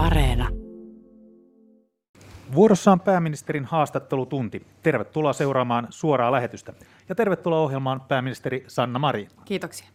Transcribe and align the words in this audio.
Areena. 0.00 0.48
Vuorossa 2.54 2.92
on 2.92 3.00
pääministerin 3.00 3.64
haastattelutunti. 3.64 4.66
Tervetuloa 4.82 5.32
seuraamaan 5.32 5.86
suoraa 5.90 6.32
lähetystä. 6.32 6.72
Ja 7.08 7.14
tervetuloa 7.14 7.60
ohjelmaan 7.60 8.00
pääministeri 8.00 8.64
Sanna 8.68 8.98
Marin. 8.98 9.28
Kiitoksia. 9.44 9.88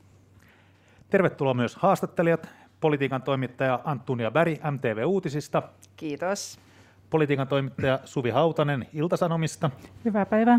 Tervetuloa 1.10 1.54
myös 1.54 1.76
haastattelijat, 1.76 2.50
politiikan 2.80 3.22
toimittaja 3.22 3.80
Antunia 3.84 4.32
Bäri 4.32 4.60
MTV 4.72 5.04
Uutisista. 5.06 5.64
Kiitos. 5.96 6.60
Politiikan 7.10 7.48
toimittaja 7.48 8.00
Suvi 8.06 8.30
Hautanen 8.30 8.88
Iltasanomista. 8.94 9.70
Hyvää 10.06 10.26
päivää. 10.26 10.58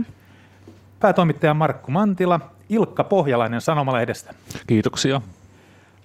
Päätoimittaja 1.01 1.55
Markku 1.55 1.91
Mantila, 1.91 2.41
Ilkka 2.69 3.05
Pohjalainen 3.05 3.61
Sanomalehdestä. 3.61 4.35
Kiitoksia. 4.67 5.21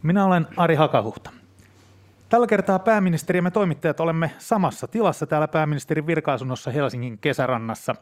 Minä 0.03 0.25
olen 0.25 0.47
Ari 0.57 0.75
Hakahuhta. 0.75 1.40
Tällä 2.31 2.47
kertaa 2.47 2.79
pääministeri 2.79 3.37
ja 3.37 3.43
me 3.43 3.51
toimittajat 3.51 3.99
olemme 3.99 4.31
samassa 4.37 4.87
tilassa 4.87 5.27
täällä 5.27 5.47
pääministerin 5.47 6.07
virkaasunnossa 6.07 6.71
Helsingin 6.71 7.17
kesärannassa. 7.17 7.95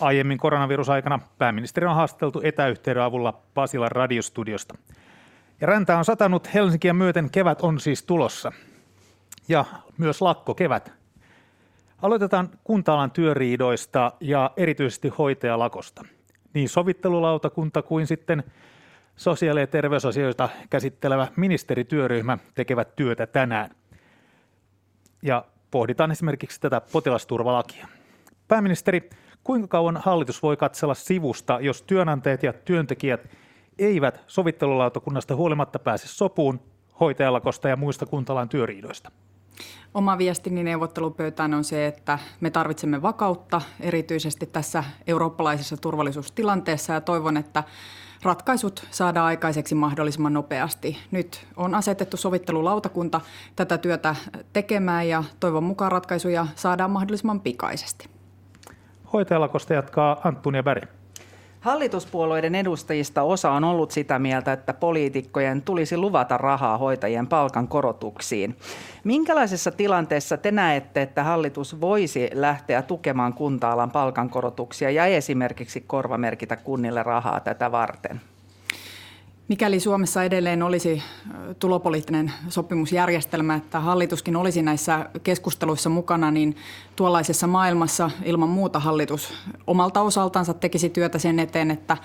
Aiemmin 0.00 0.38
koronavirusaikana 0.38 1.18
pääministeri 1.38 1.86
on 1.86 1.94
haasteltu 1.94 2.40
etäyhteyden 2.44 3.02
avulla 3.02 3.40
Pasilan 3.54 3.92
radiostudiosta. 3.92 4.74
Ja 5.60 5.66
räntä 5.66 5.98
on 5.98 6.04
satanut 6.04 6.54
Helsinkiä 6.54 6.92
myöten, 6.92 7.30
kevät 7.30 7.60
on 7.60 7.80
siis 7.80 8.02
tulossa. 8.02 8.52
Ja 9.48 9.64
myös 9.98 10.22
lakko 10.22 10.54
kevät. 10.54 10.92
Aloitetaan 12.02 12.50
kunta 12.64 13.08
työriidoista 13.12 14.12
ja 14.20 14.50
erityisesti 14.56 15.08
hoitajalakosta. 15.08 16.04
Niin 16.54 16.68
sovittelulautakunta 16.68 17.82
kuin 17.82 18.06
sitten 18.06 18.44
sosiaali- 19.16 19.60
ja 19.60 19.66
terveysasioita 19.66 20.48
käsittelevä 20.70 21.28
ministerityöryhmä 21.36 22.38
tekevät 22.54 22.96
työtä 22.96 23.26
tänään. 23.26 23.70
Ja 25.22 25.44
pohditaan 25.70 26.10
esimerkiksi 26.10 26.60
tätä 26.60 26.80
potilasturvalakia. 26.92 27.88
Pääministeri, 28.48 29.10
kuinka 29.44 29.68
kauan 29.68 29.96
hallitus 29.96 30.42
voi 30.42 30.56
katsella 30.56 30.94
sivusta, 30.94 31.58
jos 31.60 31.82
työnantajat 31.82 32.42
ja 32.42 32.52
työntekijät 32.52 33.30
eivät 33.78 34.20
sovittelulautakunnasta 34.26 35.36
huolimatta 35.36 35.78
pääse 35.78 36.08
sopuun 36.08 36.60
hoitajalakosta 37.00 37.68
ja 37.68 37.76
muista 37.76 38.06
kuntalan 38.06 38.48
työriidoista? 38.48 39.10
Oma 39.94 40.18
viestini 40.18 40.62
neuvottelupöytään 40.62 41.54
on 41.54 41.64
se, 41.64 41.86
että 41.86 42.18
me 42.40 42.50
tarvitsemme 42.50 43.02
vakautta 43.02 43.62
erityisesti 43.80 44.46
tässä 44.46 44.84
eurooppalaisessa 45.06 45.76
turvallisuustilanteessa 45.76 46.92
ja 46.92 47.00
toivon, 47.00 47.36
että 47.36 47.64
ratkaisut 48.22 48.86
saadaan 48.90 49.26
aikaiseksi 49.26 49.74
mahdollisimman 49.74 50.32
nopeasti. 50.32 50.98
Nyt 51.10 51.46
on 51.56 51.74
asetettu 51.74 52.16
sovittelulautakunta 52.16 53.20
tätä 53.56 53.78
työtä 53.78 54.16
tekemään 54.52 55.08
ja 55.08 55.24
toivon 55.40 55.64
mukaan 55.64 55.92
ratkaisuja 55.92 56.46
saadaan 56.54 56.90
mahdollisimman 56.90 57.40
pikaisesti. 57.40 58.08
Hoitajalakosta 59.12 59.74
jatkaa 59.74 60.20
Anttunia 60.24 60.62
Berg. 60.62 60.95
Hallituspuolueiden 61.66 62.54
edustajista 62.54 63.22
osa 63.22 63.50
on 63.50 63.64
ollut 63.64 63.90
sitä 63.90 64.18
mieltä, 64.18 64.52
että 64.52 64.72
poliitikkojen 64.74 65.62
tulisi 65.62 65.96
luvata 65.96 66.36
rahaa 66.38 66.78
hoitajien 66.78 67.26
palkan 67.26 67.68
korotuksiin. 67.68 68.56
Minkälaisessa 69.04 69.70
tilanteessa 69.70 70.36
te 70.36 70.50
näette, 70.50 71.02
että 71.02 71.24
hallitus 71.24 71.80
voisi 71.80 72.30
lähteä 72.32 72.82
tukemaan 72.82 73.34
kunta-alan 73.34 73.90
palkankorotuksia 73.90 74.90
ja 74.90 75.06
esimerkiksi 75.06 75.80
korvamerkitä 75.80 76.56
kunnille 76.56 77.02
rahaa 77.02 77.40
tätä 77.40 77.72
varten? 77.72 78.20
Mikäli 79.48 79.80
Suomessa 79.80 80.24
edelleen 80.24 80.62
olisi 80.62 81.02
tulopoliittinen 81.58 82.32
sopimusjärjestelmä, 82.48 83.54
että 83.54 83.80
hallituskin 83.80 84.36
olisi 84.36 84.62
näissä 84.62 85.10
keskusteluissa 85.22 85.90
mukana, 85.90 86.30
niin 86.30 86.56
tuollaisessa 86.96 87.46
maailmassa 87.46 88.10
ilman 88.24 88.48
muuta 88.48 88.78
hallitus 88.78 89.32
omalta 89.66 90.00
osaltansa 90.00 90.54
tekisi 90.54 90.88
työtä 90.88 91.18
sen 91.18 91.38
eteen, 91.38 91.70
että 91.70 91.96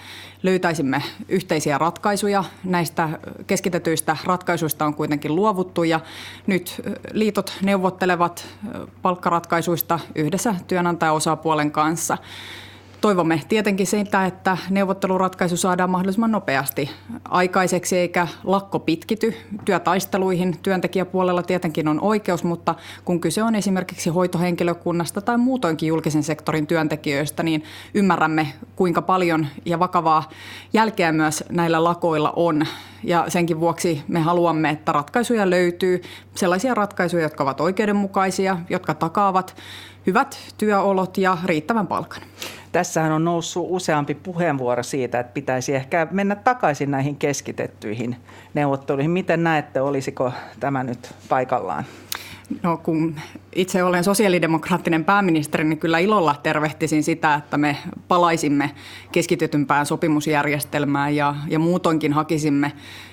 löytäisimme 0.44 1.04
yhteisiä 1.30 1.78
ratkaisuja. 1.78 2.44
Näistä 2.64 3.10
keskitetyistä 3.48 4.18
ratkaisuista 4.26 4.86
on 4.86 4.96
kuitenkin 4.96 5.36
luovuttu 5.36 5.84
ja 5.84 6.00
nyt 6.48 6.82
liitot 7.12 7.58
neuvottelevat 7.62 8.48
palkkaratkaisuista 9.02 10.00
yhdessä 10.16 10.56
työnantajaosapuolen 10.68 11.72
kanssa. 11.72 12.18
Toivomme 13.02 13.42
tietenkin 13.50 13.88
sitä, 13.88 14.26
että 14.26 14.58
neuvotteluratkaisu 14.70 15.58
saadaan 15.58 15.90
mahdollisimman 15.90 16.32
nopeasti 16.32 16.90
aikaiseksi 17.30 17.98
eikä 17.98 18.28
lakko 18.44 18.80
pitkity. 18.80 19.34
Työtaisteluihin 19.66 20.58
työntekijäpuolella 20.64 21.44
tietenkin 21.44 21.88
on 21.88 22.02
oikeus, 22.02 22.44
mutta 22.44 22.76
kun 23.06 23.22
kyse 23.22 23.44
on 23.44 23.56
esimerkiksi 23.56 24.10
hoitohenkilökunnasta 24.10 25.22
tai 25.22 25.38
muutoinkin 25.38 25.88
julkisen 25.88 26.24
sektorin 26.24 26.68
työntekijöistä, 26.68 27.44
niin 27.44 27.64
ymmärrämme 27.94 28.48
kuinka 28.76 29.02
paljon 29.02 29.48
ja 29.66 29.80
vakavaa 29.80 30.30
jälkeä 30.74 31.12
myös 31.12 31.44
näillä 31.50 31.84
lakoilla 31.84 32.34
on. 32.36 32.66
Ja 33.04 33.26
senkin 33.28 33.60
vuoksi 33.60 34.04
me 34.08 34.20
haluamme, 34.20 34.70
että 34.70 34.92
ratkaisuja 34.92 35.50
löytyy, 35.50 36.02
sellaisia 36.36 36.74
ratkaisuja, 36.74 37.24
jotka 37.24 37.44
ovat 37.44 37.62
oikeudenmukaisia, 37.62 38.58
jotka 38.70 38.94
takaavat 38.94 39.56
hyvät 40.08 40.38
työolot 40.58 41.18
ja 41.18 41.38
riittävän 41.46 41.88
palkan. 41.88 42.22
Tässähän 42.72 43.12
on 43.12 43.26
noussut 43.26 43.66
useampi 43.70 44.16
puheenvuoro 44.16 44.84
siitä, 44.84 45.20
että 45.20 45.34
pitäisi 45.34 45.76
ehkä 45.76 46.08
mennä 46.12 46.36
takaisin 46.36 46.92
näihin 46.92 47.16
keskitettyihin 47.16 48.16
neuvotteluihin. 48.54 49.12
Miten 49.12 49.44
näette, 49.44 49.82
olisiko 49.82 50.32
tämä 50.60 50.84
nyt 50.84 51.14
paikallaan? 51.30 51.86
No 52.64 52.78
kun 52.78 53.16
itse 53.56 53.84
olen 53.84 54.04
sosiaalidemokraattinen 54.04 55.06
pääministeri, 55.06 55.64
niin 55.64 55.80
kyllä 55.80 56.00
ilolla 56.00 56.36
tervehtisin 56.44 57.04
sitä, 57.04 57.36
että 57.36 57.58
me 57.58 57.78
palaisimme 58.08 58.72
keskitytympään 59.12 59.86
sopimusjärjestelmään 59.86 61.16
ja, 61.16 61.36
ja 61.48 61.60
muutoinkin 61.60 62.14
hakisimme 62.14 62.72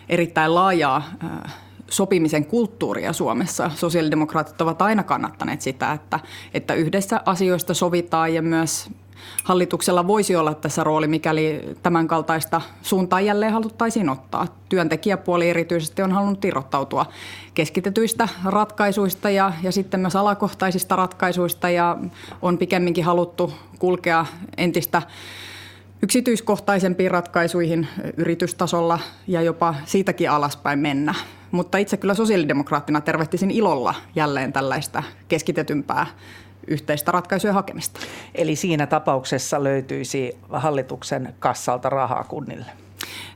erittäin 0.09 0.55
laajaa 0.55 1.03
sopimisen 1.91 2.47
kulttuuria 2.47 3.12
Suomessa. 3.12 3.71
Sosiaalidemokraatit 3.75 4.60
ovat 4.60 4.82
aina 4.82 5.03
kannattaneet 5.03 5.60
sitä, 5.60 5.93
että, 5.93 6.21
että 6.54 6.75
yhdessä 6.75 7.21
asioista 7.26 7.75
sovitaan 7.75 8.34
ja 8.34 8.43
myös 8.43 8.91
hallituksella 9.44 10.06
voisi 10.06 10.37
olla 10.37 10.54
tässä 10.54 10.84
rooli, 10.84 11.06
mikäli 11.06 11.76
tämän 11.82 12.09
kaltaista 12.09 12.60
suuntaa 12.82 13.21
jälleen 13.21 13.53
haluttaisiin 13.53 14.09
ottaa. 14.09 14.47
Työntekijäpuoli 14.69 15.50
erityisesti 15.50 16.03
on 16.03 16.12
halunnut 16.12 16.44
irrottautua 16.44 17.06
keskitetyistä 17.54 18.28
ratkaisuista 18.44 19.31
ja, 19.31 19.53
ja 19.62 19.72
sitten 19.72 20.00
myös 20.00 20.16
alakohtaisista 20.16 20.97
ratkaisuista 20.97 21.70
ja 21.70 21.97
on 22.43 22.59
pikemminkin 22.59 23.05
haluttu 23.05 23.53
kulkea 23.78 24.26
entistä 24.56 25.03
yksityiskohtaisempiin 26.03 27.10
ratkaisuihin 27.10 27.88
yritystasolla 28.16 28.99
ja 29.26 29.43
jopa 29.43 29.75
siitäkin 29.84 30.31
alaspäin 30.31 30.78
mennä. 30.78 31.15
Mutta 31.51 31.79
itse 31.79 31.97
kyllä 31.97 32.15
sosiaalidemokraattina 32.15 33.01
tervehtisin 33.01 33.51
ilolla 33.51 33.95
jälleen 34.15 34.53
tällaista 34.53 35.03
keskitetympää 35.29 36.07
yhteistä 36.67 37.13
ratkaisuja 37.13 37.53
hakemista. 37.53 38.01
Eli 38.35 38.57
siinä 38.57 38.87
tapauksessa 38.87 39.65
löytyisi 39.65 40.39
hallituksen 40.53 41.35
kassalta 41.39 41.89
rahaa 41.89 42.25
kunnille? 42.25 42.67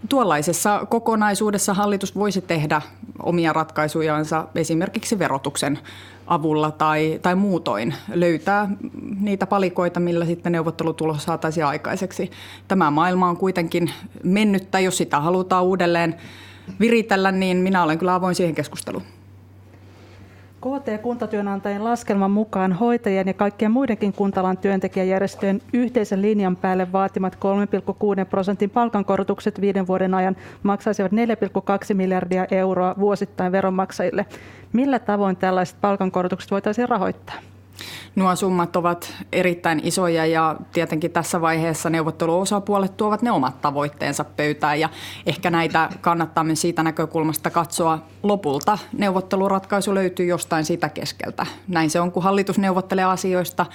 Tuollaisessa 0.09 0.87
kokonaisuudessa 0.89 1.75
hallitus 1.75 2.15
voisi 2.15 2.41
tehdä 2.41 2.83
omia 3.23 3.53
ratkaisujansa 3.53 4.47
esimerkiksi 4.55 5.19
verotuksen 5.19 5.79
avulla 6.27 6.71
tai, 6.71 7.19
tai 7.23 7.34
muutoin 7.34 7.94
löytää 8.15 8.69
niitä 9.21 9.47
palikoita, 9.47 10.00
millä 10.00 10.25
sitten 10.25 10.53
neuvottelutulos 10.53 11.25
saataisiin 11.25 11.67
aikaiseksi. 11.67 12.31
Tämä 12.69 12.91
maailma 12.91 13.29
on 13.29 13.37
kuitenkin 13.37 13.91
mennyttä, 14.25 14.81
jos 14.81 14.97
sitä 14.97 15.21
halutaan 15.21 15.65
uudelleen 15.65 16.15
viritellä, 16.81 17.33
niin 17.33 17.56
minä 17.56 17.83
olen 17.83 17.99
kyllä 17.99 18.15
avoin 18.15 18.34
siihen 18.34 18.55
keskusteluun. 18.55 19.03
KT-kuntatyönantajien 20.62 21.85
laskelman 21.85 22.31
mukaan 22.31 22.73
hoitajien 22.73 23.26
ja 23.26 23.35
kaikkien 23.35 23.70
muidenkin 23.70 24.12
kuntalan 24.12 24.59
työntekijäjärjestöjen 24.59 25.62
yhteisen 25.73 26.23
linjan 26.23 26.56
päälle 26.56 26.93
vaatimat 26.93 27.38
3,6 28.20 28.25
prosentin 28.31 28.70
palkankorotukset 28.70 29.61
viiden 29.61 29.87
vuoden 29.87 30.14
ajan 30.14 30.37
maksaisivat 30.62 31.12
4,2 31.12 31.94
miljardia 31.94 32.47
euroa 32.50 32.94
vuosittain 32.99 33.53
veronmaksajille. 33.53 34.26
Millä 34.73 34.99
tavoin 34.99 35.37
tällaiset 35.37 35.76
palkankorotukset 35.81 36.50
voitaisiin 36.50 36.88
rahoittaa? 36.88 37.51
Nuo 38.17 38.37
summat 38.37 38.76
ovat 38.76 39.14
erittäin 39.32 39.81
isoja 39.84 40.26
ja 40.26 40.56
tietenkin 40.73 41.11
tässä 41.11 41.40
vaiheessa 41.40 41.90
neuvotteluosapuolet 41.90 42.96
tuovat 42.96 43.23
ne 43.23 43.31
omat 43.31 43.61
tavoitteensa 43.61 44.25
pöytään 44.25 44.81
ja 44.81 44.88
ehkä 45.26 45.50
näitä 45.50 45.88
kannattaa 46.00 46.44
myös 46.44 46.61
siitä 46.61 46.82
näkökulmasta 46.82 47.50
katsoa 47.50 47.99
lopulta. 48.23 48.79
Neuvotteluratkaisu 48.99 49.94
löytyy 49.94 50.26
jostain 50.26 50.64
sitä 50.64 50.88
keskeltä. 50.88 51.46
Näin 51.69 51.90
se 51.90 52.00
on, 52.00 52.12
kun 52.12 52.23
hallitus 52.23 52.58
neuvottelee 52.58 53.05
asioista. 53.05 53.67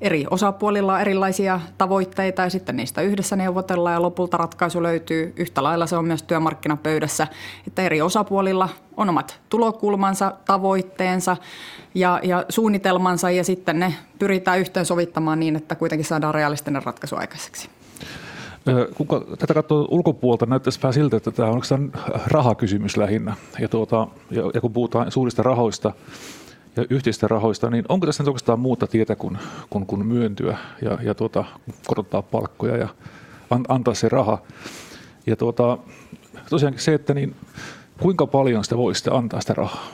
Eri 0.00 0.26
osapuolilla 0.30 0.94
on 0.94 1.00
erilaisia 1.00 1.60
tavoitteita 1.78 2.42
ja 2.42 2.50
sitten 2.50 2.76
niistä 2.76 3.02
yhdessä 3.02 3.36
neuvotellaan 3.36 3.94
ja 3.94 4.02
lopulta 4.02 4.36
ratkaisu 4.36 4.82
löytyy. 4.82 5.32
Yhtä 5.36 5.62
lailla 5.62 5.86
se 5.86 5.96
on 5.96 6.04
myös 6.04 6.22
työmarkkinapöydässä, 6.22 7.26
että 7.66 7.82
eri 7.82 8.02
osapuolilla 8.02 8.68
on 8.96 9.08
omat 9.08 9.40
tulokulmansa, 9.48 10.32
tavoitteensa 10.44 11.36
ja, 11.94 12.20
ja 12.22 12.44
suunnitelmansa 12.48 13.30
ja 13.30 13.44
sitten 13.44 13.78
ne 13.78 13.94
pyritään 14.18 14.60
yhteensovittamaan 14.60 15.40
niin, 15.40 15.56
että 15.56 15.74
kuitenkin 15.74 16.04
saadaan 16.04 16.34
realistinen 16.34 16.82
ratkaisu 16.82 17.16
aikaiseksi. 17.16 17.68
Kuka 18.94 19.24
tätä 19.38 19.54
katsoo 19.54 19.88
ulkopuolta, 19.90 20.46
näyttäisi 20.46 20.82
vähän 20.82 20.94
siltä, 20.94 21.16
että 21.16 21.30
tämä 21.30 21.48
on 21.48 21.92
rahakysymys 22.26 22.96
lähinnä. 22.96 23.36
Ja, 23.58 23.68
tuota, 23.68 24.08
ja, 24.30 24.42
ja 24.54 24.60
kun 24.60 24.72
puhutaan 24.72 25.12
suurista 25.12 25.42
rahoista 25.42 25.92
ja 26.76 26.84
yhteistä 26.90 27.28
rahoista, 27.28 27.70
niin 27.70 27.84
onko 27.88 28.06
tässä 28.06 28.22
nyt 28.22 28.28
oikeastaan 28.28 28.60
muuta 28.60 28.86
tietä 28.86 29.16
kuin, 29.16 29.38
kuin, 29.70 29.86
kuin 29.86 30.06
myöntyä 30.06 30.58
ja, 30.82 30.98
ja 31.02 31.14
tuota, 31.14 31.44
korottaa 31.86 32.22
palkkoja 32.22 32.76
ja 32.76 32.88
an, 33.50 33.64
antaa 33.68 33.94
se 33.94 34.08
raha. 34.08 34.38
Ja 35.26 35.36
tuota, 35.36 35.78
tosiaankin 36.50 36.82
se, 36.82 36.94
että 36.94 37.14
niin, 37.14 37.36
kuinka 38.00 38.26
paljon 38.26 38.64
sitä 38.64 38.76
voisi 38.76 39.10
antaa 39.12 39.40
sitä 39.40 39.54
rahaa? 39.54 39.86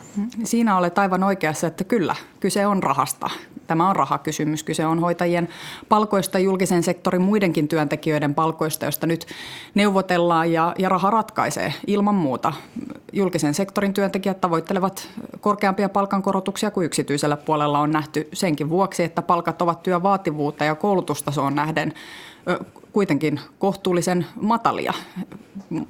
Siinä 0.45 0.77
olet 0.77 0.99
aivan 0.99 1.23
oikeassa, 1.23 1.67
että 1.67 1.85
kyllä, 1.85 2.17
kyse 2.41 2.67
on 2.67 2.83
rahasta. 2.83 3.31
Tämä 3.67 3.91
on 3.91 3.97
rahakysymys. 3.97 4.63
Kyse 4.63 4.87
on 4.87 4.99
hoitajien 4.99 5.49
palkoista, 5.89 6.39
julkisen 6.39 6.83
sektorin 6.83 7.23
muidenkin 7.23 7.69
työntekijöiden 7.69 8.35
palkoista, 8.35 8.87
joista 8.87 9.07
nyt 9.07 9.27
neuvotellaan 9.75 10.53
ja, 10.53 10.75
ja 10.79 10.89
raha 10.89 11.11
ratkaisee 11.11 11.75
ilman 11.87 12.15
muuta. 12.15 12.53
Julkisen 13.13 13.55
sektorin 13.55 13.95
työntekijät 13.95 14.41
tavoittelevat 14.41 15.09
korkeampia 15.41 15.89
palkankorotuksia 15.89 16.71
kuin 16.71 16.85
yksityisellä 16.85 17.37
puolella 17.37 17.79
on 17.79 17.91
nähty 17.91 18.29
senkin 18.33 18.71
vuoksi, 18.71 19.03
että 19.03 19.23
palkat 19.23 19.63
ovat 19.63 19.83
työvaativuutta 19.83 20.65
ja 20.65 20.75
koulutustasoon 20.75 21.55
nähden 21.55 21.95
kuitenkin 22.93 23.41
kohtuullisen 23.59 24.27
matalia. 24.41 24.93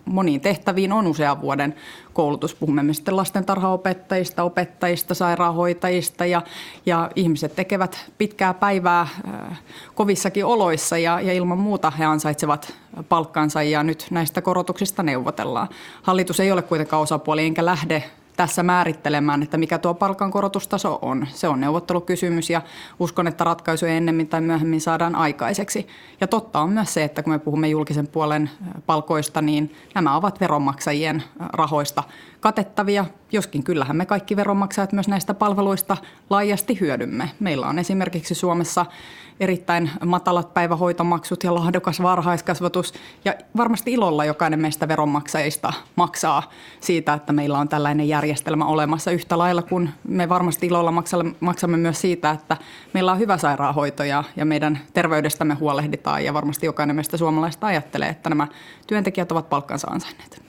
Moniin 0.04 0.40
tehtäviin 0.40 0.92
on 0.92 1.06
usean 1.06 1.40
vuoden 1.40 1.74
koulutus. 2.12 2.54
Puhumme 2.54 2.94
sitten 2.94 3.16
lastentarhaopettajista, 3.16 4.42
opettajista, 4.42 5.14
sairaanhoitajista 5.14 6.26
ja, 6.26 6.42
ja 6.86 7.10
ihmiset 7.16 7.56
tekevät 7.56 8.10
pitkää 8.18 8.54
päivää 8.54 9.00
äh, 9.00 9.60
kovissakin 9.94 10.44
oloissa 10.44 10.98
ja, 10.98 11.20
ja 11.20 11.32
ilman 11.32 11.58
muuta 11.58 11.90
he 11.90 12.04
ansaitsevat 12.04 12.74
palkkansa 13.08 13.62
ja 13.62 13.82
nyt 13.82 14.06
näistä 14.10 14.42
korotuksista 14.42 15.02
neuvotellaan. 15.02 15.68
Hallitus 16.02 16.40
ei 16.40 16.52
ole 16.52 16.62
kuitenkaan 16.62 17.02
osapuoli 17.02 17.44
enkä 17.44 17.64
lähde 17.64 18.04
tässä 18.40 18.62
määrittelemään, 18.62 19.42
että 19.42 19.56
mikä 19.56 19.78
tuo 19.78 19.94
palkankorotustaso 19.94 20.98
on. 21.02 21.26
Se 21.32 21.48
on 21.48 21.60
neuvottelukysymys 21.60 22.50
ja 22.50 22.62
uskon, 22.98 23.26
että 23.26 23.44
ratkaisuja 23.44 23.92
ennemmin 23.92 24.28
tai 24.28 24.40
myöhemmin 24.40 24.80
saadaan 24.80 25.14
aikaiseksi. 25.14 25.86
Ja 26.20 26.26
totta 26.26 26.60
on 26.60 26.70
myös 26.70 26.94
se, 26.94 27.04
että 27.04 27.22
kun 27.22 27.32
me 27.32 27.38
puhumme 27.38 27.68
julkisen 27.68 28.06
puolen 28.06 28.50
palkoista, 28.86 29.42
niin 29.42 29.74
nämä 29.94 30.16
ovat 30.16 30.40
veronmaksajien 30.40 31.22
rahoista 31.52 32.02
katettavia, 32.40 33.04
joskin 33.32 33.62
kyllähän 33.62 33.96
me 33.96 34.06
kaikki 34.06 34.36
veronmaksajat 34.36 34.92
myös 34.92 35.08
näistä 35.08 35.34
palveluista 35.34 35.96
laajasti 36.30 36.80
hyödymme. 36.80 37.30
Meillä 37.40 37.66
on 37.66 37.78
esimerkiksi 37.78 38.34
Suomessa 38.34 38.86
erittäin 39.40 39.90
matalat 40.04 40.54
päivähoitomaksut 40.54 41.44
ja 41.44 41.54
lahdokas 41.54 42.02
varhaiskasvatus. 42.02 42.94
Ja 43.24 43.34
varmasti 43.56 43.92
ilolla 43.92 44.24
jokainen 44.24 44.60
meistä 44.60 44.88
veronmaksajista 44.88 45.72
maksaa 45.96 46.50
siitä, 46.80 47.14
että 47.14 47.32
meillä 47.32 47.58
on 47.58 47.68
tällainen 47.68 48.08
järjestelmä 48.08 48.64
olemassa 48.64 49.10
yhtä 49.10 49.38
lailla 49.38 49.62
kuin 49.62 49.90
me 50.08 50.28
varmasti 50.28 50.66
ilolla 50.66 50.92
maksamme 51.40 51.76
myös 51.76 52.00
siitä, 52.00 52.30
että 52.30 52.56
meillä 52.92 53.12
on 53.12 53.18
hyvä 53.18 53.38
sairaanhoito 53.38 54.04
ja, 54.04 54.24
ja 54.36 54.44
meidän 54.44 54.78
terveydestämme 54.92 55.54
huolehditaan. 55.54 56.24
Ja 56.24 56.34
varmasti 56.34 56.66
jokainen 56.66 56.96
meistä 56.96 57.16
suomalaista 57.16 57.66
ajattelee, 57.66 58.08
että 58.08 58.28
nämä 58.28 58.46
työntekijät 58.86 59.32
ovat 59.32 59.48
palkkansa 59.48 59.88
ansainneet. 59.88 60.39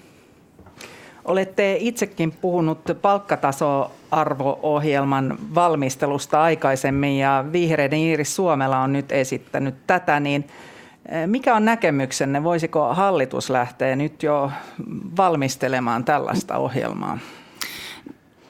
Olette 1.25 1.77
itsekin 1.79 2.31
puhunut 2.31 2.79
palkkatasoarvo-ohjelman 3.01 5.37
valmistelusta 5.55 6.41
aikaisemmin 6.41 7.17
ja 7.17 7.45
vihreiden 7.51 7.99
Iiris 7.99 8.35
Suomella 8.35 8.79
on 8.79 8.93
nyt 8.93 9.11
esittänyt 9.11 9.75
tätä, 9.87 10.19
niin 10.19 10.47
eh, 11.09 11.27
mikä 11.27 11.55
on 11.55 11.65
näkemyksenne? 11.65 12.43
Voisiko 12.43 12.93
hallitus 12.93 13.49
lähteä 13.49 13.95
nyt 13.95 14.23
jo 14.23 14.51
valmistelemaan 15.17 16.03
tällaista 16.03 16.57
ohjelmaa? 16.57 17.19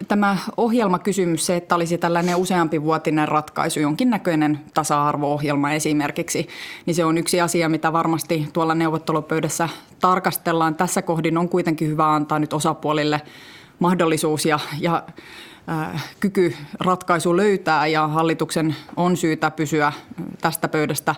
Tämä 0.07 0.37
ohjelmakysymys, 0.57 1.45
se, 1.45 1.55
että 1.55 1.75
olisi 1.75 1.97
tällainen 1.97 2.35
useampi 2.35 2.83
vuotinen 2.83 3.27
ratkaisu, 3.27 3.79
jonkinnäköinen 3.79 4.59
tasa-arvo-ohjelma 4.73 5.71
esimerkiksi, 5.71 6.47
niin 6.85 6.95
se 6.95 7.05
on 7.05 7.17
yksi 7.17 7.41
asia, 7.41 7.69
mitä 7.69 7.93
varmasti 7.93 8.47
tuolla 8.53 8.75
neuvottelupöydässä 8.75 9.69
tarkastellaan. 9.99 10.75
Tässä 10.75 11.01
kohdin 11.01 11.37
on 11.37 11.49
kuitenkin 11.49 11.87
hyvä 11.87 12.13
antaa 12.13 12.39
nyt 12.39 12.53
osapuolille 12.53 13.21
mahdollisuus 13.79 14.45
ja, 14.45 14.59
ja 14.79 15.03
Äh, 15.69 16.03
kyky 16.19 16.55
ratkaisu 16.79 17.37
löytää 17.37 17.87
ja 17.87 18.07
hallituksen 18.07 18.75
on 18.95 19.17
syytä 19.17 19.51
pysyä 19.51 19.93
tästä 20.41 20.67
pöydästä 20.67 21.15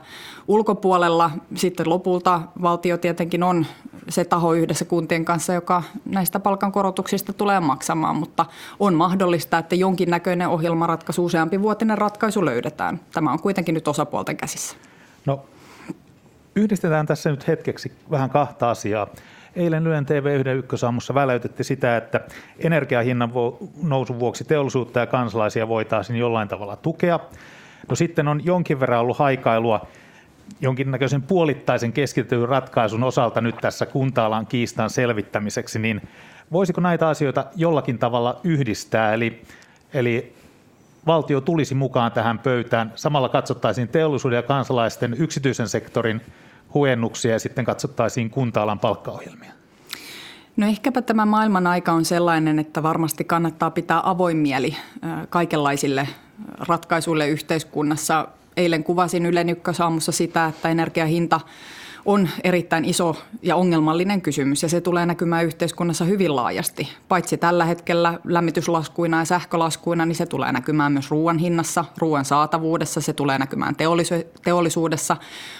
ulkopuolella. 0.47 1.31
Sitten 1.55 1.89
lopulta 1.89 2.41
valtio 2.61 2.97
tietenkin 2.97 3.43
on 3.43 3.65
se 4.09 4.25
taho 4.25 4.53
yhdessä 4.53 4.85
kuntien 4.85 5.25
kanssa, 5.25 5.53
joka 5.53 5.83
näistä 6.05 6.39
palkankorotuksista 6.39 7.33
tulee 7.33 7.59
maksamaan, 7.59 8.15
mutta 8.15 8.45
on 8.79 8.93
mahdollista, 8.93 9.57
että 9.57 9.75
jonkinnäköinen 9.75 10.49
ohjelmaratkaisu, 10.49 11.25
useampi 11.25 11.61
vuotinen 11.61 11.97
ratkaisu 11.97 12.45
löydetään. 12.45 12.99
Tämä 13.13 13.31
on 13.31 13.41
kuitenkin 13.41 13.75
nyt 13.75 13.87
osapuolten 13.87 14.37
käsissä. 14.37 14.77
No, 15.25 15.45
yhdistetään 16.55 17.05
tässä 17.05 17.31
nyt 17.31 17.47
hetkeksi 17.47 17.91
vähän 18.11 18.29
kahta 18.29 18.69
asiaa. 18.71 19.07
Eilen 19.55 19.87
Ylen 19.87 20.05
TV1 20.05 20.49
ykkösaamussa 20.49 21.13
väläytettiin 21.13 21.65
sitä, 21.65 21.97
että 21.97 22.19
energiahinnan 22.59 23.31
nousun 23.83 24.19
vuoksi 24.19 24.43
teollisuutta 24.43 24.99
ja 24.99 25.07
kansalaisia 25.07 25.67
voitaisiin 25.67 26.19
jollain 26.19 26.47
tavalla 26.47 26.75
tukea. 26.75 27.19
No 27.89 27.95
sitten 27.95 28.27
on 28.27 28.45
jonkin 28.45 28.79
verran 28.79 28.99
ollut 28.99 29.17
haikailua 29.17 29.87
jonkinnäköisen 30.61 31.21
puolittaisen 31.21 31.93
keskitetyn 31.93 32.49
ratkaisun 32.49 33.03
osalta 33.03 33.41
nyt 33.41 33.55
tässä 33.61 33.85
kunta-alan 33.85 34.47
kiistan 34.47 34.89
selvittämiseksi, 34.89 35.79
niin 35.79 36.01
voisiko 36.51 36.81
näitä 36.81 37.07
asioita 37.07 37.45
jollakin 37.55 37.99
tavalla 37.99 38.39
yhdistää? 38.43 39.13
Eli, 39.13 39.41
eli 39.93 40.33
valtio 41.07 41.41
tulisi 41.41 41.75
mukaan 41.75 42.11
tähän 42.11 42.39
pöytään. 42.39 42.91
Samalla 42.95 43.29
katsottaisiin 43.29 43.87
teollisuuden 43.87 44.37
ja 44.37 44.43
kansalaisten 44.43 45.15
yksityisen 45.19 45.69
sektorin 45.69 46.21
huojennuksia 46.73 47.31
ja 47.31 47.39
sitten 47.39 47.65
katsottaisiin 47.65 48.29
kunta-alan 48.29 48.79
palkkaohjelmia? 48.79 49.51
No 50.57 50.67
ehkäpä 50.67 51.01
tämä 51.01 51.25
maailman 51.25 51.67
aika 51.67 51.91
on 51.91 52.05
sellainen, 52.05 52.59
että 52.59 52.83
varmasti 52.83 53.23
kannattaa 53.23 53.71
pitää 53.71 54.01
avoin 54.03 54.37
mieli 54.37 54.75
kaikenlaisille 55.29 56.07
ratkaisuille 56.67 57.27
yhteiskunnassa. 57.27 58.27
Eilen 58.57 58.83
kuvasin 58.83 59.25
Ylen 59.25 59.49
ykkösaamussa 59.49 60.11
sitä, 60.11 60.45
että 60.45 60.69
energiahinta 60.69 61.39
on 62.05 62.29
erittäin 62.43 62.85
iso 62.85 63.15
ja 63.41 63.55
ongelmallinen 63.55 64.21
kysymys 64.21 64.63
ja 64.63 64.69
se 64.69 64.81
tulee 64.81 65.05
näkymään 65.05 65.45
yhteiskunnassa 65.45 66.05
hyvin 66.05 66.35
laajasti. 66.35 66.89
Paitsi 67.07 67.37
tällä 67.37 67.65
hetkellä 67.65 68.19
lämmityslaskuina 68.23 69.19
ja 69.19 69.25
sähkölaskuina, 69.25 70.05
niin 70.05 70.15
se 70.15 70.25
tulee 70.25 70.51
näkymään 70.51 70.91
myös 70.91 71.11
ruoan 71.11 71.37
hinnassa, 71.37 71.85
ruoan 71.97 72.25
saatavuudessa, 72.25 73.01
se 73.01 73.13
tulee 73.13 73.39
näkymään 73.39 73.75
teollisuudessa 74.43 75.17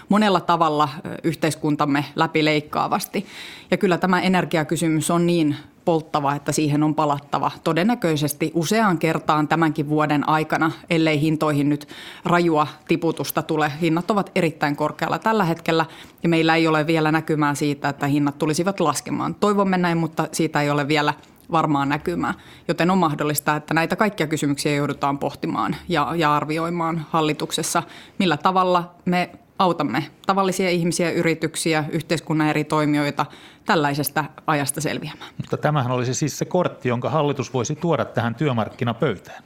monella 0.10 0.42
tavalla 0.42 0.90
yhteiskuntamme 1.24 2.06
läpileikkaavasti. 2.16 3.26
Ja 3.72 3.78
kyllä 3.78 3.98
tämä 3.98 4.22
energiakysymys 4.22 5.12
on 5.12 5.26
niin 5.26 5.56
polttava, 5.86 6.36
että 6.36 6.52
siihen 6.52 6.84
on 6.84 6.96
palattava 6.96 7.52
todennäköisesti 7.64 8.52
useaan 8.54 8.98
kertaan 8.98 9.48
tämänkin 9.48 9.90
vuoden 9.90 10.30
aikana, 10.30 10.72
ellei 10.90 11.22
hintoihin 11.22 11.70
nyt 11.70 11.88
rajua 12.26 12.68
tiputusta 12.88 13.42
tule. 13.42 13.72
Hinnat 13.82 14.12
ovat 14.12 14.32
erittäin 14.36 14.76
korkealla 14.76 15.20
tällä 15.20 15.44
hetkellä 15.44 15.86
ja 16.24 16.30
meillä 16.30 16.56
ei 16.56 16.68
ole 16.68 16.88
vielä 16.88 17.12
näkymää 17.12 17.56
siitä, 17.56 17.90
että 17.90 18.08
hinnat 18.08 18.38
tulisivat 18.38 18.80
laskemaan. 18.80 19.36
Toivomme 19.36 19.78
näin, 19.78 19.98
mutta 19.98 20.28
siitä 20.32 20.62
ei 20.62 20.70
ole 20.70 20.88
vielä 20.88 21.14
varmaan 21.52 21.90
näkymää. 21.90 22.34
Joten 22.68 22.92
on 22.92 22.98
mahdollista, 22.98 23.56
että 23.56 23.74
näitä 23.74 23.96
kaikkia 23.96 24.28
kysymyksiä 24.28 24.76
joudutaan 24.76 25.20
pohtimaan 25.20 25.76
ja, 25.90 26.14
ja 26.16 26.36
arvioimaan 26.36 27.06
hallituksessa, 27.10 27.84
millä 28.20 28.38
tavalla 28.38 28.96
me 29.06 29.30
autamme 29.60 30.06
tavallisia 30.26 30.70
ihmisiä, 30.70 31.12
yrityksiä, 31.12 31.84
yhteiskunnan 31.92 32.48
eri 32.48 32.64
toimijoita 32.64 33.26
tällaisesta 33.66 34.26
ajasta 34.48 34.82
selviämään. 34.82 35.32
Mutta 35.38 35.58
tämähän 35.58 35.92
olisi 35.92 36.14
siis 36.14 36.38
se 36.38 36.46
kortti, 36.46 36.90
jonka 36.90 37.10
hallitus 37.10 37.54
voisi 37.54 37.76
tuoda 37.76 38.06
tähän 38.06 38.36
työmarkkinapöytään. 38.36 39.44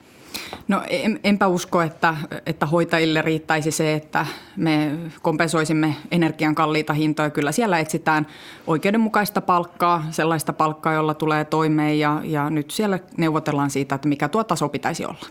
No 0.67 0.81
en, 0.89 1.19
enpä 1.23 1.47
usko, 1.47 1.81
että, 1.81 2.15
että 2.45 2.65
hoitajille 2.65 3.21
riittäisi 3.21 3.71
se, 3.71 3.93
että 3.93 4.25
me 4.55 4.91
kompensoisimme 5.21 5.95
energian 6.11 6.55
kalliita 6.55 6.93
hintoja. 6.93 7.29
Kyllä 7.29 7.51
siellä 7.51 7.79
etsitään 7.79 8.27
oikeudenmukaista 8.67 9.41
palkkaa, 9.41 10.03
sellaista 10.11 10.53
palkkaa, 10.53 10.93
jolla 10.93 11.13
tulee 11.13 11.45
toimeen 11.45 11.99
ja, 11.99 12.21
ja 12.23 12.49
nyt 12.49 12.71
siellä 12.71 12.99
neuvotellaan 13.17 13.69
siitä, 13.69 13.95
että 13.95 14.07
mikä 14.07 14.29
tuo 14.29 14.43
taso 14.43 14.69
pitäisi 14.69 15.05
olla. 15.05 15.25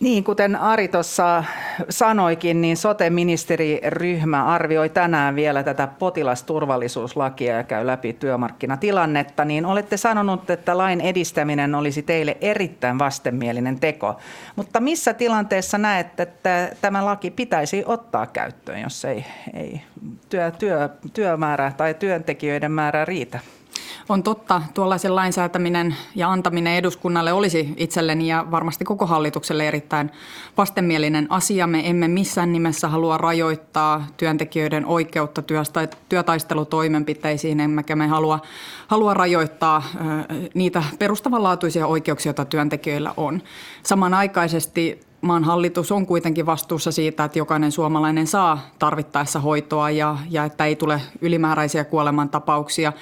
Niin, 0.00 0.24
kuten 0.24 0.56
Ari 0.56 0.88
tuossa 0.88 1.44
sanoikin, 1.88 2.60
niin 2.60 2.76
sote-ministeriryhmä 2.76 4.44
arvioi 4.44 4.88
tänään 4.88 5.34
vielä 5.34 5.62
tätä 5.62 5.86
potilasturvallisuuslakia 5.86 7.56
ja 7.56 7.64
käy 7.64 7.86
läpi 7.86 8.12
työmarkkinatilannetta, 8.12 9.44
niin 9.44 9.66
olette 9.66 9.96
sanonut, 9.96 10.50
että 10.50 10.78
lain 10.78 11.00
edistäminen 11.00 11.74
olisi 11.74 12.02
teille 12.02 12.36
erittäin 12.40 12.98
vastenmielinen 12.98 13.80
teko. 13.80 14.16
Mutta 14.56 14.80
missä 14.80 15.14
tilanteessa 15.14 15.78
näette, 15.78 16.22
että 16.22 16.70
tämä 16.80 17.04
laki 17.04 17.30
pitäisi 17.30 17.82
ottaa 17.86 18.26
käyttöön, 18.26 18.80
jos 18.80 19.04
ei, 19.04 19.24
ei 19.54 19.80
työ, 20.28 20.50
työ, 20.50 20.88
työmäärä 21.12 21.72
tai 21.76 21.94
työntekijöiden 21.94 22.72
määrä 22.72 23.04
riitä? 23.04 23.38
On 24.08 24.22
totta, 24.22 24.62
tuollaisen 24.74 25.16
lainsäätäminen 25.16 25.96
ja 26.14 26.32
antaminen 26.32 26.74
eduskunnalle 26.74 27.32
olisi 27.32 27.74
itselleni 27.76 28.28
ja 28.28 28.46
varmasti 28.50 28.84
koko 28.84 29.06
hallitukselle 29.06 29.68
erittäin 29.68 30.10
vastenmielinen 30.56 31.26
asia. 31.30 31.66
Me 31.66 31.90
emme 31.90 32.08
missään 32.08 32.52
nimessä 32.52 32.88
halua 32.88 33.18
rajoittaa 33.18 34.06
työntekijöiden 34.16 34.86
oikeutta 34.86 35.42
työstä, 35.42 35.88
työtaistelutoimenpiteisiin, 36.08 37.60
emmekä 37.60 37.96
me 37.96 38.06
halua, 38.06 38.40
halua 38.86 39.14
rajoittaa 39.14 39.82
niitä 40.54 40.82
perustavanlaatuisia 40.98 41.86
oikeuksia, 41.86 42.30
joita 42.30 42.44
työntekijöillä 42.44 43.14
on. 43.16 43.42
Samanaikaisesti 43.82 45.00
maan 45.20 45.44
hallitus 45.44 45.92
on 45.92 46.06
kuitenkin 46.06 46.46
vastuussa 46.46 46.92
siitä, 46.92 47.24
että 47.24 47.38
jokainen 47.38 47.72
suomalainen 47.72 48.26
saa 48.26 48.60
tarvittaessa 48.78 49.40
hoitoa 49.40 49.90
ja, 49.90 50.16
ja 50.30 50.44
että 50.44 50.64
ei 50.64 50.76
tule 50.76 51.00
ylimääräisiä 51.20 51.84
kuolemantapauksia 51.84 52.92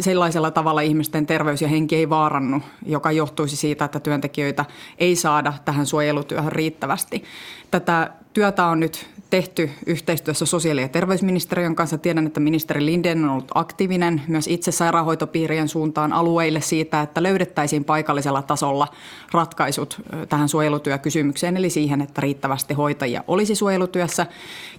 sellaisella 0.00 0.50
tavalla 0.50 0.80
ihmisten 0.80 1.26
terveys 1.26 1.62
ja 1.62 1.68
henki 1.68 1.96
ei 1.96 2.10
vaarannu, 2.10 2.62
joka 2.86 3.12
johtuisi 3.12 3.56
siitä, 3.56 3.84
että 3.84 4.00
työntekijöitä 4.00 4.64
ei 4.98 5.16
saada 5.16 5.52
tähän 5.64 5.86
suojelutyöhön 5.86 6.52
riittävästi. 6.52 7.24
Tätä 7.70 8.10
työtä 8.32 8.66
on 8.66 8.80
nyt 8.80 9.06
tehty 9.30 9.70
yhteistyössä 9.86 10.46
sosiaali- 10.46 10.82
ja 10.82 10.88
terveysministeriön 10.88 11.74
kanssa. 11.74 11.98
Tiedän, 11.98 12.26
että 12.26 12.40
ministeri 12.40 12.86
Linden 12.86 13.24
on 13.24 13.30
ollut 13.30 13.52
aktiivinen 13.54 14.22
myös 14.28 14.46
itse 14.48 14.72
sairaanhoitopiirien 14.72 15.68
suuntaan 15.68 16.12
alueille 16.12 16.60
siitä, 16.60 17.00
että 17.00 17.22
löydettäisiin 17.22 17.84
paikallisella 17.84 18.42
tasolla 18.42 18.88
ratkaisut 19.32 20.02
tähän 20.28 20.48
suojelutyökysymykseen, 20.48 21.56
eli 21.56 21.70
siihen, 21.70 22.00
että 22.00 22.20
riittävästi 22.20 22.74
hoitajia 22.74 23.24
olisi 23.28 23.54
suojelutyössä. 23.54 24.26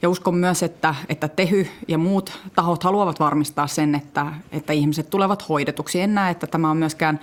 Ja 0.02 0.10
uskon 0.10 0.36
myös, 0.36 0.64
että, 0.64 0.96
että 1.10 1.28
TEHY 1.28 1.68
ja 1.88 1.98
muut 1.98 2.32
tahot 2.56 2.84
haluavat 2.84 3.20
varmistaa 3.20 3.68
sen, 3.68 3.96
että, 3.96 4.26
että 4.52 4.74
ihmiset 4.74 5.10
tulevat 5.10 5.50
hoidetuksi. 5.50 6.02
En 6.02 6.16
näe, 6.16 6.32
että 6.32 6.48
tämä 6.48 6.72
on 6.72 6.78
myöskään 6.78 7.20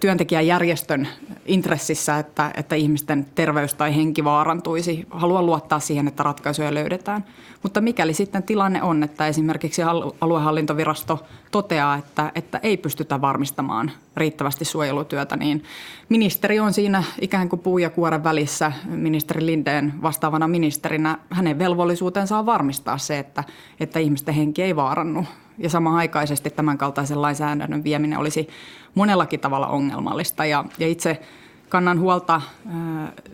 työntekijäjärjestön 0.00 1.08
intressissä, 1.46 2.18
että, 2.18 2.50
että 2.56 2.74
ihmisten 2.74 3.26
terveys 3.34 3.74
tai 3.74 3.96
henki 3.96 4.24
vaarantuisi. 4.24 5.06
Haluan 5.10 5.46
luottaa 5.46 5.80
siihen, 5.80 6.08
että 6.08 6.22
ratkaisuja 6.22 6.74
löydetään. 6.74 7.24
Mutta 7.62 7.80
mikäli 7.80 8.14
sitten 8.14 8.42
tilanne 8.42 8.82
on, 8.82 9.02
että 9.02 9.26
esimerkiksi 9.26 9.82
aluehallintovirasto 10.20 11.26
toteaa, 11.50 11.96
että, 11.96 12.32
että 12.34 12.60
ei 12.62 12.76
pystytä 12.76 13.20
varmistamaan 13.20 13.90
riittävästi 14.16 14.64
suojelutyötä, 14.64 15.36
niin 15.36 15.64
ministeri 16.08 16.60
on 16.60 16.72
siinä 16.72 17.04
ikään 17.20 17.48
kuin 17.48 17.60
puu 17.60 17.78
ja 17.78 17.90
kuoren 17.90 18.24
välissä. 18.24 18.72
Ministeri 18.84 19.46
Lindeen 19.46 19.92
vastaavana 20.02 20.48
ministerinä 20.48 21.18
hänen 21.30 21.58
velvollisuutensa 21.58 22.38
on 22.38 22.46
varmistaa 22.46 22.98
se, 22.98 23.18
että, 23.18 23.44
että 23.80 23.98
ihmisten 23.98 24.34
henki 24.34 24.62
ei 24.62 24.76
vaarannu 24.76 25.24
ja 25.58 25.70
samanaikaisesti 25.70 26.50
tämän 26.50 26.78
kaltaisen 26.78 27.22
lainsäädännön 27.22 27.84
vieminen 27.84 28.18
olisi 28.18 28.48
monellakin 28.94 29.40
tavalla 29.40 29.66
ongelmallista. 29.66 30.44
Ja, 30.44 30.64
ja 30.78 30.88
itse 30.88 31.20
kannan 31.68 32.00
huolta 32.00 32.40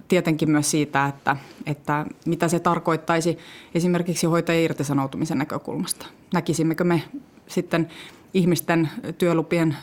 tietenkin 0.09 0.51
myös 0.51 0.71
siitä, 0.71 1.07
että, 1.07 1.37
että 1.67 2.07
mitä 2.27 2.49
se 2.49 2.61
tarkoittaisi 2.61 3.39
esimerkiksi 3.75 4.27
hoitajien 4.27 4.65
irtisanoutumisen 4.65 5.39
näkökulmasta. 5.39 6.07
Näkisimmekö 6.33 6.85
me 6.85 7.03
sitten 7.49 7.89
ihmisten 8.35 8.91
työlupien 9.19 9.77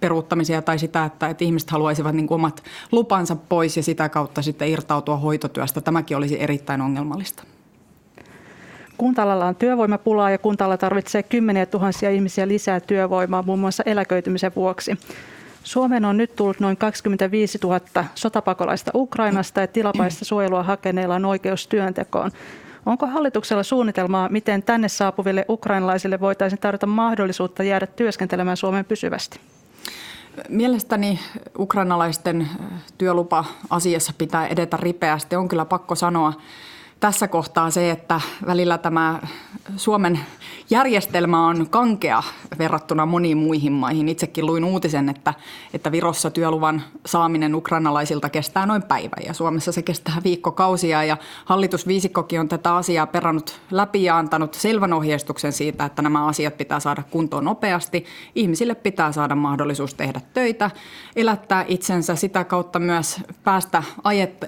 peruuttamisia 0.00 0.62
tai 0.62 0.78
sitä, 0.78 1.04
että, 1.04 1.28
että 1.28 1.44
ihmiset 1.44 1.70
haluaisivat 1.70 2.14
niin 2.14 2.26
omat 2.30 2.64
lupansa 2.92 3.36
pois 3.36 3.76
ja 3.76 3.82
sitä 3.82 4.08
kautta 4.08 4.42
sitten 4.42 4.68
irtautua 4.68 5.16
hoitotyöstä. 5.16 5.80
Tämäkin 5.80 6.16
olisi 6.16 6.42
erittäin 6.42 6.80
ongelmallista. 6.80 7.42
Kuntalalla 8.98 9.46
on 9.46 9.56
työvoimapulaa 9.56 10.30
ja 10.30 10.38
kuntala 10.38 10.76
tarvitsee 10.76 11.22
kymmeniä 11.22 11.66
tuhansia 11.66 12.10
ihmisiä 12.10 12.48
lisää 12.48 12.80
työvoimaa 12.80 13.42
muun 13.42 13.58
muassa 13.58 13.82
eläköitymisen 13.86 14.52
vuoksi. 14.56 14.98
Suomeen 15.62 16.04
on 16.04 16.16
nyt 16.16 16.36
tullut 16.36 16.60
noin 16.60 16.76
25 16.76 17.58
000 17.62 17.80
sotapakolaista 18.14 18.90
Ukrainasta 18.94 19.60
ja 19.60 19.66
tilapäistä 19.66 20.24
suojelua 20.24 20.62
hakeneilla 20.62 21.14
on 21.14 21.24
oikeus 21.24 21.66
työntekoon. 21.66 22.30
Onko 22.86 23.06
hallituksella 23.06 23.62
suunnitelmaa, 23.62 24.28
miten 24.28 24.62
tänne 24.62 24.88
saapuville 24.88 25.44
ukrainalaisille 25.48 26.20
voitaisiin 26.20 26.60
tarjota 26.60 26.86
mahdollisuutta 26.86 27.62
jäädä 27.62 27.86
työskentelemään 27.86 28.56
Suomeen 28.56 28.84
pysyvästi? 28.84 29.40
Mielestäni 30.48 31.20
ukrainalaisten 31.58 32.48
työlupa-asiassa 32.98 34.12
pitää 34.18 34.46
edetä 34.46 34.76
ripeästi. 34.76 35.36
On 35.36 35.48
kyllä 35.48 35.64
pakko 35.64 35.94
sanoa, 35.94 36.32
tässä 37.04 37.28
kohtaa 37.28 37.70
se, 37.70 37.90
että 37.90 38.20
välillä 38.46 38.78
tämä 38.78 39.20
Suomen 39.76 40.20
järjestelmä 40.70 41.46
on 41.46 41.66
kankea 41.70 42.22
verrattuna 42.58 43.06
moniin 43.06 43.38
muihin 43.38 43.72
maihin. 43.72 44.08
Itsekin 44.08 44.46
luin 44.46 44.64
uutisen, 44.64 45.08
että, 45.08 45.34
että 45.74 45.92
Virossa 45.92 46.30
työluvan 46.30 46.82
saaminen 47.06 47.54
ukrainalaisilta 47.54 48.28
kestää 48.28 48.66
noin 48.66 48.82
päivä 48.82 49.16
ja 49.26 49.34
Suomessa 49.34 49.72
se 49.72 49.82
kestää 49.82 50.14
viikkokausia 50.24 51.04
ja 51.04 51.16
hallitus 51.44 51.86
Viisikkokin 51.86 52.40
on 52.40 52.48
tätä 52.48 52.76
asiaa 52.76 53.06
perannut 53.06 53.60
läpi 53.70 54.04
ja 54.04 54.18
antanut 54.18 54.54
selvän 54.54 54.92
ohjeistuksen 54.92 55.52
siitä, 55.52 55.84
että 55.84 56.02
nämä 56.02 56.26
asiat 56.26 56.56
pitää 56.56 56.80
saada 56.80 57.02
kuntoon 57.10 57.44
nopeasti. 57.44 58.04
Ihmisille 58.34 58.74
pitää 58.74 59.12
saada 59.12 59.34
mahdollisuus 59.34 59.94
tehdä 59.94 60.20
töitä, 60.34 60.70
elättää 61.16 61.64
itsensä 61.68 62.16
sitä 62.16 62.44
kautta 62.44 62.78
myös 62.78 63.20
päästä 63.44 63.82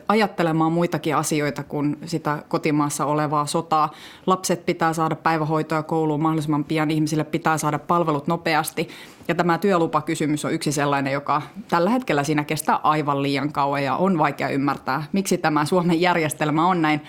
ajattelemaan 0.08 0.73
muitakin 0.73 1.16
asioita 1.16 1.62
kuin 1.62 1.99
sitä 2.04 2.42
kotimaassa 2.49 3.06
olevaa 3.06 3.46
sotaa. 3.46 3.90
Lapset 4.26 4.66
pitää 4.66 4.92
saada 4.92 5.16
päivähoitoa 5.16 5.82
kouluun 5.82 6.15
mahdollisimman 6.20 6.64
pian, 6.64 6.90
ihmisille 6.90 7.25
pitää 7.25 7.58
saada 7.58 7.78
palvelut 7.78 8.26
nopeasti. 8.26 8.88
Ja 9.28 9.35
tämä 9.35 9.58
työlupakysymys 9.58 10.44
on 10.44 10.52
yksi 10.52 10.73
sellainen, 10.73 11.12
joka 11.12 11.42
tällä 11.68 11.90
hetkellä 11.90 12.25
siinä 12.25 12.44
kestää 12.44 12.76
aivan 12.82 13.23
liian 13.23 13.52
kauan 13.52 13.85
ja 13.85 13.96
on 13.96 14.18
vaikea 14.18 14.49
ymmärtää, 14.49 15.02
miksi 15.12 15.38
tämä 15.38 15.64
Suomen 15.64 16.00
järjestelmä 16.00 16.66
on 16.66 16.82
näin, 16.82 17.00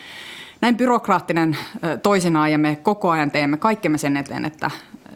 näin 0.61 0.77
byrokraattinen 0.77 1.57
toisinaan 2.03 2.51
ja 2.51 2.57
me 2.57 2.75
koko 2.75 3.09
ajan 3.09 3.31
teemme 3.31 3.57
kaikkemme 3.57 3.97
sen 3.97 4.17
eteen, 4.17 4.45
että 4.45 4.71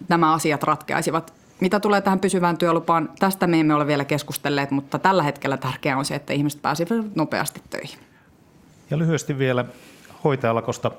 nämä 0.10 0.33
asiat 0.33 0.63
ratkeaisivat 0.63 1.33
mitä 1.62 1.79
tulee 1.79 2.01
tähän 2.01 2.19
pysyvään 2.19 2.57
työlupaan, 2.57 3.10
tästä 3.19 3.48
me 3.48 3.60
emme 3.60 3.75
ole 3.75 3.88
vielä 3.88 4.05
keskustelleet, 4.05 4.71
mutta 4.71 5.00
tällä 5.00 5.24
hetkellä 5.24 5.57
tärkeää 5.57 5.98
on 5.98 6.05
se, 6.05 6.15
että 6.15 6.33
ihmiset 6.33 6.62
pääsevät 6.62 7.15
nopeasti 7.15 7.62
töihin. 7.69 8.00
Ja 8.89 8.98
lyhyesti 8.98 9.38
vielä 9.38 9.65
hoitajalakosta. 10.24 10.91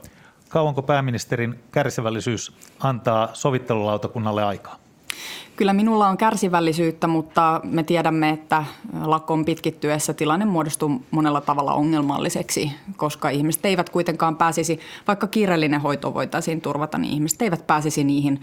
Kauanko 0.53 0.83
pääministerin 0.83 1.59
kärsivällisyys 1.71 2.57
antaa 2.81 3.29
sovittelulautakunnalle 3.33 4.45
aikaa? 4.45 4.77
Kyllä 5.57 5.73
minulla 5.73 6.09
on 6.09 6.17
kärsivällisyyttä, 6.17 7.07
mutta 7.07 7.61
me 7.65 7.83
tiedämme, 7.83 8.31
että 8.31 8.65
lakon 9.05 9.45
pitkittyessä 9.45 10.15
tilanne 10.15 10.45
muodostuu 10.45 11.03
monella 11.11 11.41
tavalla 11.41 11.75
ongelmalliseksi, 11.75 12.73
koska 12.97 13.29
ihmiset 13.29 13.65
eivät 13.65 13.91
kuitenkaan 13.91 14.37
pääsisi, 14.37 14.81
vaikka 15.07 15.27
kiireellinen 15.27 15.81
hoito 15.81 16.15
voitaisiin 16.15 16.61
turvata, 16.61 16.99
niin 16.99 17.15
ihmiset 17.15 17.43
eivät 17.43 17.67
pääsisi 17.67 18.05
niihin, 18.05 18.41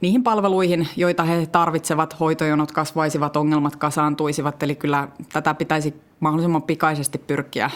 niihin 0.00 0.22
palveluihin, 0.22 0.88
joita 0.96 1.24
he 1.24 1.46
tarvitsevat. 1.46 2.20
Hoitojonot 2.20 2.72
kasvaisivat, 2.72 3.36
ongelmat 3.36 3.76
kasaantuisivat, 3.76 4.62
eli 4.62 4.74
kyllä 4.74 5.08
tätä 5.32 5.54
pitäisi 5.54 5.94
mahdollisimman 6.20 6.62
pikaisesti 6.62 7.18
pyrkiä 7.18 7.70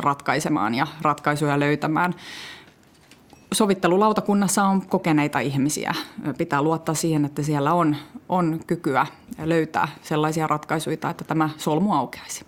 ratkaisemaan 0.00 0.74
ja 0.74 0.86
ratkaisuja 1.02 1.60
löytämään 1.60 2.14
sovittelulautakunnassa 3.52 4.64
on 4.64 4.86
kokeneita 4.86 5.40
ihmisiä. 5.40 5.94
Pitää 6.38 6.62
luottaa 6.62 6.94
siihen, 6.94 7.24
että 7.24 7.42
siellä 7.42 7.72
on, 7.72 7.96
on 8.28 8.60
kykyä 8.66 9.06
löytää 9.44 9.88
sellaisia 10.02 10.46
ratkaisuja, 10.46 10.94
että 11.10 11.24
tämä 11.26 11.50
solmu 11.56 11.92
aukeaisi. 11.92 12.46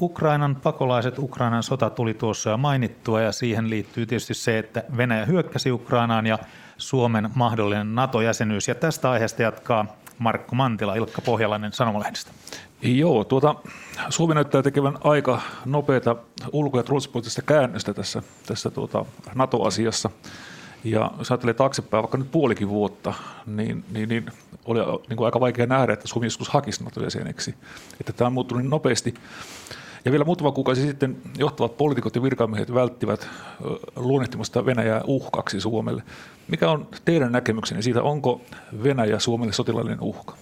Ukrainan 0.00 0.56
pakolaiset, 0.56 1.18
Ukrainan 1.18 1.62
sota 1.62 1.90
tuli 1.90 2.14
tuossa 2.14 2.50
jo 2.50 2.56
mainittua 2.56 3.20
ja 3.20 3.32
siihen 3.32 3.70
liittyy 3.70 4.06
tietysti 4.06 4.34
se, 4.34 4.58
että 4.58 4.84
Venäjä 4.96 5.24
hyökkäsi 5.24 5.72
Ukrainaan 5.72 6.26
ja 6.26 6.38
Suomen 6.76 7.30
mahdollinen 7.34 7.94
NATO-jäsenyys. 7.94 8.68
Ja 8.68 8.74
tästä 8.74 9.10
aiheesta 9.10 9.42
jatkaa 9.42 9.86
Markku 10.18 10.54
Mantila, 10.54 10.94
Ilkka 10.94 11.22
Pohjalainen 11.22 11.72
Sanomalehdestä. 11.72 12.30
Joo, 12.82 13.24
tuota, 13.24 13.54
Suomi 14.08 14.34
näyttää 14.34 14.62
tekevän 14.62 14.98
aika 15.04 15.40
nopeata 15.64 16.16
ulko- 16.52 16.76
ja 16.76 16.82
turvallisuuspoliittista 16.82 17.42
käännöstä 17.42 17.94
tässä, 17.94 18.22
tässä 18.46 18.70
tuota, 18.70 19.04
NATO-asiassa. 19.34 20.10
Ja 20.84 21.10
jos 21.18 21.30
ajattelee 21.30 21.54
taaksepäin 21.54 22.02
vaikka 22.02 22.18
nyt 22.18 22.30
puolikin 22.30 22.68
vuotta, 22.68 23.14
niin, 23.46 23.84
niin, 23.90 24.08
niin 24.08 24.26
oli 24.64 24.80
niin 25.08 25.16
kuin 25.16 25.26
aika 25.26 25.40
vaikea 25.40 25.66
nähdä, 25.66 25.92
että 25.92 26.08
Suomi 26.08 26.26
joskus 26.26 26.48
hakisi 26.48 26.84
NATO-jäseneksi. 26.84 27.54
Että 28.00 28.12
tämä 28.12 28.26
on 28.26 28.32
muuttunut 28.32 28.62
niin 28.62 28.70
nopeasti. 28.70 29.14
Ja 30.04 30.10
vielä 30.10 30.24
muutama 30.24 30.52
kuukausi 30.52 30.82
sitten 30.82 31.16
johtavat 31.38 31.76
poliitikot 31.76 32.16
ja 32.16 32.22
virkamiehet 32.22 32.74
välttivät 32.74 33.28
luonnehtimasta 33.96 34.66
Venäjää 34.66 35.00
uhkaksi 35.06 35.60
Suomelle. 35.60 36.02
Mikä 36.48 36.70
on 36.70 36.88
teidän 37.04 37.32
näkemyksenne 37.32 37.82
siitä, 37.82 38.02
onko 38.02 38.40
Venäjä 38.82 39.18
Suomelle 39.18 39.52
sotilaallinen 39.52 40.00
uhka? 40.00 40.34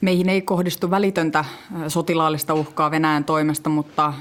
Meihin 0.00 0.28
ei 0.28 0.42
kohdistu 0.42 0.90
välitöntä 0.90 1.44
sotilaallista 1.88 2.54
uhkaa 2.54 2.90
Venäjän 2.90 3.24
toimesta, 3.24 3.70
mutta 3.70 4.12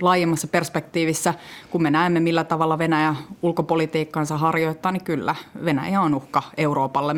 laajemmassa 0.00 0.46
perspektiivissä, 0.46 1.34
kun 1.70 1.82
me 1.82 1.90
näemme 1.90 2.20
millä 2.20 2.44
tavalla 2.44 2.78
Venäjä 2.78 3.16
ulkopolitiikkansa 3.42 4.36
harjoittaa, 4.36 4.92
niin 4.92 5.04
kyllä 5.04 5.34
Venäjä 5.64 6.00
on 6.00 6.14
uhka 6.14 6.42
Euroopalle. 6.56 7.16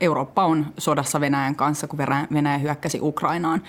Eurooppa 0.00 0.44
on 0.44 0.66
sodassa 0.78 1.20
Venäjän 1.20 1.56
kanssa, 1.56 1.86
kun 1.86 1.98
Venäjä 2.32 2.58
hyökkäsi 2.58 2.98
Ukrainaan. 3.02 3.62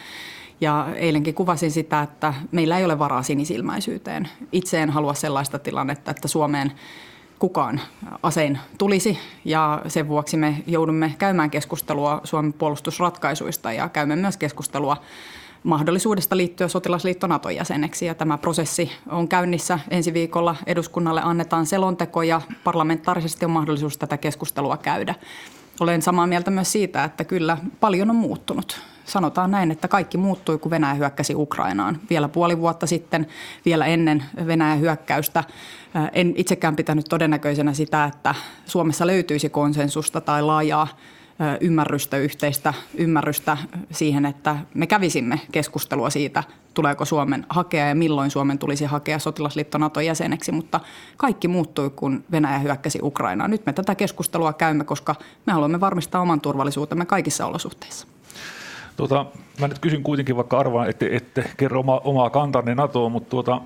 Ja 0.62 0.88
eilenkin 0.96 1.34
kuvasin 1.34 1.72
sitä, 1.72 2.02
että 2.02 2.34
meillä 2.52 2.78
ei 2.78 2.86
ole 2.86 3.00
varaa 3.00 3.24
sinisilmäisyyteen. 3.24 4.30
Itse 4.52 4.82
en 4.82 4.90
halua 4.90 5.14
sellaista 5.14 5.60
tilannetta, 5.60 6.12
että 6.12 6.28
Suomeen 6.28 6.72
kukaan 7.42 7.82
asein 8.24 8.60
tulisi 8.78 9.20
ja 9.46 9.82
sen 9.88 10.08
vuoksi 10.08 10.38
me 10.38 10.64
joudumme 10.68 11.16
käymään 11.18 11.52
keskustelua 11.52 12.22
Suomen 12.24 12.54
puolustusratkaisuista 12.54 13.72
ja 13.72 13.90
käymme 13.90 14.16
myös 14.16 14.38
keskustelua 14.38 14.98
mahdollisuudesta 15.64 16.38
liittyä 16.38 16.68
sotilasliitto 16.68 17.28
Naton 17.28 17.56
jäseneksi. 17.56 18.06
Ja 18.06 18.16
tämä 18.16 18.38
prosessi 18.38 18.92
on 19.10 19.28
käynnissä. 19.28 19.80
Ensi 19.90 20.14
viikolla 20.14 20.56
eduskunnalle 20.66 21.22
annetaan 21.24 21.66
selonteko 21.66 22.24
ja 22.24 22.42
parlamentaarisesti 22.64 23.46
on 23.46 23.52
mahdollisuus 23.52 23.98
tätä 23.98 24.18
keskustelua 24.18 24.78
käydä. 24.78 25.16
Olen 25.80 26.02
samaa 26.02 26.28
mieltä 26.28 26.52
myös 26.52 26.72
siitä, 26.72 27.04
että 27.04 27.24
kyllä 27.24 27.58
paljon 27.80 28.10
on 28.10 28.16
muuttunut. 28.16 28.82
Sanotaan 29.06 29.52
näin, 29.52 29.72
että 29.72 29.88
kaikki 29.88 30.18
muuttui, 30.18 30.58
kun 30.58 30.72
Venäjä 30.72 30.94
hyökkäsi 30.94 31.36
Ukrainaan. 31.36 32.00
Vielä 32.10 32.28
puoli 32.28 32.58
vuotta 32.58 32.88
sitten, 32.88 33.28
vielä 33.66 33.86
ennen 33.86 34.24
Venäjän 34.48 34.80
hyökkäystä, 34.80 35.44
en 36.14 36.34
itsekään 36.38 36.76
pitänyt 36.76 37.06
todennäköisenä 37.10 37.74
sitä, 37.74 38.06
että 38.06 38.36
Suomessa 38.66 39.08
löytyisi 39.08 39.50
konsensusta 39.50 40.22
tai 40.22 40.44
laajaa 40.44 40.88
ymmärrystä, 41.62 42.18
yhteistä 42.18 42.74
ymmärrystä 42.98 43.58
siihen, 43.92 44.26
että 44.26 44.58
me 44.74 44.88
kävisimme 44.88 45.42
keskustelua 45.52 46.10
siitä, 46.10 46.44
tuleeko 46.74 47.06
Suomen 47.06 47.46
hakea 47.50 47.88
ja 47.88 47.96
milloin 47.96 48.32
Suomen 48.32 48.60
tulisi 48.60 48.86
hakea 48.86 49.20
sotilasliitto 49.20 49.78
Naton 49.78 50.06
jäseneksi, 50.06 50.52
mutta 50.52 50.80
kaikki 51.18 51.48
muuttui, 51.48 51.90
kun 51.90 52.24
Venäjä 52.32 52.60
hyökkäsi 52.60 53.00
Ukrainaan. 53.04 53.52
Nyt 53.52 53.66
me 53.66 53.74
tätä 53.74 53.96
keskustelua 53.96 54.54
käymme, 54.54 54.84
koska 54.84 55.16
me 55.46 55.54
haluamme 55.54 55.80
varmistaa 55.80 56.22
oman 56.22 56.42
turvallisuutemme 56.42 57.06
kaikissa 57.06 57.46
olosuhteissa. 57.46 58.08
Tuota, 58.98 59.26
mä 59.60 59.68
nyt 59.68 59.80
kysyn 59.80 60.04
kuitenkin, 60.04 60.36
vaikka 60.36 60.60
arvaan, 60.60 60.90
että 60.90 61.06
ette 61.12 61.52
kerro 61.58 61.80
oma, 61.80 62.02
omaa 62.04 62.30
kantanne 62.30 62.76
NATOon, 62.76 63.12
mutta 63.12 63.30
tuota, 63.30 63.62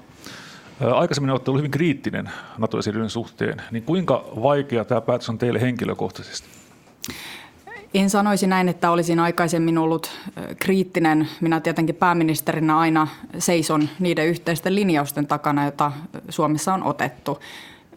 aikaisemmin 0.95 1.31
olette 1.31 1.51
ollut 1.51 1.59
hyvin 1.59 1.71
kriittinen 1.71 2.29
NATO-jäsenyyden 2.57 3.09
suhteen, 3.09 3.61
niin 3.71 3.83
kuinka 3.83 4.25
vaikea 4.43 4.85
tämä 4.85 5.01
päätös 5.01 5.29
on 5.29 5.37
teille 5.37 5.61
henkilökohtaisesti? 5.61 6.47
En 7.93 8.09
sanoisi 8.09 8.47
näin, 8.47 8.69
että 8.69 8.91
olisin 8.91 9.19
aikaisemmin 9.19 9.77
ollut 9.77 10.11
kriittinen. 10.59 11.27
Minä 11.41 11.59
tietenkin 11.59 11.95
pääministerinä 11.95 12.77
aina 12.77 13.07
seison 13.37 13.89
niiden 13.99 14.27
yhteisten 14.27 14.75
linjausten 14.75 15.27
takana, 15.27 15.63
joita 15.63 15.91
Suomessa 16.29 16.73
on 16.73 16.83
otettu. 16.83 17.39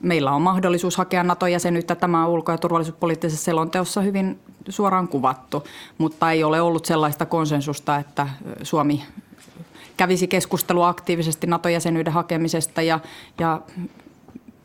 Meillä 0.01 0.33
on 0.33 0.43
mahdollisuus 0.43 0.97
hakea 0.97 1.23
NATO-jäsenyyttä. 1.23 1.95
Tämä 1.95 2.25
on 2.25 2.31
ulko- 2.31 2.53
ja 2.53 2.59
turvallisuuspoliittisessa 2.59 3.45
selonteossa 3.45 4.01
hyvin 4.01 4.39
suoraan 4.69 5.09
kuvattu, 5.09 5.65
mutta 5.99 6.33
ei 6.33 6.45
ole 6.45 6.61
ollut 6.61 6.85
sellaista 6.85 7.27
konsensusta, 7.27 7.97
että 7.97 8.29
Suomi 8.63 9.05
kävisi 9.99 10.29
keskustelua 10.29 10.89
aktiivisesti 10.89 11.47
NATO-jäsenyyden 11.47 12.13
hakemisesta 12.13 12.83
ja, 12.83 13.01
ja 13.39 13.61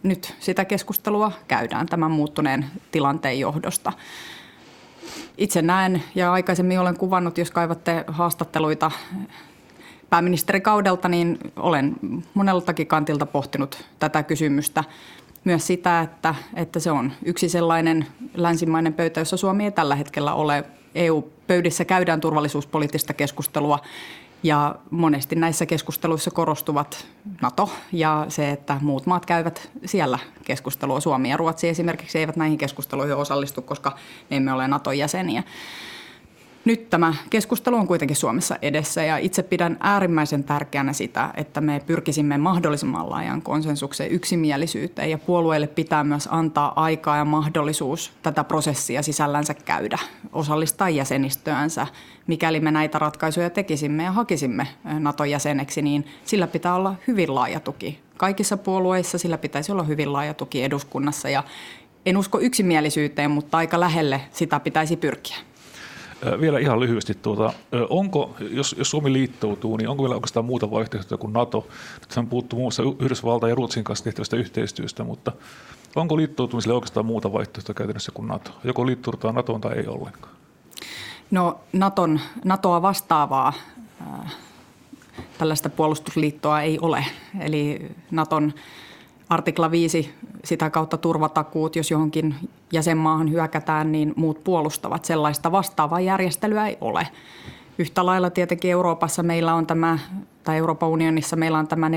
nyt 0.03 0.35
sitä 0.39 0.65
keskustelua 0.65 1.31
käydään 1.47 1.85
tämän 1.85 2.11
muuttuneen 2.11 2.65
tilanteen 2.91 3.39
johdosta. 3.39 3.93
Itse 5.37 5.61
näen 5.61 6.03
ja 6.15 6.33
aikaisemmin 6.33 6.79
olen 6.79 6.97
kuvannut, 6.97 7.37
jos 7.37 7.51
kaivatte 7.51 8.03
haastatteluita 8.07 8.91
pääministerikaudelta, 10.09 11.09
niin 11.09 11.39
olen 11.55 11.95
moneltakin 12.33 12.87
kantilta 12.87 13.25
pohtinut 13.25 13.85
tätä 13.99 14.23
kysymystä. 14.23 14.83
Myös 15.43 15.67
sitä, 15.67 16.01
että, 16.01 16.35
että 16.55 16.79
se 16.79 16.91
on 16.91 17.11
yksi 17.25 17.49
sellainen 17.49 18.05
länsimainen 18.35 18.93
pöytä, 18.93 19.21
jossa 19.21 19.37
Suomi 19.37 19.63
ei 19.63 19.71
tällä 19.71 19.95
hetkellä 19.95 20.33
ole. 20.33 20.63
EU-pöydissä 20.95 21.85
käydään 21.85 22.21
turvallisuuspoliittista 22.21 23.13
keskustelua 23.13 23.79
ja 24.43 24.75
monesti 24.91 25.35
näissä 25.35 25.65
keskusteluissa 25.65 26.31
korostuvat 26.31 27.07
NATO 27.41 27.69
ja 27.91 28.25
se, 28.29 28.49
että 28.49 28.77
muut 28.81 29.05
maat 29.05 29.25
käyvät 29.25 29.69
siellä 29.85 30.19
keskustelua. 30.43 30.99
Suomi 30.99 31.29
ja 31.29 31.37
Ruotsi 31.37 31.69
esimerkiksi 31.69 32.19
eivät 32.19 32.35
näihin 32.35 32.57
keskusteluihin 32.57 33.15
osallistu, 33.15 33.61
koska 33.61 33.97
me 34.29 34.37
emme 34.37 34.53
ole 34.53 34.67
NATO 34.67 34.91
jäseniä. 34.91 35.43
Nyt 36.65 36.89
tämä 36.89 37.13
keskustelu 37.29 37.75
on 37.75 37.87
kuitenkin 37.87 38.17
Suomessa 38.17 38.55
edessä 38.61 39.03
ja 39.03 39.17
itse 39.17 39.43
pidän 39.43 39.77
äärimmäisen 39.79 40.43
tärkeänä 40.43 40.93
sitä, 40.93 41.29
että 41.37 41.61
me 41.61 41.81
pyrkisimme 41.85 42.37
mahdollisimman 42.37 43.09
laajan 43.09 43.41
konsensukseen 43.41 44.11
yksimielisyyteen 44.11 45.09
ja 45.11 45.17
puolueille 45.17 45.67
pitää 45.67 46.03
myös 46.03 46.29
antaa 46.31 46.83
aikaa 46.83 47.17
ja 47.17 47.25
mahdollisuus 47.25 48.11
tätä 48.21 48.43
prosessia 48.43 49.01
sisällänsä 49.01 49.53
käydä, 49.53 49.97
osallistaa 50.33 50.89
jäsenistöänsä. 50.89 51.87
Mikäli 52.27 52.59
me 52.59 52.71
näitä 52.71 52.99
ratkaisuja 52.99 53.49
tekisimme 53.49 54.03
ja 54.03 54.11
hakisimme 54.11 54.67
NATO-jäseneksi, 54.83 55.81
niin 55.81 56.05
sillä 56.25 56.47
pitää 56.47 56.75
olla 56.75 56.95
hyvin 57.07 57.35
laaja 57.35 57.59
tuki. 57.59 57.99
Kaikissa 58.17 58.57
puolueissa 58.57 59.17
sillä 59.17 59.37
pitäisi 59.37 59.71
olla 59.71 59.83
hyvin 59.83 60.13
laaja 60.13 60.33
tuki 60.33 60.63
eduskunnassa 60.63 61.29
ja 61.29 61.43
en 62.05 62.17
usko 62.17 62.39
yksimielisyyteen, 62.39 63.31
mutta 63.31 63.57
aika 63.57 63.79
lähelle 63.79 64.21
sitä 64.31 64.59
pitäisi 64.59 64.97
pyrkiä. 64.97 65.37
Vielä 66.41 66.59
ihan 66.59 66.79
lyhyesti, 66.79 67.13
tuota, 67.13 67.53
onko, 67.89 68.35
jos, 68.39 68.75
jos 68.77 68.89
Suomi 68.89 69.13
liittoutuu, 69.13 69.77
niin 69.77 69.89
onko 69.89 70.03
vielä 70.03 70.15
oikeastaan 70.15 70.45
muuta 70.45 70.71
vaihtoehtoa 70.71 71.17
kuin 71.17 71.33
NATO? 71.33 71.67
Nyt 72.17 72.29
puuttuu 72.29 72.59
muun 72.59 72.65
muassa 72.65 72.83
Yhdysvaltain 72.99 73.49
ja 73.51 73.55
Ruotsin 73.55 73.83
kanssa 73.83 74.05
tehtävästä 74.05 74.35
yhteistyöstä, 74.35 75.03
mutta 75.03 75.31
onko 75.95 76.17
liittoutumiselle 76.17 76.73
oikeastaan 76.73 77.05
muuta 77.05 77.33
vaihtoehtoa 77.33 77.75
käytännössä 77.75 78.11
kuin 78.11 78.27
NATO? 78.27 78.51
Joko 78.63 78.85
liittoudutaan 78.85 79.35
NATOon 79.35 79.61
tai 79.61 79.77
ei 79.77 79.87
ollenkaan? 79.87 80.33
No 81.31 81.59
Naton, 81.73 82.19
NATOa 82.45 82.81
vastaavaa 82.81 83.53
äh, 84.01 84.35
tällaista 85.37 85.69
puolustusliittoa 85.69 86.61
ei 86.61 86.79
ole. 86.79 87.05
Eli 87.39 87.91
Naton 88.11 88.53
artikla 89.33 89.71
5, 89.71 90.13
sitä 90.43 90.69
kautta 90.69 90.97
turvatakuut, 90.97 91.75
jos 91.75 91.91
johonkin 91.91 92.35
jäsenmaahan 92.71 93.31
hyökätään, 93.31 93.91
niin 93.91 94.13
muut 94.15 94.43
puolustavat. 94.43 95.05
Sellaista 95.05 95.51
vastaavaa 95.51 95.99
järjestelyä 95.99 96.67
ei 96.67 96.77
ole. 96.81 97.07
Yhtä 97.77 98.05
lailla 98.05 98.29
tietenkin 98.29 98.71
Euroopassa 98.71 99.23
meillä 99.23 99.53
on 99.53 99.67
tämä, 99.67 99.99
tai 100.43 100.57
Euroopan 100.57 100.89
unionissa 100.89 101.35
meillä 101.35 101.59
on 101.59 101.67
tämä 101.67 101.89
42,7, 101.89 101.93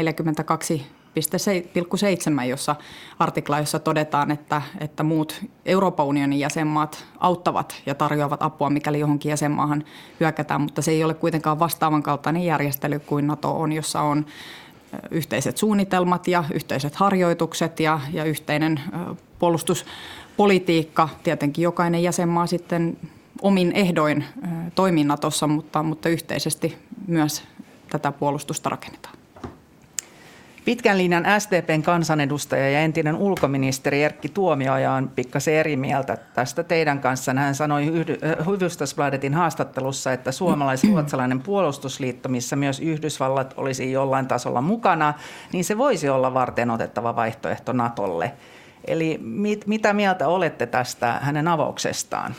jossa 2.49 2.77
artikla, 3.18 3.59
jossa 3.59 3.79
todetaan, 3.79 4.31
että, 4.31 4.62
että 4.81 5.03
muut 5.03 5.44
Euroopan 5.66 6.07
unionin 6.07 6.38
jäsenmaat 6.38 7.05
auttavat 7.18 7.83
ja 7.87 7.94
tarjoavat 7.94 8.42
apua, 8.42 8.70
mikäli 8.70 8.99
johonkin 8.99 9.31
jäsenmaahan 9.31 9.85
hyökätään, 10.20 10.61
mutta 10.61 10.83
se 10.83 10.90
ei 10.90 11.05
ole 11.05 11.14
kuitenkaan 11.14 11.59
vastaavan 11.59 12.03
kaltainen 12.03 12.44
järjestely 12.44 12.99
kuin 12.99 13.27
NATO 13.27 13.61
on, 13.61 13.72
jossa 13.72 14.01
on 14.01 14.27
yhteiset 15.11 15.56
suunnitelmat 15.56 16.28
ja 16.28 16.44
yhteiset 16.54 16.94
harjoitukset 16.94 17.80
ja, 17.80 18.00
ja 18.12 18.24
yhteinen 18.24 18.80
puolustuspolitiikka. 19.38 21.09
Tietenkin 21.22 21.62
jokainen 21.62 22.02
jäsenmaa 22.02 22.46
sitten 22.46 22.98
omin 23.42 23.72
ehdoin 23.72 24.24
toiminnatossa, 24.74 25.46
mutta, 25.46 25.82
mutta 25.82 26.09
yhteisesti 26.09 26.78
myös 27.06 27.42
tätä 27.90 28.12
puolustusta 28.12 28.68
rakennetaan. 28.68 29.16
Pitkän 30.66 30.98
linjan 30.98 31.24
SDPn 31.38 31.83
kansanedustaja 31.83 32.70
ja 32.70 32.81
entinen 32.81 33.16
ulkoministeri 33.16 34.02
Erkki 34.02 34.29
Tuomioja 34.29 34.92
on 34.92 35.09
pikkasen 35.09 35.55
eri 35.55 35.76
mieltä 35.76 36.16
tästä 36.16 36.64
teidän 36.64 37.00
kanssa. 37.00 37.35
Hän 37.35 37.55
sanoi 37.55 37.92
Hufvudstadsbladetin 38.44 39.35
haastattelussa, 39.35 40.12
että 40.12 40.33
suomalais-ruotsalainen 40.33 41.42
puolustusliitto, 41.42 42.29
missä 42.29 42.57
myös 42.57 42.81
Yhdysvallat 42.81 43.55
olisi 43.57 43.92
jollain 43.92 44.26
tasolla 44.26 44.61
mukana, 44.61 45.14
niin 45.52 45.64
se 45.64 45.79
voisi 45.79 46.09
olla 46.09 46.35
varten 46.35 46.70
otettava 46.70 47.16
vaihtoehto 47.16 47.72
Natolle. 47.72 48.33
Eli 48.85 49.18
mit, 49.22 49.66
mitä 49.66 49.92
mieltä 49.92 50.29
olette 50.29 50.66
tästä 50.66 51.18
hänen 51.22 51.48
avauksestaan? 51.48 52.35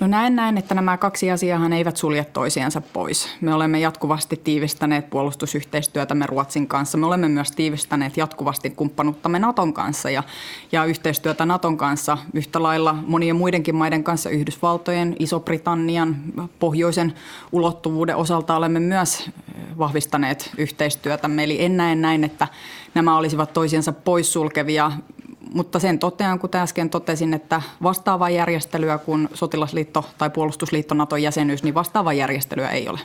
No 0.00 0.06
näen 0.06 0.36
näin, 0.36 0.58
että 0.58 0.74
nämä 0.74 0.96
kaksi 0.96 1.30
asiaa 1.30 1.68
eivät 1.76 1.96
sulje 1.96 2.24
toisiansa 2.24 2.80
pois. 2.80 3.28
Me 3.40 3.54
olemme 3.54 3.80
jatkuvasti 3.80 4.40
tiivistäneet 4.44 5.10
puolustusyhteistyötämme 5.10 6.26
Ruotsin 6.26 6.68
kanssa. 6.68 6.98
Me 6.98 7.06
olemme 7.06 7.28
myös 7.28 7.50
tiivistäneet 7.50 8.16
jatkuvasti 8.16 8.70
kumppanuuttamme 8.70 9.38
Naton 9.38 9.72
kanssa 9.74 10.10
ja, 10.10 10.22
ja 10.72 10.84
yhteistyötä 10.84 11.46
Naton 11.46 11.76
kanssa 11.76 12.18
yhtä 12.34 12.62
lailla 12.62 12.92
monien 13.06 13.36
muidenkin 13.36 13.76
maiden 13.76 14.04
kanssa, 14.04 14.30
Yhdysvaltojen, 14.30 15.16
Iso-Britannian, 15.18 16.16
pohjoisen 16.58 17.14
ulottuvuuden 17.52 18.16
osalta 18.16 18.56
olemme 18.56 18.80
myös 18.80 19.30
vahvistaneet 19.78 20.50
yhteistyötä. 20.58 21.30
Eli 21.42 21.64
en 21.64 21.76
näe 21.76 21.94
näin, 21.94 22.24
että 22.24 22.48
nämä 22.94 23.16
olisivat 23.16 23.52
toisiansa 23.52 23.92
poissulkevia, 23.92 24.92
mutta 25.54 25.78
sen 25.78 25.98
totean, 25.98 26.38
kuten 26.38 26.60
äsken 26.60 26.90
totesin, 26.90 27.34
että 27.34 27.62
vastaavaa 27.82 28.30
järjestelyä 28.30 28.98
kuin 28.98 29.28
sotilasliitto 29.34 30.04
tai 30.18 30.30
puolustusliitto 30.30 30.94
Naton 30.94 31.22
jäsenyys, 31.22 31.62
niin 31.62 31.74
vastaavaa 31.74 32.12
järjestelyä 32.12 32.68
ei 32.68 32.88
ole. 32.88 33.00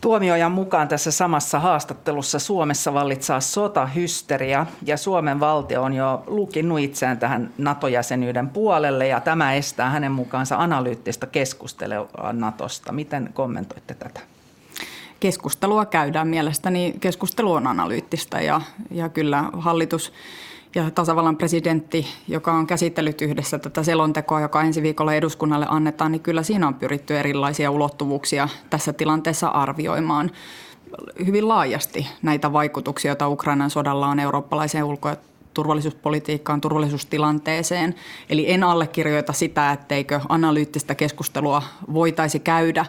Tuomiojan 0.00 0.52
mukaan 0.52 0.88
tässä 0.88 1.10
samassa 1.10 1.60
haastattelussa 1.60 2.38
Suomessa 2.38 2.94
vallitsaa 2.94 3.40
sotahysteria 3.40 4.66
ja 4.86 4.96
Suomen 4.96 5.40
valtio 5.40 5.82
on 5.82 5.92
jo 5.92 6.22
lukinnut 6.26 6.80
itseään 6.80 7.18
tähän 7.18 7.52
NATO-jäsenyyden 7.58 8.48
puolelle 8.48 9.06
ja 9.06 9.20
tämä 9.20 9.54
estää 9.54 9.90
hänen 9.90 10.12
mukaansa 10.12 10.56
analyyttistä 10.56 11.26
keskustelua 11.26 12.32
NATOsta. 12.32 12.92
Miten 12.92 13.30
kommentoitte 13.34 13.94
tätä? 13.94 14.20
Keskustelua 15.20 15.86
käydään 15.86 16.28
mielestäni. 16.28 16.94
Keskustelu 17.00 17.52
on 17.52 17.66
analyyttistä 17.66 18.40
ja, 18.40 18.60
ja 18.90 19.08
kyllä 19.08 19.44
hallitus 19.52 20.12
ja 20.74 20.90
tasavallan 20.90 21.36
presidentti, 21.36 22.06
joka 22.28 22.52
on 22.52 22.66
käsitellyt 22.66 23.22
yhdessä 23.22 23.58
tätä 23.58 23.82
selontekoa, 23.82 24.40
joka 24.40 24.62
ensi 24.62 24.82
viikolla 24.82 25.14
eduskunnalle 25.14 25.66
annetaan, 25.68 26.12
niin 26.12 26.22
kyllä 26.22 26.42
siinä 26.42 26.68
on 26.68 26.74
pyritty 26.74 27.18
erilaisia 27.18 27.70
ulottuvuuksia 27.70 28.48
tässä 28.70 28.92
tilanteessa 28.92 29.48
arvioimaan 29.48 30.30
hyvin 31.26 31.48
laajasti 31.48 32.06
näitä 32.22 32.52
vaikutuksia, 32.52 33.08
joita 33.08 33.28
Ukrainan 33.28 33.70
sodalla 33.70 34.08
on 34.08 34.20
eurooppalaiseen 34.20 34.84
ulko- 34.84 35.08
ja 35.08 35.16
turvallisuuspolitiikkaan, 35.54 36.60
turvallisuustilanteeseen. 36.60 37.94
Eli 38.30 38.52
en 38.52 38.64
allekirjoita 38.64 39.32
sitä, 39.32 39.72
etteikö 39.72 40.20
analyyttistä 40.28 40.94
keskustelua 40.94 41.62
voitaisi 41.92 42.38
käydä. 42.38 42.86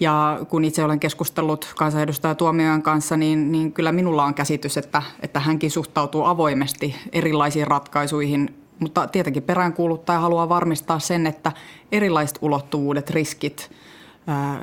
Ja 0.00 0.40
kun 0.48 0.64
itse 0.64 0.84
olen 0.84 1.00
keskustellut 1.00 1.72
kansanedustaja 1.76 2.34
Tuomiojan 2.34 2.82
kanssa, 2.82 3.16
niin, 3.16 3.52
niin 3.52 3.72
kyllä 3.72 3.92
minulla 3.92 4.24
on 4.24 4.34
käsitys, 4.34 4.76
että, 4.76 5.02
että 5.20 5.40
hänkin 5.40 5.70
suhtautuu 5.70 6.24
avoimesti 6.24 6.94
erilaisiin 7.12 7.66
ratkaisuihin, 7.66 8.54
mutta 8.78 9.06
tietenkin 9.06 9.42
peräänkuuluttaja 9.42 10.20
haluaa 10.20 10.48
varmistaa 10.48 10.98
sen, 10.98 11.26
että 11.26 11.52
erilaiset 11.92 12.38
ulottuvuudet, 12.42 13.10
riskit, 13.10 13.70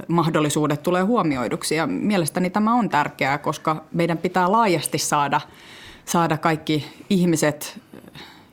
mahdollisuudet 0.08 0.84
tulee 0.84 1.02
huomioiduksi. 1.02 1.76
Ja 1.76 1.88
mielestäni 1.88 2.50
tämä 2.50 2.76
on 2.76 2.90
tärkeää, 2.90 3.38
koska 3.38 3.84
meidän 3.92 4.18
pitää 4.18 4.52
laajasti 4.52 4.98
saada, 4.98 5.42
saada 6.06 6.38
kaikki 6.38 6.86
ihmiset 7.10 7.82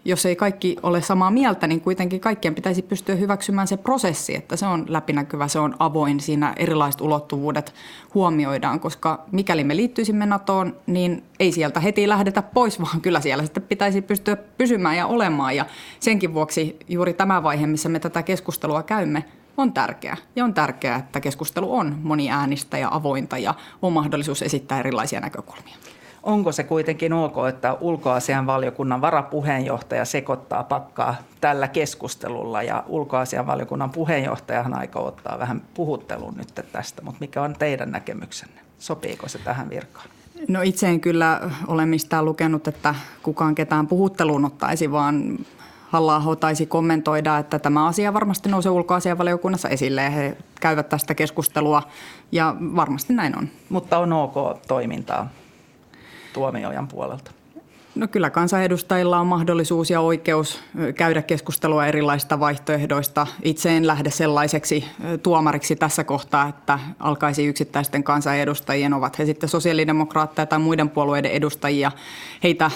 jos 0.05 0.27
ei 0.27 0.37
kaikki 0.37 0.77
ole 0.83 1.03
samaa 1.03 1.31
mieltä, 1.31 1.67
niin 1.67 1.81
kuitenkin 1.81 2.21
kaikkien 2.21 2.55
pitäisi 2.55 2.83
pystyä 2.83 3.15
hyväksymään 3.15 3.69
se 3.69 3.77
prosessi, 3.77 4.37
että 4.37 4.57
se 4.57 4.67
on 4.67 4.85
läpinäkyvä, 4.88 5.49
se 5.49 5.59
on 5.59 5.75
avoin, 5.79 6.21
siinä 6.21 6.53
erilaiset 6.57 7.01
ulottuvuudet 7.01 7.75
huomioidaan, 8.15 8.81
koska 8.81 9.25
mikäli 9.33 9.65
me 9.65 9.77
liittyisimme 9.77 10.27
NATOon, 10.27 10.77
niin 10.87 11.25
ei 11.41 11.53
sieltä 11.53 11.81
heti 11.81 12.09
lähdetä 12.09 12.43
pois, 12.43 12.81
vaan 12.81 13.01
kyllä 13.01 13.21
siellä 13.21 13.45
sitten 13.45 13.62
pitäisi 13.62 14.03
pystyä 14.03 14.37
pysymään 14.37 14.97
ja 14.97 15.07
olemaan. 15.07 15.57
Ja 15.57 15.67
senkin 16.01 16.35
vuoksi 16.35 16.77
juuri 16.88 17.12
tämä 17.15 17.43
vaihe, 17.43 17.67
missä 17.67 17.88
me 17.88 18.01
tätä 18.01 18.23
keskustelua 18.23 18.83
käymme, 18.83 19.25
on 19.57 19.73
tärkeä. 19.73 20.17
Ja 20.37 20.45
on 20.45 20.55
tärkeää, 20.55 20.99
että 20.99 21.21
keskustelu 21.21 21.77
on 21.77 21.99
moniäänistä 22.03 22.79
ja 22.79 22.88
avointa 22.93 23.38
ja 23.38 23.55
on 23.83 23.93
mahdollisuus 23.93 24.43
esittää 24.43 24.79
erilaisia 24.79 25.21
näkökulmia. 25.21 25.77
Onko 26.22 26.52
se 26.52 26.64
kuitenkin 26.64 27.12
ok, 27.12 27.35
että 27.48 27.76
ulkoasianvaliokunnan 27.80 29.00
varapuheenjohtaja 29.00 30.04
sekoittaa 30.04 30.62
pakkaa 30.62 31.14
tällä 31.40 31.68
keskustelulla 31.68 32.62
ja 32.62 32.85
ulkoasianvaliokunnan 32.87 33.90
puheenjohtajahan 33.90 34.78
aika 34.78 35.00
ottaa 35.00 35.38
vähän 35.38 35.62
puhuttelun 35.74 36.35
nyt 36.37 36.54
tästä, 36.72 37.02
mutta 37.02 37.20
mikä 37.20 37.42
on 37.42 37.54
teidän 37.58 37.90
näkemyksenne? 37.90 38.61
Sopiiko 38.78 39.28
se 39.28 39.38
tähän 39.38 39.70
virkaan? 39.70 40.06
No 40.48 40.62
itse 40.62 40.88
en 40.88 41.00
kyllä 41.00 41.50
ole 41.66 41.87
mistään 41.87 42.24
lukenut, 42.24 42.68
että 42.68 42.94
kukaan 43.22 43.54
ketään 43.54 43.87
puhutteluun 43.87 44.44
ottaisi, 44.44 44.92
vaan 44.92 45.38
halla 45.88 46.37
taisi 46.40 46.66
kommentoida, 46.66 47.38
että 47.38 47.58
tämä 47.58 47.87
asia 47.87 48.14
varmasti 48.14 48.48
nousee 48.48 48.70
ulkoasianvaliokunnassa 48.70 49.68
esille 49.68 50.02
ja 50.02 50.11
he 50.11 50.37
käyvät 50.61 50.88
tästä 50.88 51.14
keskustelua 51.14 51.82
ja 52.32 52.56
varmasti 52.61 53.12
näin 53.12 53.38
on. 53.38 53.48
Mutta 53.68 53.98
on 53.98 54.12
ok 54.12 54.35
toimintaa 54.68 55.28
tuomiojan 56.33 56.88
puolelta? 56.88 57.31
No 57.95 58.09
kyllä 58.09 58.31
kansanedustajilla 58.31 59.18
on 59.18 59.27
mahdollisuus 59.27 59.90
ja 59.90 60.01
oikeus 60.01 60.61
käydä 60.97 61.23
keskustelua 61.23 61.87
erilaisista 61.87 62.40
vaihtoehdoista. 62.40 63.27
Itse 63.42 63.77
en 63.77 63.87
lähde 63.87 64.11
sellaiseksi 64.11 64.85
tuomariksi 65.23 65.77
tässä 65.77 66.05
kohtaa, 66.05 66.49
että 66.49 66.79
alkaisi 66.99 67.47
yksittäisten 67.47 68.05
kansanedustajien, 68.05 68.95
ovat 68.95 69.18
he 69.18 69.27
sitten 69.27 69.49
sosiaalidemokraatteja 69.49 70.47
tai 70.47 70.59
muiden 70.59 70.90
puolueiden 70.90 71.31
edustajia, 71.31 71.92
heitä 72.42 72.71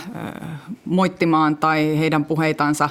moittimaan 0.84 1.56
tai 1.56 1.98
heidän 1.98 2.24
puheitansa 2.24 2.88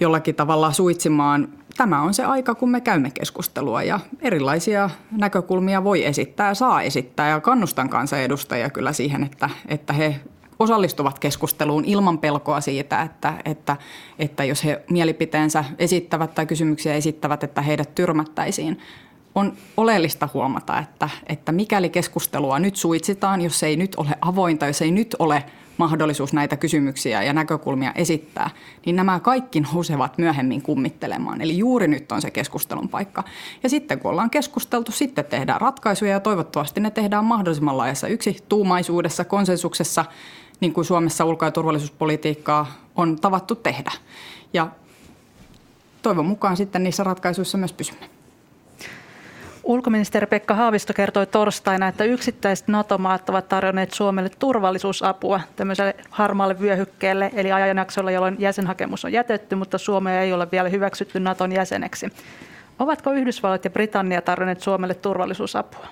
jollakin 0.00 0.34
tavalla 0.34 0.72
suitsimaan. 0.72 1.48
Tämä 1.76 2.02
on 2.02 2.14
se 2.14 2.24
aika, 2.24 2.54
kun 2.54 2.70
me 2.70 2.80
käymme 2.80 3.10
keskustelua 3.10 3.82
ja 3.82 4.00
erilaisia 4.20 4.90
näkökulmia 5.10 5.84
voi 5.84 6.04
esittää 6.04 6.48
ja 6.48 6.54
saa 6.54 6.82
esittää. 6.82 7.28
Ja 7.28 7.40
kannustan 7.40 7.88
kansanedustajia 7.88 8.70
kyllä 8.70 8.92
siihen, 8.92 9.24
että, 9.24 9.50
että 9.68 9.92
he 9.92 10.20
osallistuvat 10.58 11.18
keskusteluun 11.18 11.84
ilman 11.84 12.18
pelkoa 12.18 12.60
siitä, 12.60 13.02
että, 13.02 13.34
että, 13.44 13.76
että 14.18 14.44
jos 14.44 14.64
he 14.64 14.82
mielipiteensä 14.90 15.64
esittävät 15.78 16.34
tai 16.34 16.46
kysymyksiä 16.46 16.94
esittävät, 16.94 17.44
että 17.44 17.62
heidät 17.62 17.94
tyrmättäisiin. 17.94 18.78
On 19.34 19.52
oleellista 19.76 20.28
huomata, 20.34 20.78
että, 20.78 21.08
että 21.26 21.52
mikäli 21.52 21.88
keskustelua 21.88 22.58
nyt 22.58 22.76
suitsitaan, 22.76 23.40
jos 23.40 23.62
ei 23.62 23.76
nyt 23.76 23.94
ole 23.94 24.10
avointa, 24.20 24.66
jos 24.66 24.82
ei 24.82 24.90
nyt 24.90 25.16
ole– 25.18 25.44
mahdollisuus 25.76 26.32
näitä 26.32 26.56
kysymyksiä 26.56 27.22
ja 27.22 27.32
näkökulmia 27.32 27.92
esittää, 27.94 28.50
niin 28.86 28.96
nämä 28.96 29.20
kaikki 29.20 29.60
nousevat 29.60 30.18
myöhemmin 30.18 30.62
kummittelemaan. 30.62 31.40
Eli 31.40 31.58
juuri 31.58 31.88
nyt 31.88 32.12
on 32.12 32.22
se 32.22 32.30
keskustelun 32.30 32.88
paikka. 32.88 33.24
Ja 33.62 33.68
sitten 33.68 33.98
kun 33.98 34.10
ollaan 34.10 34.30
keskusteltu, 34.30 34.92
sitten 34.92 35.24
tehdään 35.24 35.60
ratkaisuja 35.60 36.10
ja 36.10 36.20
toivottavasti 36.20 36.80
ne 36.80 36.90
tehdään 36.90 37.24
mahdollisimman 37.24 37.78
laajassa 37.78 38.08
yksi 38.08 38.36
tuumaisuudessa, 38.48 39.24
konsensuksessa, 39.24 40.04
niin 40.60 40.72
kuin 40.72 40.84
Suomessa 40.84 41.24
ulko- 41.24 41.44
ja 41.44 41.50
turvallisuuspolitiikkaa 41.50 42.66
on 42.96 43.20
tavattu 43.20 43.54
tehdä. 43.54 43.92
Ja 44.52 44.68
toivon 46.02 46.26
mukaan 46.26 46.56
sitten 46.56 46.82
niissä 46.82 47.04
ratkaisuissa 47.04 47.58
myös 47.58 47.72
pysymme. 47.72 48.21
Ulkoministeri 49.64 50.26
Pekka 50.26 50.54
Haavisto 50.54 50.92
kertoi 50.92 51.26
torstaina, 51.26 51.88
että 51.88 52.04
yksittäiset 52.04 52.68
NATO-maat 52.68 53.28
ovat 53.28 53.48
tarjonneet 53.48 53.92
Suomelle 53.92 54.30
turvallisuusapua 54.38 55.40
tämmöiselle 55.56 55.94
harmaalle 56.10 56.60
vyöhykkeelle, 56.60 57.30
eli 57.34 57.52
ajanjaksolla, 57.52 58.10
jolloin 58.10 58.36
jäsenhakemus 58.38 59.04
on 59.04 59.12
jätetty, 59.12 59.56
mutta 59.56 59.78
Suomea 59.78 60.20
ei 60.20 60.32
ole 60.32 60.48
vielä 60.52 60.68
hyväksytty 60.68 61.20
Naton 61.20 61.52
jäseneksi. 61.52 62.12
Ovatko 62.78 63.12
Yhdysvallat 63.12 63.64
ja 63.64 63.70
Britannia 63.70 64.22
tarjonneet 64.22 64.60
Suomelle 64.60 64.94
turvallisuusapua? 64.94 65.86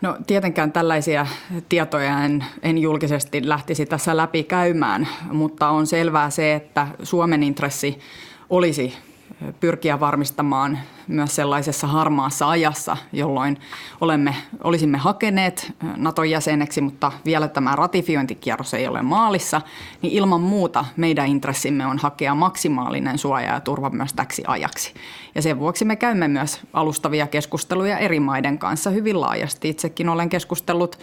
No 0.00 0.16
tietenkään 0.26 0.72
tällaisia 0.72 1.26
tietoja 1.68 2.24
en, 2.24 2.44
en 2.62 2.78
julkisesti 2.78 3.48
lähtisi 3.48 3.86
tässä 3.86 4.16
läpi 4.16 4.44
käymään, 4.44 5.08
mutta 5.32 5.68
on 5.68 5.86
selvää 5.86 6.30
se, 6.30 6.54
että 6.54 6.86
Suomen 7.02 7.42
intressi 7.42 7.98
olisi 8.50 8.94
pyrkiä 9.60 10.00
varmistamaan 10.00 10.78
myös 11.12 11.36
sellaisessa 11.36 11.86
harmaassa 11.86 12.48
ajassa, 12.48 12.96
jolloin 13.12 13.58
olemme, 14.00 14.36
olisimme 14.64 14.98
hakeneet 14.98 15.72
Naton 15.96 16.30
jäseneksi, 16.30 16.80
mutta 16.80 17.12
vielä 17.24 17.48
tämä 17.48 17.76
ratifiointikierros 17.76 18.74
ei 18.74 18.88
ole 18.88 19.02
maalissa, 19.02 19.60
niin 20.02 20.12
ilman 20.12 20.40
muuta 20.40 20.84
meidän 20.96 21.26
intressimme 21.26 21.86
on 21.86 21.98
hakea 21.98 22.34
maksimaalinen 22.34 23.18
suoja 23.18 23.52
ja 23.52 23.60
turva 23.60 23.90
myös 23.90 24.12
täksi 24.12 24.42
ajaksi. 24.46 24.94
Ja 25.34 25.42
sen 25.42 25.58
vuoksi 25.58 25.84
me 25.84 25.96
käymme 25.96 26.28
myös 26.28 26.60
alustavia 26.72 27.26
keskusteluja 27.26 27.98
eri 27.98 28.20
maiden 28.20 28.58
kanssa 28.58 28.90
hyvin 28.90 29.20
laajasti. 29.20 29.68
Itsekin 29.68 30.08
olen 30.08 30.28
keskustellut 30.28 30.98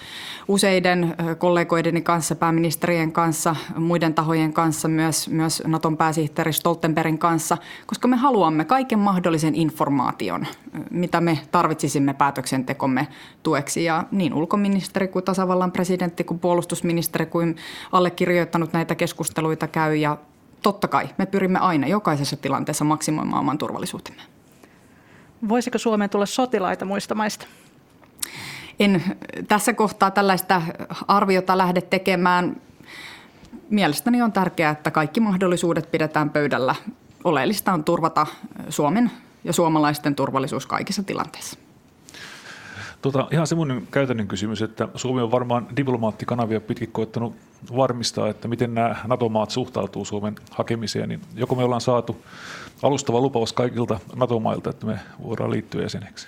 useiden 0.48 1.15
kollegoideni 1.38 2.02
kanssa, 2.02 2.36
pääministerien 2.36 3.12
kanssa, 3.12 3.56
muiden 3.78 4.13
tahojen 4.13 4.54
kanssa, 4.54 4.88
myös, 4.88 5.30
myös 5.30 5.63
Naton 5.67 5.98
pääsihteeri 5.98 6.54
Stoltenbergin 6.54 7.17
kanssa, 7.17 7.58
koska 7.86 8.08
me 8.08 8.15
haluamme 8.15 8.65
kaiken 8.65 9.00
mahdollisen 9.00 9.56
informaation, 9.56 9.99
mitä 10.92 11.22
me 11.22 11.40
tarvitsisimme 11.52 12.14
päätöksentekomme 12.14 13.08
tueksi. 13.44 13.84
Ja 13.84 14.04
niin 14.12 14.34
ulkoministeri 14.34 15.08
kuin 15.08 15.26
tasavallan 15.26 15.72
presidentti 15.72 16.24
kuin 16.24 16.40
puolustusministeri 16.40 17.26
kuin 17.26 17.56
allekirjoittanut 17.92 18.74
näitä 18.74 18.96
keskusteluita 18.96 19.68
käy 19.68 19.96
ja 19.96 20.18
totta 20.62 20.88
kai 20.88 21.10
me 21.18 21.26
pyrimme 21.26 21.60
aina 21.60 21.88
jokaisessa 21.88 22.38
tilanteessa 22.38 22.86
maksimoimaan 22.86 23.40
oman 23.40 23.58
turvallisuutemme. 23.58 24.22
Voisiko 25.50 25.78
Suomeen 25.78 26.10
tulla 26.10 26.26
sotilaita 26.26 26.86
muista 26.86 27.16
maista? 27.16 27.46
En 28.80 29.04
tässä 29.48 29.74
kohtaa 29.74 30.12
tällaista 30.12 30.62
arviota 31.08 31.58
lähde 31.58 31.82
tekemään. 31.82 32.62
Mielestäni 33.70 34.22
on 34.22 34.32
tärkeää, 34.32 34.72
että 34.72 34.92
kaikki 34.92 35.20
mahdollisuudet 35.20 35.92
pidetään 35.92 36.30
pöydällä. 36.30 36.76
Oleellista 37.24 37.74
on 37.74 37.84
turvata 37.84 38.28
Suomen 38.70 39.12
ja 39.43 39.54
suomalaisten 39.54 40.15
turvallisuus 40.15 40.65
kaikissa 40.65 41.04
tilanteissa. 41.04 41.60
Tota, 43.02 43.28
ihan 43.32 43.47
semmoinen 43.47 43.88
käytännön 43.91 44.28
kysymys, 44.28 44.62
että 44.62 44.88
Suomi 44.95 45.21
on 45.21 45.32
varmaan 45.32 45.67
diplomaattikanavia 45.75 46.62
pitkin 46.62 46.91
koettanut 46.91 47.36
varmistaa, 47.78 48.28
että 48.28 48.47
miten 48.47 48.73
nämä 48.73 48.95
NATO-maat 49.08 49.49
suhtautuu 49.49 50.06
Suomen 50.06 50.36
hakemiseen. 50.52 51.10
Niin 51.10 51.21
joko 51.36 51.56
me 51.56 51.63
ollaan 51.63 51.82
saatu 51.82 52.25
alustava 52.82 53.21
lupaus 53.21 53.54
kaikilta 53.54 53.99
NATO-mailta, 54.15 54.69
että 54.69 54.86
me 54.86 54.99
voidaan 55.23 55.52
liittyä 55.52 55.82
jäseneksi? 55.82 56.28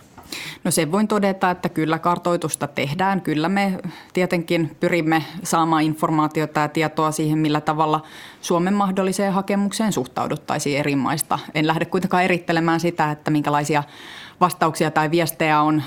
No 0.63 0.71
sen 0.71 0.91
voin 0.91 1.07
todeta, 1.07 1.51
että 1.51 1.69
kyllä 1.69 1.99
kartoitusta 1.99 2.67
tehdään. 2.67 3.21
Kyllä 3.21 3.49
me 3.49 3.79
tietenkin 4.13 4.77
pyrimme 4.79 5.23
saamaan 5.43 5.83
informaatiota 5.83 6.59
ja 6.59 6.67
tietoa 6.67 7.11
siihen, 7.11 7.39
millä 7.39 7.61
tavalla 7.61 8.01
Suomen 8.41 8.73
mahdolliseen 8.73 9.33
hakemukseen 9.33 9.93
suhtauduttaisiin 9.93 10.79
eri 10.79 10.95
maista. 10.95 11.39
En 11.55 11.67
lähde 11.67 11.85
kuitenkaan 11.85 12.23
erittelemään 12.23 12.79
sitä, 12.79 13.11
että 13.11 13.31
minkälaisia 13.31 13.83
vastauksia 14.41 14.91
tai 14.91 15.11
viestejä 15.11 15.61
on 15.61 15.83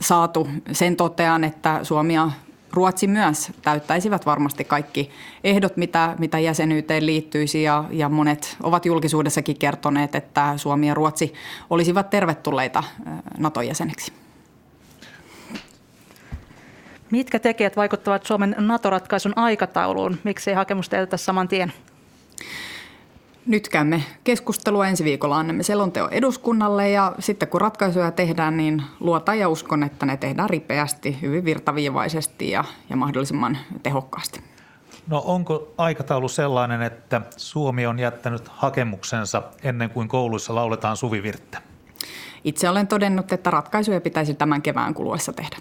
saatu. 0.00 0.48
Sen 0.72 0.96
totean, 0.96 1.44
että 1.44 1.80
Suomi 1.82 2.14
ja 2.14 2.30
Ruotsi 2.72 3.06
myös 3.06 3.52
täyttäisivät 3.62 4.26
varmasti 4.26 4.64
kaikki 4.64 5.10
ehdot, 5.44 5.76
mitä, 5.76 6.14
mitä 6.18 6.38
jäsenyyteen 6.38 7.06
liittyisi 7.06 7.62
ja, 7.62 7.84
ja 7.90 8.08
monet 8.08 8.56
ovat 8.62 8.86
julkisuudessakin 8.86 9.58
kertoneet, 9.58 10.14
että 10.14 10.56
Suomi 10.56 10.88
ja 10.88 10.94
Ruotsi 10.94 11.34
olisivat 11.70 12.10
tervetulleita 12.10 12.84
NATO-jäseneksi. 13.38 14.12
Mitkä 17.10 17.38
tekijät 17.38 17.76
vaikuttavat 17.76 18.26
Suomen 18.26 18.54
NATO-ratkaisun 18.58 19.32
aikatauluun? 19.36 20.18
Miksi 20.24 20.50
ei 20.50 20.56
hakemus 20.56 20.88
teetetä 20.88 21.16
saman 21.16 21.48
tien? 21.48 21.72
Nyt 23.48 23.68
käymme 23.68 24.04
keskustelua. 24.24 24.88
Ensi 24.88 25.04
viikolla 25.04 25.38
annamme 25.38 25.62
selonteon 25.62 26.12
eduskunnalle 26.12 26.90
ja 26.90 27.12
sitten 27.18 27.48
kun 27.48 27.60
ratkaisuja 27.60 28.10
tehdään, 28.10 28.56
niin 28.56 28.82
luotan 29.00 29.38
ja 29.38 29.48
uskon, 29.48 29.82
että 29.82 30.06
ne 30.06 30.16
tehdään 30.16 30.50
ripeästi, 30.50 31.18
hyvin 31.22 31.44
virtaviivaisesti 31.44 32.50
ja, 32.50 32.64
ja 32.90 32.96
mahdollisimman 32.96 33.58
tehokkaasti. 33.82 34.40
No 35.06 35.22
onko 35.26 35.72
aikataulu 35.78 36.28
sellainen, 36.28 36.82
että 36.82 37.20
Suomi 37.36 37.86
on 37.86 37.98
jättänyt 37.98 38.48
hakemuksensa 38.48 39.42
ennen 39.62 39.90
kuin 39.90 40.08
kouluissa 40.08 40.54
lauletaan 40.54 40.96
suvivirttä? 40.96 41.62
Itse 42.44 42.68
olen 42.68 42.86
todennut, 42.86 43.32
että 43.32 43.50
ratkaisuja 43.50 44.00
pitäisi 44.00 44.34
tämän 44.34 44.62
kevään 44.62 44.94
kuluessa 44.94 45.32
tehdä. 45.32 45.56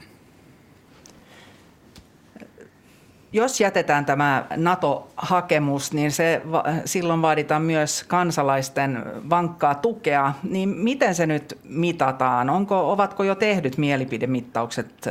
Jos 3.37 3.61
jätetään 3.61 4.05
tämä 4.05 4.45
NATO-hakemus, 4.55 5.93
niin 5.93 6.11
se, 6.11 6.41
silloin 6.85 7.21
vaaditaan 7.21 7.61
myös 7.61 8.03
kansalaisten 8.07 9.05
vankkaa 9.29 9.75
tukea. 9.75 10.33
Niin 10.43 10.69
miten 10.69 11.15
se 11.15 11.25
nyt 11.25 11.57
mitataan? 11.63 12.49
Onko, 12.49 12.91
ovatko 12.91 13.23
jo 13.23 13.35
tehdyt 13.35 13.77
mielipidemittaukset 13.77 15.05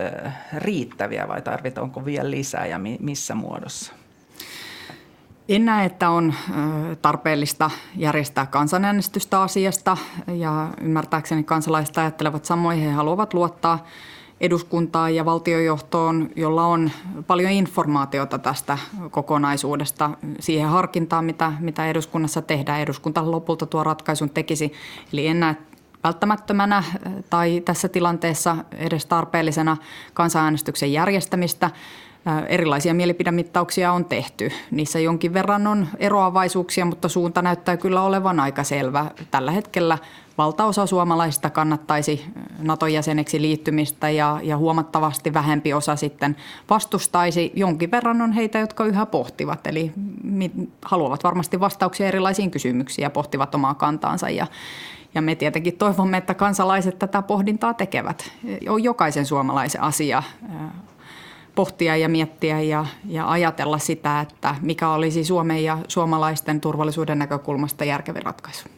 riittäviä 0.57 1.29
vai 1.29 1.43
tarvitaanko 1.43 2.05
vielä 2.05 2.31
lisää 2.31 2.67
ja 2.67 2.81
missä 3.01 3.35
muodossa? 3.35 3.93
En 5.49 5.65
näe, 5.65 5.87
että 5.87 6.11
on 6.11 6.35
tarpeellista 7.03 7.71
järjestää 7.97 8.47
kansanäänestystä 8.47 9.43
asiasta 9.43 9.97
ja 10.27 10.69
ymmärtääkseni 10.81 11.43
kansalaiset 11.43 11.99
ajattelevat 11.99 12.45
samoin. 12.45 12.81
He 12.81 12.91
haluavat 12.91 13.35
luottaa 13.35 13.87
eduskuntaan 14.41 15.15
ja 15.15 15.25
valtiojohtoon, 15.25 16.31
jolla 16.37 16.67
on 16.67 16.91
paljon 17.27 17.51
informaatiota 17.51 18.39
tästä 18.39 18.79
kokonaisuudesta 19.11 20.11
siihen 20.41 20.69
harkintaan, 20.69 21.25
mitä, 21.25 21.53
mitä 21.61 21.87
eduskunnassa 21.87 22.43
tehdään. 22.43 22.81
Eduskunta 22.81 23.31
lopulta 23.31 23.67
tuo 23.67 23.85
ratkaisun 23.85 24.31
tekisi. 24.31 24.73
Eli 25.13 25.27
en 25.27 25.41
näe 25.41 25.57
välttämättömänä 26.05 26.85
tai 27.31 27.63
tässä 27.65 27.89
tilanteessa 27.89 28.57
edes 28.73 29.07
tarpeellisena 29.07 29.77
kansanäänestyksen 30.15 30.93
järjestämistä. 30.93 31.71
Erilaisia 32.49 32.95
mielipidemittauksia 32.95 33.93
on 33.93 34.05
tehty. 34.05 34.51
Niissä 34.71 34.99
jonkin 34.99 35.35
verran 35.35 35.67
on 35.67 35.89
eroavaisuuksia, 35.99 36.85
mutta 36.85 37.09
suunta 37.09 37.43
näyttää 37.43 37.77
kyllä 37.77 38.03
olevan 38.03 38.41
aika 38.41 38.65
selvä. 38.65 39.11
Tällä 39.31 39.51
hetkellä 39.51 39.99
valtaosa 40.39 40.87
suomalaisista 40.87 41.51
kannattaisi 41.51 42.25
NATO-jäseneksi 42.59 43.43
liittymistä 43.43 44.11
ja, 44.11 44.41
ja 44.43 44.57
huomattavasti 44.57 45.35
vähempi 45.35 45.73
osa 45.73 45.97
sitten 45.97 46.37
vastustaisi. 46.71 47.53
Jonkin 47.55 47.91
verran 47.91 48.23
on 48.23 48.33
heitä, 48.33 48.59
jotka 48.59 48.85
yhä 48.85 49.07
pohtivat, 49.07 49.67
eli 49.67 49.93
haluavat 50.85 51.25
varmasti 51.25 51.61
vastauksia 51.61 52.09
erilaisiin 52.09 52.51
kysymyksiin 52.51 53.03
ja 53.03 53.11
pohtivat 53.11 53.55
omaa 53.55 53.75
kantaansa. 53.75 54.31
Ja, 54.31 54.47
ja 55.15 55.23
me 55.23 55.35
tietenkin 55.35 55.77
toivomme, 55.77 56.17
että 56.17 56.35
kansalaiset 56.35 56.99
tätä 56.99 57.23
pohdintaa 57.23 57.75
tekevät. 57.75 58.33
On 58.69 58.85
jokaisen 58.85 59.27
suomalaisen 59.27 59.83
asia 59.83 60.23
pohtia 61.57 61.97
ja 61.97 62.09
miettiä 62.09 62.61
ja, 62.61 62.87
ja 63.09 63.31
ajatella 63.31 63.79
sitä, 63.79 64.21
että 64.21 64.55
mikä 64.61 64.89
olisi 64.89 65.25
Suomen 65.25 65.65
ja 65.65 65.79
suomalaisten 65.89 66.61
turvallisuuden 66.61 67.19
näkökulmasta 67.19 67.85
järkevin 67.85 68.23
ratkaisu. 68.23 68.69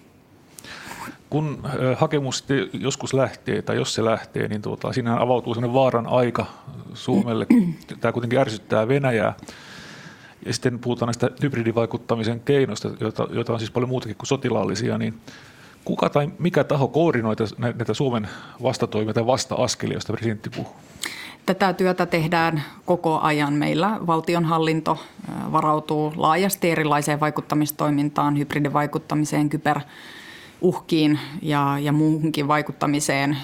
Kun 1.30 1.58
hakemus 1.96 2.44
joskus 2.72 3.14
lähtee, 3.14 3.62
tai 3.62 3.76
jos 3.76 3.94
se 3.94 4.04
lähtee, 4.04 4.48
niin 4.48 4.62
tuota, 4.62 4.92
siinä 4.92 5.20
avautuu 5.20 5.54
sellainen 5.54 5.74
vaaran 5.74 6.06
aika 6.06 6.46
Suomelle. 6.94 7.46
Tämä 8.00 8.12
kuitenkin 8.12 8.38
ärsyttää 8.38 8.88
Venäjää. 8.88 9.34
Ja 10.46 10.52
sitten 10.52 10.78
puhutaan 10.78 11.06
näistä 11.06 11.30
hybridivaikuttamisen 11.42 12.40
keinoista, 12.40 12.90
joita, 13.00 13.28
joita 13.30 13.52
on 13.52 13.58
siis 13.58 13.70
paljon 13.70 13.88
muutakin 13.88 14.16
kuin 14.16 14.26
sotilaallisia, 14.26 14.98
niin 14.98 15.20
kuka 15.84 16.08
tai 16.10 16.30
mikä 16.38 16.64
taho 16.64 16.88
koordinoi 16.88 17.36
näitä 17.58 17.94
Suomen 17.94 18.28
vastatoimia 18.62 19.14
tai 19.14 19.26
vasta-askelia, 19.26 19.94
joista 19.94 20.12
presidentti 20.12 20.50
puhuu? 20.50 20.74
Tätä 21.48 21.72
työtä 21.72 22.06
tehdään 22.06 22.62
koko 22.84 23.18
ajan. 23.20 23.54
Meillä 23.54 23.98
valtionhallinto 24.06 24.98
varautuu 25.52 26.12
laajasti 26.16 26.70
erilaiseen 26.70 27.20
vaikuttamistoimintaan, 27.20 28.38
hybridivaikuttamiseen, 28.38 29.48
kyberuhkiin 29.48 31.18
ja, 31.42 31.78
ja 31.80 31.92
muuhunkin 31.92 32.48
vaikuttamiseen, 32.48 33.36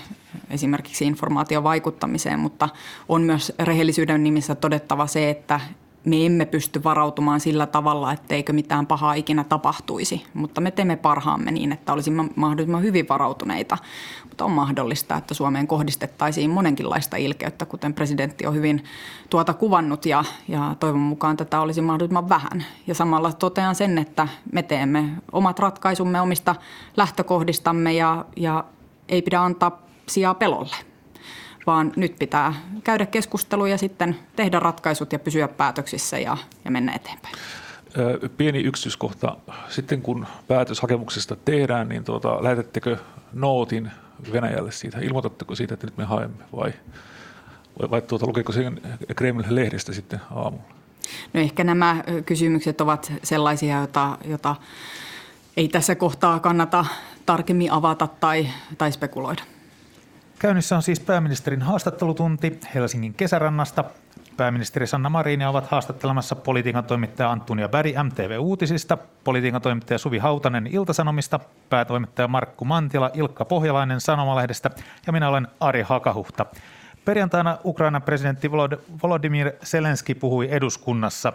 esimerkiksi 0.50 1.04
informaatiovaikuttamiseen, 1.04 2.38
mutta 2.38 2.68
on 3.08 3.22
myös 3.22 3.52
rehellisyyden 3.58 4.24
nimissä 4.24 4.54
todettava 4.54 5.06
se, 5.06 5.30
että 5.30 5.60
me 6.04 6.26
emme 6.26 6.44
pysty 6.44 6.84
varautumaan 6.84 7.40
sillä 7.40 7.66
tavalla, 7.66 8.12
etteikö 8.12 8.52
mitään 8.52 8.86
pahaa 8.86 9.14
ikinä 9.14 9.44
tapahtuisi, 9.44 10.24
mutta 10.34 10.60
me 10.60 10.70
teemme 10.70 10.96
parhaamme 10.96 11.50
niin, 11.50 11.72
että 11.72 11.92
olisimme 11.92 12.28
mahdollisimman 12.36 12.82
hyvin 12.82 13.08
varautuneita. 13.08 13.78
Mutta 14.28 14.44
on 14.44 14.50
mahdollista, 14.50 15.16
että 15.16 15.34
Suomeen 15.34 15.66
kohdistettaisiin 15.66 16.50
monenkinlaista 16.50 17.16
ilkeyttä, 17.16 17.66
kuten 17.66 17.94
presidentti 17.94 18.46
on 18.46 18.54
hyvin 18.54 18.84
tuota 19.30 19.54
kuvannut 19.54 20.06
ja, 20.06 20.24
ja 20.48 20.76
toivon 20.80 21.00
mukaan 21.00 21.36
tätä 21.36 21.60
olisi 21.60 21.80
mahdollisimman 21.80 22.28
vähän. 22.28 22.64
Ja 22.86 22.94
samalla 22.94 23.32
totean 23.32 23.74
sen, 23.74 23.98
että 23.98 24.28
me 24.52 24.62
teemme 24.62 25.10
omat 25.32 25.58
ratkaisumme 25.58 26.20
omista 26.20 26.54
lähtökohdistamme 26.96 27.92
ja, 27.92 28.24
ja 28.36 28.64
ei 29.08 29.22
pidä 29.22 29.40
antaa 29.42 29.82
sijaa 30.08 30.34
pelolle 30.34 30.93
vaan 31.66 31.92
nyt 31.96 32.18
pitää 32.18 32.54
käydä 32.84 33.06
keskustelua 33.06 33.68
ja 33.68 33.78
sitten 33.78 34.16
tehdä 34.36 34.60
ratkaisut 34.60 35.12
ja 35.12 35.18
pysyä 35.18 35.48
päätöksissä 35.48 36.18
ja, 36.18 36.36
ja 36.64 36.70
mennä 36.70 36.92
eteenpäin. 36.92 37.34
Pieni 38.36 38.58
yksityiskohta. 38.58 39.36
Sitten 39.68 40.02
kun 40.02 40.26
päätös 40.48 40.80
hakemuksesta 40.80 41.36
tehdään, 41.36 41.88
niin 41.88 42.04
tuota, 42.04 42.42
lähetettekö 42.42 42.96
nootin 43.32 43.90
Venäjälle 44.32 44.72
siitä? 44.72 44.98
Ilmoitatteko 44.98 45.54
siitä, 45.54 45.74
että 45.74 45.86
nyt 45.86 45.96
me 45.96 46.04
haemme 46.04 46.44
vai, 46.56 46.72
vai, 47.80 47.90
vai 47.90 48.02
tuota, 48.02 48.26
lukeeko 48.26 48.52
sen 48.52 48.80
Kreml-lehdestä 49.16 49.92
sitten 49.92 50.20
aamulla? 50.34 50.74
No 51.32 51.40
ehkä 51.40 51.64
nämä 51.64 52.04
kysymykset 52.26 52.80
ovat 52.80 53.12
sellaisia, 53.22 53.78
joita, 53.78 54.18
joita 54.24 54.56
ei 55.56 55.68
tässä 55.68 55.94
kohtaa 55.94 56.40
kannata 56.40 56.84
tarkemmin 57.26 57.72
avata 57.72 58.06
tai, 58.06 58.48
tai 58.78 58.92
spekuloida. 58.92 59.42
Käynnissä 60.44 60.76
on 60.76 60.82
siis 60.82 61.00
pääministerin 61.00 61.62
haastattelutunti 61.62 62.60
Helsingin 62.74 63.14
kesärannasta. 63.14 63.84
Pääministeri 64.36 64.86
Sanna 64.86 65.08
Marinia 65.08 65.50
ovat 65.50 65.66
haastattelemassa 65.66 66.36
politiikan 66.36 66.84
toimittaja 66.84 67.30
Antunia 67.30 67.68
Bäri 67.68 67.94
MTV 68.02 68.36
Uutisista, 68.38 68.98
politiikan 69.24 69.62
toimittaja 69.62 69.98
Suvi 69.98 70.18
Hautanen 70.18 70.66
Iltasanomista, 70.66 71.40
päätoimittaja 71.70 72.28
Markku 72.28 72.64
Mantila 72.64 73.10
Ilkka 73.14 73.44
Pohjalainen 73.44 74.00
Sanomalehdestä 74.00 74.70
ja 75.06 75.12
minä 75.12 75.28
olen 75.28 75.48
Ari 75.60 75.82
Hakahuhta. 75.82 76.46
Perjantaina 77.04 77.58
Ukrainan 77.64 78.02
presidentti 78.02 78.50
Volodymyr 79.02 79.52
Zelenski 79.64 80.14
puhui 80.14 80.48
eduskunnassa 80.50 81.32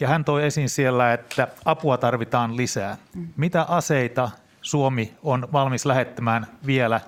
ja 0.00 0.08
hän 0.08 0.24
toi 0.24 0.46
esiin 0.46 0.68
siellä, 0.68 1.12
että 1.12 1.48
apua 1.64 1.98
tarvitaan 1.98 2.56
lisää. 2.56 2.96
Mitä 3.36 3.62
aseita 3.62 4.30
Suomi 4.62 5.12
on 5.22 5.48
valmis 5.52 5.86
lähettämään 5.86 6.46
vielä 6.66 7.00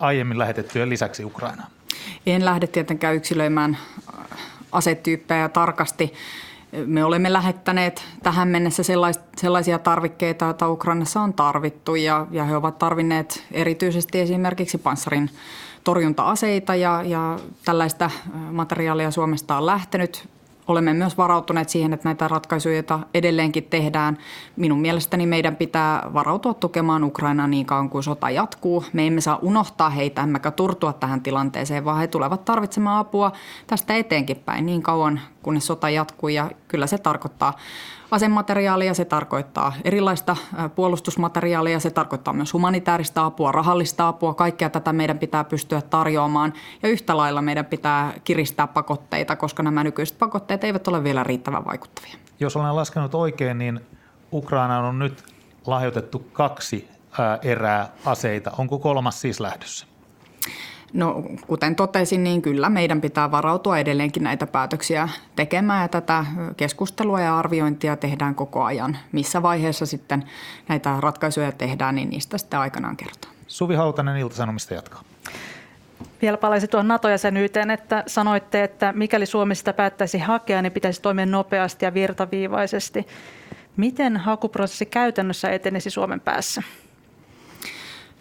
aiemmin 0.00 0.38
lähetettyjen 0.38 0.90
lisäksi 0.90 1.24
Ukrainaan? 1.24 1.70
En 2.26 2.44
lähde 2.44 2.66
tietenkään 2.66 3.14
yksilöimään 3.14 3.78
asetyyppejä 4.72 5.48
tarkasti. 5.48 6.14
Me 6.86 7.04
olemme 7.04 7.32
lähettäneet 7.32 8.04
tähän 8.22 8.48
mennessä 8.48 8.82
sellaisia 9.36 9.78
tarvikkeita, 9.78 10.44
joita 10.44 10.68
Ukrainassa 10.68 11.20
on 11.20 11.34
tarvittu 11.34 11.94
ja, 11.94 12.26
ja 12.30 12.44
he 12.44 12.56
ovat 12.56 12.78
tarvinneet 12.78 13.44
erityisesti 13.52 14.20
esimerkiksi 14.20 14.78
panssarin 14.78 15.30
torjunta-aseita 15.84 16.74
ja, 16.74 17.02
ja 17.06 17.38
tällaista 17.64 18.10
materiaalia 18.50 19.10
Suomesta 19.10 19.56
on 19.56 19.66
lähtenyt. 19.66 20.28
Olemme 20.68 20.94
myös 20.94 21.18
varautuneet 21.18 21.68
siihen, 21.68 21.92
että 21.92 22.08
näitä 22.08 22.28
ratkaisuja, 22.28 22.82
edelleenkin 23.14 23.64
tehdään, 23.64 24.18
minun 24.56 24.80
mielestäni 24.80 25.26
meidän 25.26 25.56
pitää 25.56 26.10
varautua 26.14 26.54
tukemaan 26.54 27.04
Ukrainaa 27.04 27.46
niin 27.46 27.66
kauan 27.66 27.90
kuin 27.90 28.02
sota 28.02 28.30
jatkuu. 28.30 28.84
Me 28.92 29.06
emme 29.06 29.20
saa 29.20 29.38
unohtaa 29.42 29.90
heitä, 29.90 30.22
emmekä 30.22 30.50
turtua 30.50 30.92
tähän 30.92 31.20
tilanteeseen, 31.20 31.84
vaan 31.84 31.98
he 31.98 32.06
tulevat 32.06 32.44
tarvitsemaan 32.44 32.98
apua 32.98 33.32
tästä 33.66 33.94
eteenkin 33.94 34.36
päin 34.36 34.66
niin 34.66 34.82
kauan, 34.82 35.20
kunnes 35.42 35.66
sota 35.66 35.90
jatkuu. 35.90 36.28
Ja 36.28 36.50
kyllä 36.68 36.86
se 36.86 36.98
tarkoittaa 36.98 37.52
asemateriaalia, 38.10 38.94
se 38.94 39.04
tarkoittaa 39.04 39.72
erilaista 39.84 40.36
puolustusmateriaalia, 40.74 41.80
se 41.80 41.90
tarkoittaa 41.90 42.34
myös 42.34 42.52
humanitaarista 42.52 43.24
apua, 43.24 43.52
rahallista 43.52 44.08
apua. 44.08 44.34
Kaikkea 44.34 44.70
tätä 44.70 44.92
meidän 44.92 45.18
pitää 45.18 45.44
pystyä 45.44 45.80
tarjoamaan 45.82 46.52
ja 46.82 46.88
yhtä 46.88 47.16
lailla 47.16 47.42
meidän 47.42 47.66
pitää 47.66 48.12
kiristää 48.24 48.66
pakotteita, 48.66 49.36
koska 49.36 49.62
nämä 49.62 49.84
nykyiset 49.84 50.18
pakotteet 50.18 50.64
eivät 50.64 50.88
ole 50.88 51.04
vielä 51.04 51.24
riittävän 51.24 51.64
vaikuttavia. 51.64 52.14
Jos 52.40 52.56
olen 52.56 52.76
laskenut 52.76 53.14
oikein, 53.14 53.58
niin 53.58 53.80
Ukraina 54.32 54.78
on 54.78 54.98
nyt 54.98 55.24
lahjoitettu 55.66 56.18
kaksi 56.32 56.88
erää 57.42 57.88
aseita. 58.04 58.50
Onko 58.58 58.78
kolmas 58.78 59.20
siis 59.20 59.40
lähdössä? 59.40 59.86
No 60.92 61.22
kuten 61.46 61.76
totesin, 61.76 62.24
niin 62.24 62.42
kyllä 62.42 62.68
meidän 62.68 63.00
pitää 63.00 63.30
varautua 63.30 63.78
edelleenkin 63.78 64.22
näitä 64.22 64.46
päätöksiä 64.46 65.08
tekemään 65.36 65.82
ja 65.82 65.88
tätä 65.88 66.24
keskustelua 66.56 67.20
ja 67.20 67.38
arviointia 67.38 67.96
tehdään 67.96 68.34
koko 68.34 68.64
ajan. 68.64 68.98
Missä 69.12 69.42
vaiheessa 69.42 69.86
sitten 69.86 70.24
näitä 70.68 70.96
ratkaisuja 71.00 71.52
tehdään, 71.52 71.94
niin 71.94 72.10
niistä 72.10 72.38
sitten 72.38 72.60
aikanaan 72.60 72.96
kertoo. 72.96 73.30
Suvi 73.46 73.74
Hautanen 73.74 74.16
Ilta-Sanomista 74.16 74.74
jatkaa. 74.74 75.02
Vielä 76.22 76.36
palaisin 76.36 76.68
tuohon 76.68 76.88
NATO-jäsenyyteen, 76.88 77.70
että 77.70 78.04
sanoitte, 78.06 78.64
että 78.64 78.92
mikäli 78.92 79.26
Suomi 79.26 79.54
sitä 79.54 79.72
päättäisi 79.72 80.18
hakea, 80.18 80.62
niin 80.62 80.72
pitäisi 80.72 81.02
toimia 81.02 81.26
nopeasti 81.26 81.84
ja 81.84 81.94
virtaviivaisesti. 81.94 83.06
Miten 83.76 84.16
hakuprosessi 84.16 84.86
käytännössä 84.86 85.50
etenisi 85.50 85.90
Suomen 85.90 86.20
päässä? 86.20 86.62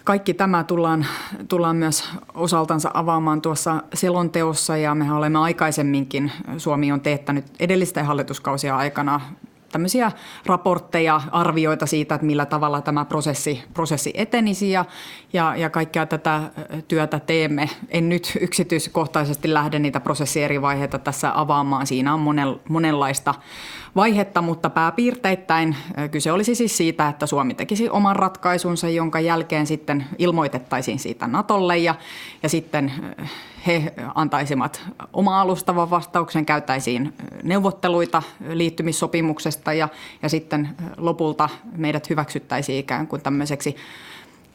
Kaikki 0.08 0.34
tämä 0.34 0.63
tullaan, 0.63 1.06
tullaan 1.48 1.76
myös 1.76 2.10
osaltansa 2.34 2.91
avaamaan 2.93 3.41
tuossa 3.41 3.84
selonteossa 3.93 4.78
ja 4.78 4.96
me 4.96 5.13
olemme 5.13 5.39
aikaisemminkin, 5.39 6.32
Suomi 6.58 6.91
on 6.91 7.02
teettänyt 7.02 7.46
edellisten 7.60 8.06
hallituskausia 8.06 8.78
aikana 8.78 9.22
tämmöisiä 9.71 10.12
raportteja, 10.45 11.21
arvioita 11.32 11.86
siitä, 11.86 12.15
että 12.15 12.27
millä 12.27 12.45
tavalla 12.45 12.82
tämä 12.82 13.06
prosessi, 13.06 13.63
prosessi 13.73 14.12
etenisi 14.13 14.71
ja, 14.71 14.86
ja, 15.34 15.56
ja 15.56 15.69
kaikkea 15.69 16.06
tätä 16.06 16.41
työtä 16.88 17.19
teemme. 17.19 17.69
En 17.89 18.10
nyt 18.10 18.38
yksityiskohtaisesti 18.41 19.53
lähde 19.53 19.80
niitä 19.80 19.99
prosessin 19.99 20.43
eri 20.43 20.62
vaiheita 20.62 20.99
tässä 20.99 21.32
avaamaan. 21.36 21.88
Siinä 21.88 22.13
on 22.13 22.19
monen, 22.19 22.60
monenlaista 22.69 23.34
vaihetta, 23.95 24.41
mutta 24.41 24.69
pääpiirteittäin 24.69 25.75
kyse 26.12 26.32
olisi 26.32 26.56
siis 26.56 26.77
siitä, 26.77 27.08
että 27.08 27.25
Suomi 27.25 27.53
tekisi 27.53 27.89
oman 27.89 28.15
ratkaisunsa, 28.15 28.89
jonka 28.89 29.19
jälkeen 29.19 29.67
sitten 29.67 30.06
ilmoitettaisiin 30.17 30.99
siitä 30.99 31.27
Natolle 31.27 31.77
ja, 31.77 31.95
ja 32.43 32.49
sitten 32.49 32.91
he 33.67 33.93
antaisivat 34.15 34.82
oma 35.13 35.41
alustavan 35.41 35.89
vastauksen, 35.89 36.46
käytäisiin 36.46 37.13
neuvotteluita 37.43 38.24
liittymissopimuksesta 38.50 39.74
ja, 39.74 39.89
ja 40.22 40.30
sitten 40.30 40.70
lopulta 40.98 41.50
meidät 41.76 42.10
hyväksyttäisiin 42.10 42.80
ikään 42.80 43.08
kuin 43.08 43.22
tämmöiseksi 43.22 43.76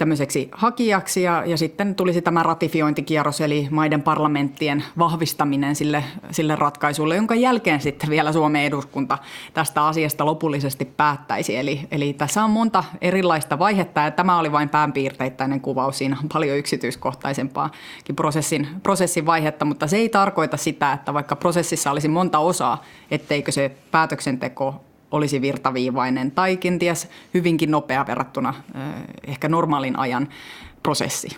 tämmöiseksi 0.02 0.48
hakijaksi 0.52 1.22
ja, 1.22 1.42
ja 1.46 1.56
sitten 1.56 1.94
tulisi 1.94 2.22
tämä 2.22 2.42
ratifiointikierros 2.42 3.40
eli 3.40 3.68
maiden 3.70 4.02
parlamenttien 4.02 4.84
vahvistaminen 4.98 5.76
sille, 5.76 6.04
sille 6.30 6.56
ratkaisulle, 6.56 7.16
jonka 7.16 7.34
jälkeen 7.34 7.80
sitten 7.80 8.10
vielä 8.10 8.32
Suomen 8.32 8.62
eduskunta 8.62 9.18
tästä 9.54 9.86
asiasta 9.86 10.26
lopullisesti 10.26 10.84
päättäisi. 10.84 11.56
Eli, 11.56 11.80
eli 11.90 12.12
tässä 12.12 12.44
on 12.44 12.50
monta 12.50 12.84
erilaista 13.00 13.58
vaihetta 13.58 14.00
ja 14.00 14.10
tämä 14.10 14.38
oli 14.38 14.52
vain 14.52 14.68
päänpiirteittäinen 14.68 15.60
kuvaus. 15.60 15.98
Siinä 15.98 16.16
on 16.22 16.28
paljon 16.32 16.58
yksityiskohtaisempaakin 16.58 18.16
prosessin, 18.16 18.68
prosessin 18.82 19.26
vaihetta, 19.26 19.64
mutta 19.64 19.86
se 19.86 19.96
ei 19.96 20.08
tarkoita 20.08 20.56
sitä, 20.56 20.92
että 20.92 21.14
vaikka 21.14 21.36
prosessissa 21.36 21.90
olisi 21.90 22.08
monta 22.08 22.38
osaa, 22.38 22.82
etteikö 23.10 23.52
se 23.52 23.76
päätöksenteko 23.90 24.84
olisi 25.12 25.40
virtaviivainen 25.40 26.30
tai 26.30 26.56
kenties 26.56 27.08
hyvinkin 27.34 27.70
nopea 27.70 28.06
verrattuna 28.06 28.54
ehkä 29.26 29.48
normaalin 29.48 29.98
ajan 29.98 30.28
prosessi. 30.82 31.28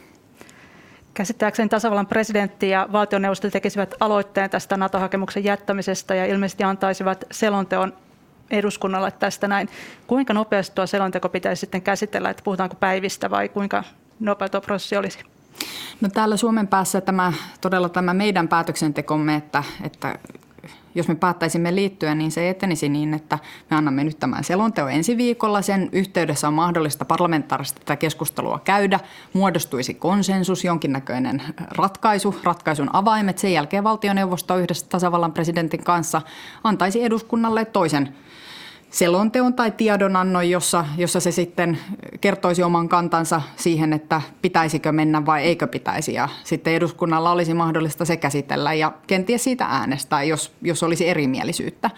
Käsittääkseni 1.14 1.68
tasavallan 1.68 2.06
presidentti 2.06 2.68
ja 2.68 2.88
valtioneuvosto 2.92 3.50
tekisivät 3.50 3.94
aloitteen 4.00 4.50
tästä 4.50 4.76
NATO-hakemuksen 4.76 5.44
jättämisestä 5.44 6.14
ja 6.14 6.26
ilmeisesti 6.26 6.64
antaisivat 6.64 7.24
selonteon 7.30 7.92
eduskunnalle 8.50 9.10
tästä 9.10 9.48
näin. 9.48 9.68
Kuinka 10.06 10.34
nopeasti 10.34 10.74
tuo 10.74 10.86
selonteko 10.86 11.28
pitäisi 11.28 11.60
sitten 11.60 11.82
käsitellä, 11.82 12.30
että 12.30 12.42
puhutaanko 12.42 12.76
päivistä 12.76 13.30
vai 13.30 13.48
kuinka 13.48 13.84
nopea 14.20 14.48
tuo 14.48 14.60
prosessi 14.60 14.96
olisi? 14.96 15.18
No 16.00 16.08
täällä 16.08 16.36
Suomen 16.36 16.68
päässä 16.68 17.00
tämä, 17.00 17.32
todella 17.60 17.88
tämä 17.88 18.14
meidän 18.14 18.48
päätöksentekomme, 18.48 19.34
että, 19.34 19.62
että 19.82 20.18
jos 20.94 21.08
me 21.08 21.14
päättäisimme 21.14 21.74
liittyä, 21.74 22.14
niin 22.14 22.30
se 22.30 22.50
etenisi 22.50 22.88
niin, 22.88 23.14
että 23.14 23.38
me 23.70 23.76
annamme 23.76 24.04
nyt 24.04 24.18
tämän 24.18 24.44
selonteon 24.44 24.92
ensi 24.92 25.16
viikolla. 25.16 25.62
Sen 25.62 25.88
yhteydessä 25.92 26.48
on 26.48 26.54
mahdollista 26.54 27.04
parlamentaarista 27.04 27.80
tätä 27.80 27.96
keskustelua 27.96 28.58
käydä. 28.58 29.00
Muodostuisi 29.32 29.94
konsensus, 29.94 30.64
jonkinnäköinen 30.64 31.42
ratkaisu, 31.58 32.34
ratkaisun 32.42 32.90
avaimet. 32.92 33.38
Sen 33.38 33.52
jälkeen 33.52 33.84
valtioneuvosto 33.84 34.58
yhdessä 34.58 34.86
tasavallan 34.88 35.32
presidentin 35.32 35.84
kanssa 35.84 36.22
antaisi 36.64 37.04
eduskunnalle 37.04 37.64
toisen 37.64 38.14
selonteon 38.94 39.54
tai 39.54 39.70
tiedonannon, 39.70 40.50
jossa, 40.50 40.84
jossa 40.96 41.20
se 41.20 41.30
sitten 41.30 41.78
kertoisi 42.20 42.62
oman 42.62 42.88
kantansa 42.88 43.42
siihen, 43.56 43.92
että 43.92 44.22
pitäisikö 44.42 44.92
mennä 44.92 45.26
vai 45.26 45.42
eikö 45.42 45.66
pitäisi. 45.66 46.14
Ja 46.14 46.28
sitten 46.44 46.72
eduskunnalla 46.72 47.30
olisi 47.30 47.54
mahdollista 47.54 48.04
se 48.04 48.16
käsitellä 48.16 48.74
ja 48.74 48.92
kenties 49.06 49.44
siitä 49.44 49.64
äänestää, 49.64 50.22
jos, 50.22 50.52
jos 50.62 50.82
olisi 50.82 51.08
erimielisyyttä. 51.08 51.90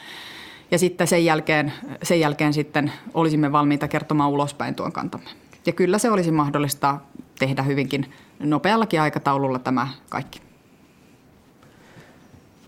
Ja 0.70 0.78
sitten 0.78 1.06
sen 1.06 1.24
jälkeen, 1.24 1.72
sen 2.02 2.20
jälkeen 2.20 2.52
sitten 2.52 2.92
olisimme 3.14 3.52
valmiita 3.52 3.88
kertomaan 3.88 4.30
ulospäin 4.30 4.74
tuon 4.74 4.92
kantamme. 4.92 5.30
Ja 5.66 5.72
kyllä 5.72 5.98
se 5.98 6.11
olisi 6.11 6.30
mahdollista 6.30 6.98
tehdä 7.38 7.62
hyvinkin 7.62 8.12
nopeallakin 8.38 9.00
aikataululla 9.00 9.59
tämä 9.59 9.88
kaikki. 10.09 10.45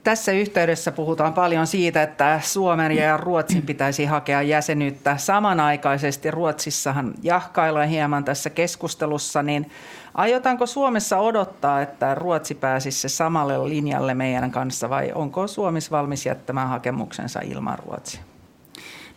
Tässä 0.08 0.32
yhteydessä 0.32 0.92
puhutaan 0.92 1.34
paljon 1.34 1.66
siitä, 1.66 2.02
että 2.02 2.40
Suomen 2.42 2.92
ja 2.92 3.16
Ruotsin 3.16 3.62
pitäisi 3.62 4.04
hakea 4.04 4.42
jäsenyyttä 4.42 5.16
samanaikaisesti. 5.16 6.30
Ruotsissahan 6.30 7.14
jahkaillaan 7.22 7.88
hieman 7.88 8.24
tässä 8.24 8.50
keskustelussa, 8.50 9.42
niin 9.42 9.70
aiotaanko 10.14 10.66
Suomessa 10.66 11.18
odottaa, 11.18 11.82
että 11.82 12.14
Ruotsi 12.14 12.54
pääsisi 12.54 13.08
samalle 13.08 13.68
linjalle 13.68 14.14
meidän 14.14 14.50
kanssa 14.50 14.90
vai 14.90 15.12
onko 15.14 15.46
Suomi 15.46 15.78
valmis 15.90 16.26
jättämään 16.26 16.68
hakemuksensa 16.68 17.40
ilman 17.40 17.78
Ruotsia? 17.78 18.27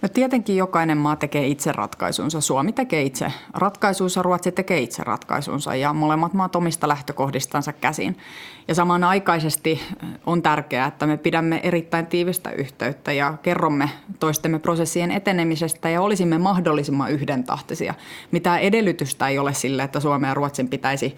No 0.02 0.10
tietenkin 0.10 0.58
jokainen 0.58 0.98
maa 0.98 1.16
tekee 1.16 1.48
itse 1.48 1.72
ratkaisunsa. 1.72 2.42
Suomi 2.42 2.72
tekee 2.72 3.02
itse 3.02 3.34
ratkaisunsa, 3.54 4.22
Ruotsi 4.22 4.52
tekee 4.52 4.80
itse 4.80 5.04
ratkaisunsa 5.04 5.76
ja 5.76 5.94
molemmat 5.94 6.34
maat 6.34 6.56
omista 6.56 6.88
lähtökohdistansa 6.88 7.74
käsin. 7.74 8.18
Ja 8.68 8.76
samanaikaisesti 8.76 9.72
eh, 9.72 10.10
on 10.26 10.42
tärkeää, 10.42 10.88
että 10.88 11.08
me 11.08 11.18
pidämme 11.18 11.60
erittäin 11.64 12.08
tiivistä 12.08 12.52
yhteyttä 12.52 13.12
ja 13.12 13.38
kerromme 13.44 13.90
toistemme 14.20 14.60
prosessien 14.60 15.12
etenemisestä 15.12 15.90
ja 15.90 16.02
olisimme 16.02 16.38
mahdollisimman 16.38 17.12
yhdentahtisia. 17.12 17.94
Mitä 18.32 18.58
edellytystä 18.58 19.28
ei 19.28 19.40
ole 19.40 19.54
sille, 19.54 19.84
että 19.84 20.00
Suomen 20.00 20.28
ja 20.28 20.34
Ruotsin 20.34 20.70
pitäisi 20.70 21.16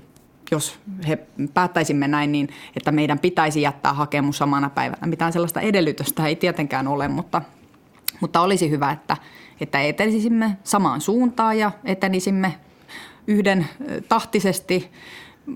jos 0.52 0.80
he 1.08 1.20
päättäisimme 1.54 2.08
näin, 2.08 2.32
niin 2.32 2.50
että 2.78 2.92
meidän 2.92 3.20
pitäisi 3.20 3.62
jättää 3.62 3.94
hakemus 3.94 4.38
samana 4.38 4.70
päivänä. 4.70 5.08
Mitään 5.08 5.34
sellaista 5.34 5.62
edellytystä 5.62 6.28
ei 6.28 6.36
tietenkään 6.36 6.88
ole, 6.88 7.08
mutta 7.08 7.42
mutta 8.20 8.42
olisi 8.42 8.70
hyvä, 8.70 8.92
että, 8.92 9.18
että 9.62 9.82
etenisimme 9.82 10.58
samaan 10.64 11.02
suuntaan 11.02 11.58
ja 11.60 11.72
etenisimme 11.86 12.56
yhden 13.28 13.68
tahtisesti 14.10 14.92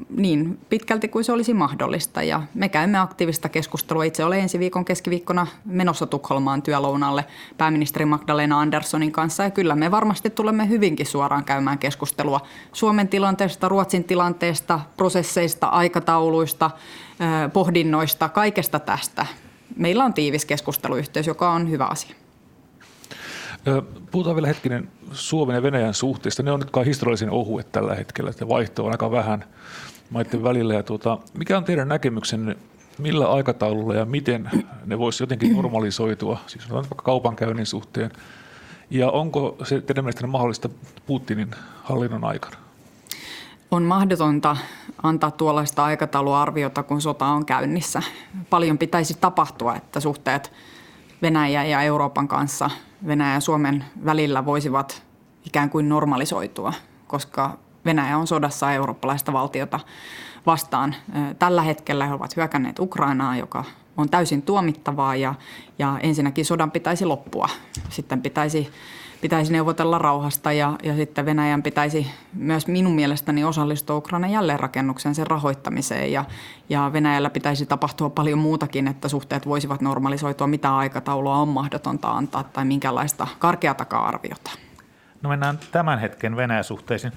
niin 0.10 0.60
pitkälti 0.70 1.08
kuin 1.08 1.24
se 1.24 1.32
olisi 1.32 1.54
mahdollista. 1.54 2.24
Ja 2.24 2.44
me 2.54 2.70
käymme 2.70 2.98
aktiivista 2.98 3.50
keskustelua. 3.50 4.04
Itse 4.04 4.26
olen 4.26 4.40
ensi 4.40 4.60
viikon 4.60 4.86
keskiviikkona 4.86 5.48
menossa 5.66 6.06
Tukholmaan 6.06 6.62
työlounalle 6.62 7.26
pääministeri 7.58 8.06
Magdalena 8.06 8.60
Anderssonin 8.60 9.12
kanssa. 9.12 9.44
Ja 9.44 9.52
kyllä 9.52 9.76
me 9.76 9.92
varmasti 9.92 10.30
tulemme 10.30 10.70
hyvinkin 10.70 11.06
suoraan 11.06 11.44
käymään 11.44 11.78
keskustelua 11.78 12.42
Suomen 12.74 13.08
tilanteesta, 13.08 13.70
Ruotsin 13.70 14.04
tilanteesta, 14.04 14.80
prosesseista, 14.98 15.68
aikatauluista, 15.68 16.72
pohdinnoista, 17.54 18.30
kaikesta 18.30 18.80
tästä. 18.80 19.26
Meillä 19.76 20.06
on 20.06 20.14
tiivis 20.14 20.46
keskusteluyhteys, 20.46 21.28
joka 21.28 21.52
on 21.52 21.70
hyvä 21.70 21.86
asia. 21.86 22.16
Puhutaan 24.12 24.36
vielä 24.36 24.48
hetkinen 24.48 24.90
Suomen 25.12 25.56
ja 25.56 25.64
Venäjän 25.64 25.94
suhteista. 25.94 26.44
Ne 26.44 26.52
on 26.52 26.60
nyt 26.60 26.72
kai 26.72 26.86
historiallisen 26.86 27.30
ohuet 27.30 27.72
tällä 27.72 27.96
hetkellä, 27.96 28.30
että 28.30 28.48
vaihto 28.48 28.86
on 28.86 28.92
aika 28.92 29.12
vähän. 29.12 29.46
maiden 30.10 30.44
välillä. 30.44 30.74
Ja 30.74 30.84
tuota, 30.84 31.18
mikä 31.34 31.58
on 31.58 31.64
teidän 31.64 31.88
näkemyksenne, 31.88 32.56
millä 32.98 33.32
aikataululla 33.32 33.96
ja 33.96 34.06
miten 34.06 34.50
ne 34.86 35.00
voisi 35.00 35.24
jotenkin 35.24 35.54
normalisoitua, 35.54 36.40
siis 36.48 36.70
vaikka 36.70 36.96
kaupankäynnin 36.96 37.66
suhteen, 37.66 38.12
ja 38.90 39.10
onko 39.10 39.58
se 39.64 39.82
teidän 39.82 40.04
mielestänne 40.04 40.32
mahdollista 40.32 40.70
Putinin 41.06 41.52
hallinnon 41.84 42.24
aikana? 42.24 42.58
On 43.72 43.84
mahdotonta 43.84 44.58
antaa 45.04 45.32
tuollaista 45.32 45.84
aikatauluarviota, 45.84 46.84
kun 46.84 47.02
sota 47.02 47.26
on 47.26 47.46
käynnissä. 47.46 48.04
Paljon 48.50 48.78
pitäisi 48.78 49.18
tapahtua, 49.22 49.76
että 49.76 50.00
suhteet 50.00 50.52
Venäjän 51.22 51.70
ja 51.70 51.82
Euroopan 51.82 52.28
kanssa, 52.28 52.70
Venäjän 53.08 53.34
ja 53.34 53.40
Suomen 53.40 53.86
välillä 54.06 54.46
voisivat 54.46 55.04
ikään 55.46 55.70
kuin 55.70 55.90
normalisoitua, 55.90 56.74
koska 57.08 57.58
Venäjä 57.86 58.18
on 58.18 58.28
sodassa 58.28 58.72
eurooppalaista 58.72 59.34
valtiota 59.34 59.80
vastaan. 60.46 60.96
Tällä 61.40 61.62
hetkellä 61.62 62.08
he 62.08 62.14
ovat 62.14 62.36
hyökänneet 62.36 62.80
Ukrainaa, 62.80 63.38
joka 63.38 63.64
on 63.98 64.10
täysin 64.10 64.42
tuomittavaa 64.42 65.16
ja, 65.16 65.36
ja 65.80 66.00
ensinnäkin 66.02 66.46
sodan 66.46 66.72
pitäisi 66.72 67.06
loppua. 67.06 67.50
Sitten 67.90 68.22
pitäisi, 68.22 68.72
pitäisi 69.22 69.52
neuvotella 69.52 69.98
rauhasta 69.98 70.52
ja, 70.52 70.74
ja 70.84 70.96
sitten 70.96 71.26
Venäjän 71.26 71.64
pitäisi 71.64 72.08
myös 72.34 72.68
minun 72.68 72.96
mielestäni 72.96 73.44
osallistua 73.44 73.96
Ukrainan 73.96 74.32
jälleenrakennuksen 74.32 75.16
sen 75.16 75.28
rahoittamiseen 75.28 76.12
ja, 76.12 76.26
ja 76.70 76.90
Venäjällä 76.94 77.30
pitäisi 77.30 77.66
tapahtua 77.66 78.10
paljon 78.10 78.40
muutakin, 78.40 78.88
että 78.88 79.08
suhteet 79.08 79.48
voisivat 79.48 79.82
normalisoitua. 79.82 80.48
Mitä 80.48 80.78
aikataulua 80.78 81.36
on 81.36 81.48
mahdotonta 81.48 82.12
antaa 82.12 82.44
tai 82.44 82.66
minkälaista 82.66 83.28
karkeatakaan 83.40 84.08
arviota. 84.08 84.52
No 85.22 85.30
mennään 85.30 85.60
tämän 85.72 86.00
hetken 86.00 86.36
Venäjä-suhteisiin. 86.36 87.14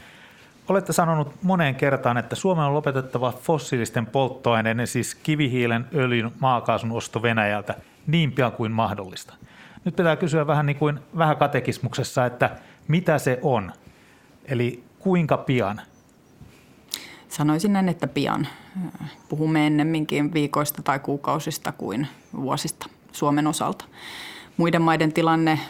Olette 0.69 0.93
sanonut 0.93 1.35
moneen 1.43 1.75
kertaan, 1.75 2.17
että 2.17 2.37
Suomen 2.37 2.65
on 2.65 2.75
lopetettava 2.75 3.33
fossiilisten 3.43 4.07
polttoaineiden, 4.07 4.87
siis 4.87 5.15
kivihiilen, 5.15 5.87
öljyn, 5.95 6.33
maakaasun 6.41 6.93
osto 6.93 7.23
Venäjältä 7.23 7.75
niin 8.07 8.33
pian 8.33 8.53
kuin 8.53 8.73
mahdollista. 8.73 9.35
Nyt 9.85 9.97
pitää 9.97 10.17
kysyä 10.17 10.47
vähän 10.47 10.67
niin 10.67 10.77
kuin 10.77 11.01
vähän 11.19 11.37
katekismuksessa, 11.37 12.27
että 12.27 12.57
mitä 12.89 13.19
se 13.19 13.39
on, 13.43 13.73
eli 14.45 14.85
kuinka 14.99 15.37
pian? 15.37 15.81
Sanoisin 17.29 17.73
näin, 17.73 17.89
että 17.89 18.07
pian. 18.07 18.47
Puhumme 19.29 19.67
ennemminkin 19.67 20.35
viikoista 20.35 20.83
tai 20.83 20.99
kuukausista 20.99 21.73
kuin 21.73 22.07
vuosista 22.37 22.87
Suomen 23.13 23.47
osalta. 23.47 23.85
Muiden 24.61 24.83
maiden 24.83 25.13
tilanne 25.13 25.61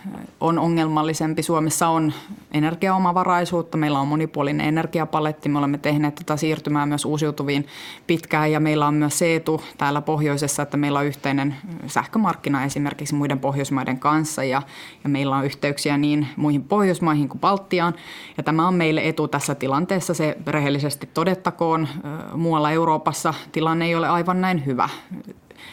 on 0.41 0.59
ongelmallisempi. 0.59 1.43
Suomessa 1.43 1.89
on 1.89 2.13
energiaomavaraisuutta, 2.53 3.77
meillä 3.77 4.01
on 4.01 4.09
monipuolinen 4.09 4.67
energiapaletti, 4.67 5.49
me 5.49 5.59
olemme 5.59 5.79
tehneet 5.79 6.15
tätä 6.15 6.37
siirtymää 6.37 6.87
myös 6.87 7.05
uusiutuviin 7.05 7.67
pitkään. 8.07 8.53
Ja 8.53 8.61
meillä 8.61 8.87
on 8.87 8.95
myös 8.95 9.19
se 9.19 9.37
etu 9.37 9.63
täällä 9.79 10.01
pohjoisessa, 10.01 10.63
että 10.63 10.77
meillä 10.77 10.99
on 10.99 11.07
yhteinen 11.07 11.55
sähkömarkkina 11.87 12.65
esimerkiksi 12.65 13.15
muiden 13.15 13.39
Pohjoismaiden 13.39 13.99
kanssa. 13.99 14.45
Ja, 14.45 14.63
ja 15.05 15.11
meillä 15.11 15.37
on 15.37 15.45
yhteyksiä 15.45 15.97
niin 15.97 16.27
muihin 16.37 16.65
Pohjoismaihin 16.65 17.29
kuin 17.29 17.41
Baltiaan. 17.41 17.95
Ja 18.37 18.43
tämä 18.43 18.69
on 18.69 18.75
meille 18.75 19.09
etu 19.09 19.29
tässä 19.29 19.55
tilanteessa, 19.55 20.15
se 20.15 20.37
rehellisesti 20.47 21.11
todettakoon. 21.15 21.89
Muualla 22.35 22.71
Euroopassa 22.71 23.35
tilanne 23.53 23.85
ei 23.85 23.95
ole 23.95 24.09
aivan 24.09 24.41
näin 24.41 24.67
hyvä 24.67 24.89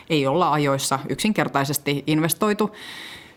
ei 0.10 0.28
olla 0.28 0.52
ajoissa 0.52 1.00
yksinkertaisesti 1.10 2.04
investoitu 2.08 2.76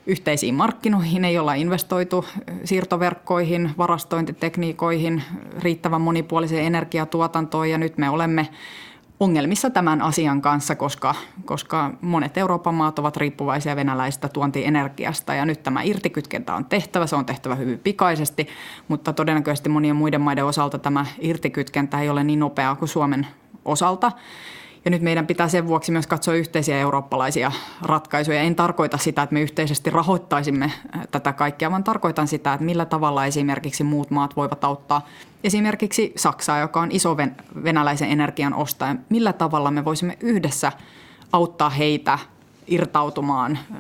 yhteisiin 0.07 0.55
markkinoihin, 0.55 1.25
ei 1.25 1.39
olla 1.39 1.55
investoitu 1.55 2.25
siirtoverkkoihin, 2.65 3.71
varastointitekniikoihin, 3.79 5.23
riittävän 5.59 6.01
monipuoliseen 6.01 6.67
energiatuotantoon 6.67 7.71
ja 7.71 7.79
nyt 7.79 7.99
me 7.99 8.11
olemme 8.11 8.49
ongelmissa 9.21 9.71
tämän 9.71 10.03
asian 10.03 10.43
kanssa, 10.43 10.75
koska, 10.75 11.15
koska 11.45 11.91
monet 12.01 12.39
Euroopan 12.39 12.75
maat 12.75 12.99
ovat 12.99 13.17
riippuvaisia 13.17 13.77
venäläisestä 13.77 14.29
tuontienergiasta 14.29 15.35
ja 15.35 15.45
nyt 15.45 15.63
tämä 15.63 15.83
irtikytkentä 15.83 16.55
on 16.55 16.65
tehtävä, 16.65 17.07
se 17.07 17.17
on 17.17 17.27
tehtävä 17.27 17.55
hyvin 17.55 17.79
pikaisesti, 17.79 18.49
mutta 18.89 19.13
todennäköisesti 19.13 19.69
monien 19.69 19.97
muiden 19.97 20.21
maiden 20.21 20.45
osalta 20.45 20.79
tämä 20.79 21.07
irtikytkentä 21.19 22.01
ei 22.01 22.09
ole 22.09 22.25
niin 22.25 22.39
nopeaa 22.39 22.75
kuin 22.77 22.89
Suomen 22.89 23.27
osalta. 23.65 24.13
Ja 24.85 24.91
nyt 24.91 25.03
meidän 25.03 25.27
pitää 25.27 25.49
sen 25.49 25.67
vuoksi 25.67 25.93
myös 25.93 26.07
katsoa 26.07 26.35
yhteisiä 26.35 26.79
eurooppalaisia 26.79 27.53
ratkaisuja. 27.83 28.41
En 28.41 28.57
tarkoita 28.57 28.99
sitä, 28.99 29.23
että 29.23 29.33
me 29.35 29.41
yhteisesti 29.41 29.91
rahoittaisimme 29.91 30.65
äh, 30.65 31.09
tätä 31.11 31.33
kaikkea, 31.33 31.71
vaan 31.71 31.85
tarkoitan 31.85 32.29
sitä, 32.29 32.53
että 32.53 32.65
millä 32.65 32.85
tavalla 32.85 33.27
esimerkiksi 33.27 33.85
muut 33.85 34.11
maat 34.11 34.37
voivat 34.37 34.65
auttaa 34.65 35.07
esimerkiksi 35.45 36.13
Saksaa, 36.17 36.59
joka 36.59 36.81
on 36.81 36.93
iso 36.93 37.17
venäläisen 37.65 38.11
energian 38.11 38.55
ostaja. 38.55 38.97
Millä 39.09 39.33
tavalla 39.33 39.71
me 39.71 39.85
voisimme 39.85 40.17
yhdessä 40.21 40.73
auttaa 41.33 41.71
heitä 41.71 42.19
irtautumaan, 42.67 43.53
äh, 43.57 43.79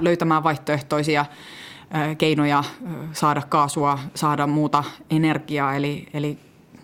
löytämään 0.00 0.44
vaihtoehtoisia 0.44 1.20
äh, 1.20 2.16
keinoja 2.18 2.64
saada 3.12 3.42
kaasua, 3.48 3.98
saada 4.14 4.46
muuta 4.46 4.84
energiaa. 5.10 5.74
Eli, 5.74 6.08
eli 6.14 6.38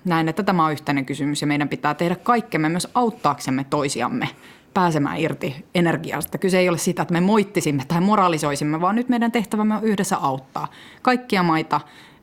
näen, 0.05 0.29
että 0.29 0.43
tämä 0.43 0.65
on 0.65 0.73
yhteinen 0.73 1.07
kysymys 1.07 1.41
ja 1.41 1.47
meidän 1.47 1.69
pitää 1.69 1.95
tehdä 1.95 2.17
kaikkemme 2.17 2.69
myös 2.69 2.89
auttaaksemme 2.95 3.65
toisiamme 3.71 4.29
pääsemään 4.75 5.19
irti 5.19 5.65
energiasta. 5.75 6.39
Kyse 6.39 6.59
ei 6.59 6.69
ole 6.69 6.79
sitä, 6.79 7.03
että 7.03 7.13
me 7.13 7.21
moittisimme 7.21 7.85
tai 7.89 8.01
moralisoisimme, 8.01 8.81
vaan 8.81 8.97
nyt 8.97 9.09
meidän 9.09 9.33
tehtävämme 9.33 9.77
on 9.77 9.85
yhdessä 9.85 10.17
auttaa 10.17 10.69
kaikkia 11.03 11.43
maita 11.43 11.81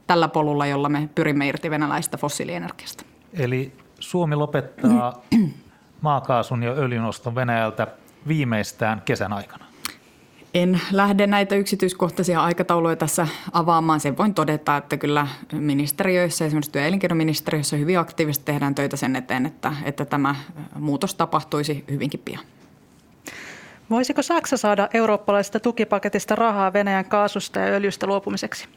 tällä 0.08 0.28
polulla, 0.28 0.66
jolla 0.66 0.90
me 0.90 1.10
pyrimme 1.16 1.48
irti 1.48 1.70
venäläistä 1.70 2.18
fossiilienergiasta. 2.18 3.04
Eli 3.34 3.72
Suomi 4.00 4.36
lopettaa 4.36 5.22
maakaasun 6.02 6.64
ja 6.64 6.72
öljyn 6.72 7.04
oston 7.04 7.36
Venäjältä 7.36 7.88
viimeistään 8.28 9.02
kesän 9.06 9.34
aikana. 9.34 9.67
En 10.58 10.82
lähde 10.92 11.28
näitä 11.28 11.56
yksityiskohtaisia 11.56 12.44
aikatauluja 12.44 12.96
tässä 12.96 13.28
avaamaan. 13.52 14.00
Sen 14.00 14.18
voin 14.18 14.34
todeta, 14.34 14.78
että 14.78 14.98
kyllä 14.98 15.28
ministeriöissä, 15.54 16.46
esimerkiksi 16.46 16.72
työ- 16.72 16.82
ja 16.82 16.88
elinkeinoministeriössä 16.88 17.78
hyvin 17.78 18.00
aktiivisesti 18.00 18.46
tehdään 18.46 18.76
töitä 18.76 18.98
sen 18.98 19.16
eteen, 19.16 19.46
että, 19.46 19.74
että 19.84 20.06
tämä 20.06 20.36
muutos 20.80 21.16
tapahtuisi 21.16 21.84
hyvinkin 21.92 22.20
pian. 22.26 22.44
Voisiko 23.90 24.22
Saksa 24.22 24.58
saada 24.58 24.90
eurooppalaisesta 24.94 25.60
tukipaketista 25.60 26.36
rahaa 26.36 26.74
Venäjän 26.74 27.06
kaasusta 27.06 27.60
ja 27.60 27.66
öljystä 27.66 28.08
luopumiseksi? 28.08 28.68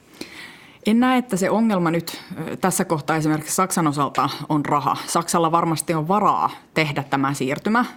En 0.86 1.00
näe, 1.00 1.18
että 1.18 1.36
se 1.36 1.50
ongelma 1.50 1.90
nyt 1.90 2.22
tässä 2.60 2.84
kohtaa 2.84 3.16
esimerkiksi 3.16 3.54
Saksan 3.54 3.86
osalta 3.86 4.28
on 4.48 4.66
raha. 4.66 4.96
Saksalla 5.06 5.52
varmasti 5.52 5.94
on 5.94 6.08
varaa 6.08 6.50
tehdä 6.74 7.02
tämä 7.02 7.34
siirtymä– 7.34 7.84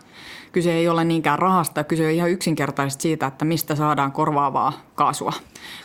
kyse 0.53 0.73
ei 0.73 0.89
ole 0.89 1.03
niinkään 1.03 1.39
rahasta, 1.39 1.83
kyse 1.83 2.05
on 2.05 2.11
ihan 2.11 2.29
yksinkertaisesti 2.29 3.01
siitä, 3.01 3.27
että 3.27 3.45
mistä 3.45 3.75
saadaan 3.75 4.11
korvaavaa 4.11 4.73
kaasua 4.95 5.33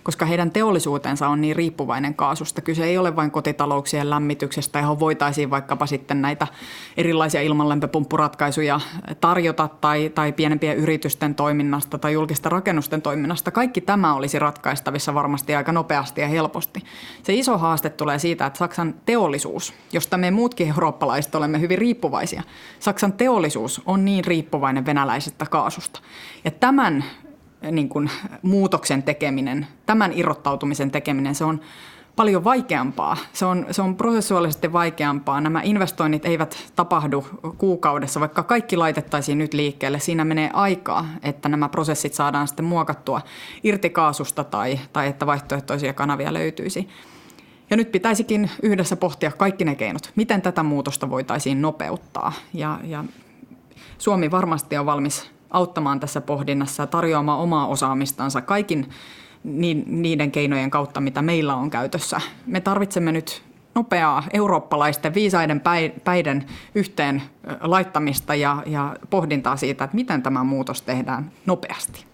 koska 0.03 0.26
heidän 0.26 0.51
teollisuutensa 0.51 1.29
on 1.29 1.41
niin 1.41 1.57
riippuvainen 1.57 2.14
kaasusta. 2.14 2.61
Kyse 2.61 2.85
ei 2.85 2.99
ole 2.99 3.16
vain 3.16 3.31
kotitalouksien 3.31 4.11
lämmityksestä, 4.11 4.79
johon 4.79 5.01
voitaisiin 5.01 5.51
vaikkapa 5.51 5.87
sitten 5.87 6.22
näitä 6.22 6.47
erilaisia 6.97 7.41
ilmanlämpöpumppuratkaisuja 7.43 8.81
tarjota 9.20 9.68
tai, 9.81 10.11
tai 10.14 10.33
pienempien 10.33 10.76
yritysten 10.76 11.35
toiminnasta 11.35 11.99
tai 11.99 12.12
julkisten 12.12 12.53
rakennusten 12.53 13.03
toiminnasta. 13.03 13.51
Kaikki 13.51 13.81
tämä 13.81 14.14
olisi 14.14 14.39
ratkaistavissa 14.39 15.14
varmasti 15.14 15.55
aika 15.55 15.72
nopeasti 15.72 16.20
ja 16.20 16.29
helposti. 16.29 16.83
Se 17.22 17.35
iso 17.35 17.59
haaste 17.59 17.91
tulee 17.91 18.18
siitä, 18.18 18.47
että 18.47 18.59
Saksan 18.59 18.95
teollisuus, 19.07 19.74
josta 19.93 20.16
me 20.16 20.31
muutkin 20.31 20.68
eurooppalaiset 20.68 21.35
olemme 21.35 21.61
hyvin 21.61 21.79
riippuvaisia, 21.79 22.43
Saksan 22.81 23.12
teollisuus 23.12 23.83
on 23.87 24.05
niin 24.05 24.24
riippuvainen 24.24 24.87
venäläisestä 24.87 25.47
kaasusta. 25.47 26.01
Ja 26.45 26.51
tämän 26.51 27.05
niin 27.71 27.89
kuin 27.89 28.11
muutoksen 28.43 29.03
tekeminen, 29.03 29.67
tämän 29.87 30.13
irrottautumisen 30.15 30.91
tekeminen, 30.91 31.35
se 31.35 31.45
on 31.45 31.61
paljon 32.19 32.45
vaikeampaa. 32.45 33.17
Se 33.33 33.45
on, 33.45 33.67
se 33.71 33.83
on 33.83 33.97
prosessuaalisesti 33.97 34.73
vaikeampaa. 34.73 35.41
Nämä 35.41 35.61
investoinnit 35.65 36.25
eivät 36.25 36.57
tapahdu 36.77 37.27
kuukaudessa, 37.59 38.21
vaikka 38.21 38.43
kaikki 38.43 38.77
laitettaisiin 38.77 39.39
nyt 39.39 39.55
liikkeelle. 39.55 40.01
Siinä 40.01 40.25
menee 40.25 40.51
aikaa, 40.53 41.07
että 41.23 41.49
nämä 41.49 41.69
prosessit 41.69 42.15
saadaan 42.15 42.49
sitten 42.49 42.65
muokattua 42.65 43.21
irti 43.65 43.91
kaasusta 43.91 44.45
tai, 44.45 44.81
tai 44.93 45.09
että 45.09 45.27
vaihtoehtoisia 45.27 45.93
kanavia 45.93 46.33
löytyisi. 46.33 46.89
Ja 47.71 47.77
nyt 47.77 47.93
pitäisikin 47.93 48.51
yhdessä 48.63 48.97
pohtia 48.97 49.33
kaikki 49.33 49.65
ne 49.65 49.75
keinot, 49.75 50.13
miten 50.17 50.43
tätä 50.43 50.63
muutosta 50.63 51.11
voitaisiin 51.11 51.63
nopeuttaa. 51.63 52.33
Ja, 52.55 52.81
ja 52.85 53.05
Suomi 53.99 54.31
varmasti 54.31 54.77
on 54.77 54.87
valmis 54.87 55.31
auttamaan 55.51 56.01
tässä 56.01 56.20
pohdinnassa 56.20 56.82
ja 56.82 56.86
tarjoamaan 56.86 57.40
omaa 57.40 57.66
osaamistansa 57.66 58.40
kaikin 58.40 58.90
niiden 59.86 60.30
keinojen 60.30 60.70
kautta, 60.70 61.01
mitä 61.01 61.22
meillä 61.22 61.55
on 61.55 61.70
käytössä. 61.70 62.20
Me 62.46 62.61
tarvitsemme 62.61 63.12
nyt 63.12 63.42
nopeaa 63.74 64.22
eurooppalaisten 64.32 65.14
viisaiden 65.14 65.62
päiden 66.05 66.46
yhteen 66.74 67.22
laittamista 67.61 68.34
ja, 68.34 68.62
ja 68.66 68.96
pohdintaa 69.11 69.57
siitä, 69.57 69.84
että 69.84 69.94
miten 69.94 70.22
tämä 70.22 70.44
muutos 70.44 70.82
tehdään 70.82 71.30
nopeasti. 71.46 72.08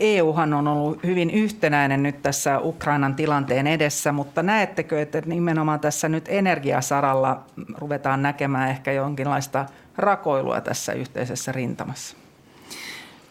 EUhan 0.00 0.54
on 0.54 0.68
ollut 0.68 1.04
hyvin 1.04 1.30
yhtenäinen 1.30 2.02
nyt 2.02 2.22
tässä 2.22 2.58
Ukrainan 2.58 3.14
tilanteen 3.14 3.66
edessä, 3.66 4.12
mutta 4.12 4.42
näettekö, 4.42 5.02
että 5.02 5.22
nimenomaan 5.26 5.80
tässä 5.80 6.08
nyt 6.08 6.24
energiasaralla 6.28 7.42
ruvetaan 7.78 8.22
näkemään 8.22 8.70
ehkä 8.70 8.92
jonkinlaista 8.92 9.66
rakoilua 9.96 10.60
tässä 10.60 10.92
yhteisessä 10.92 11.52
rintamassa? 11.52 12.16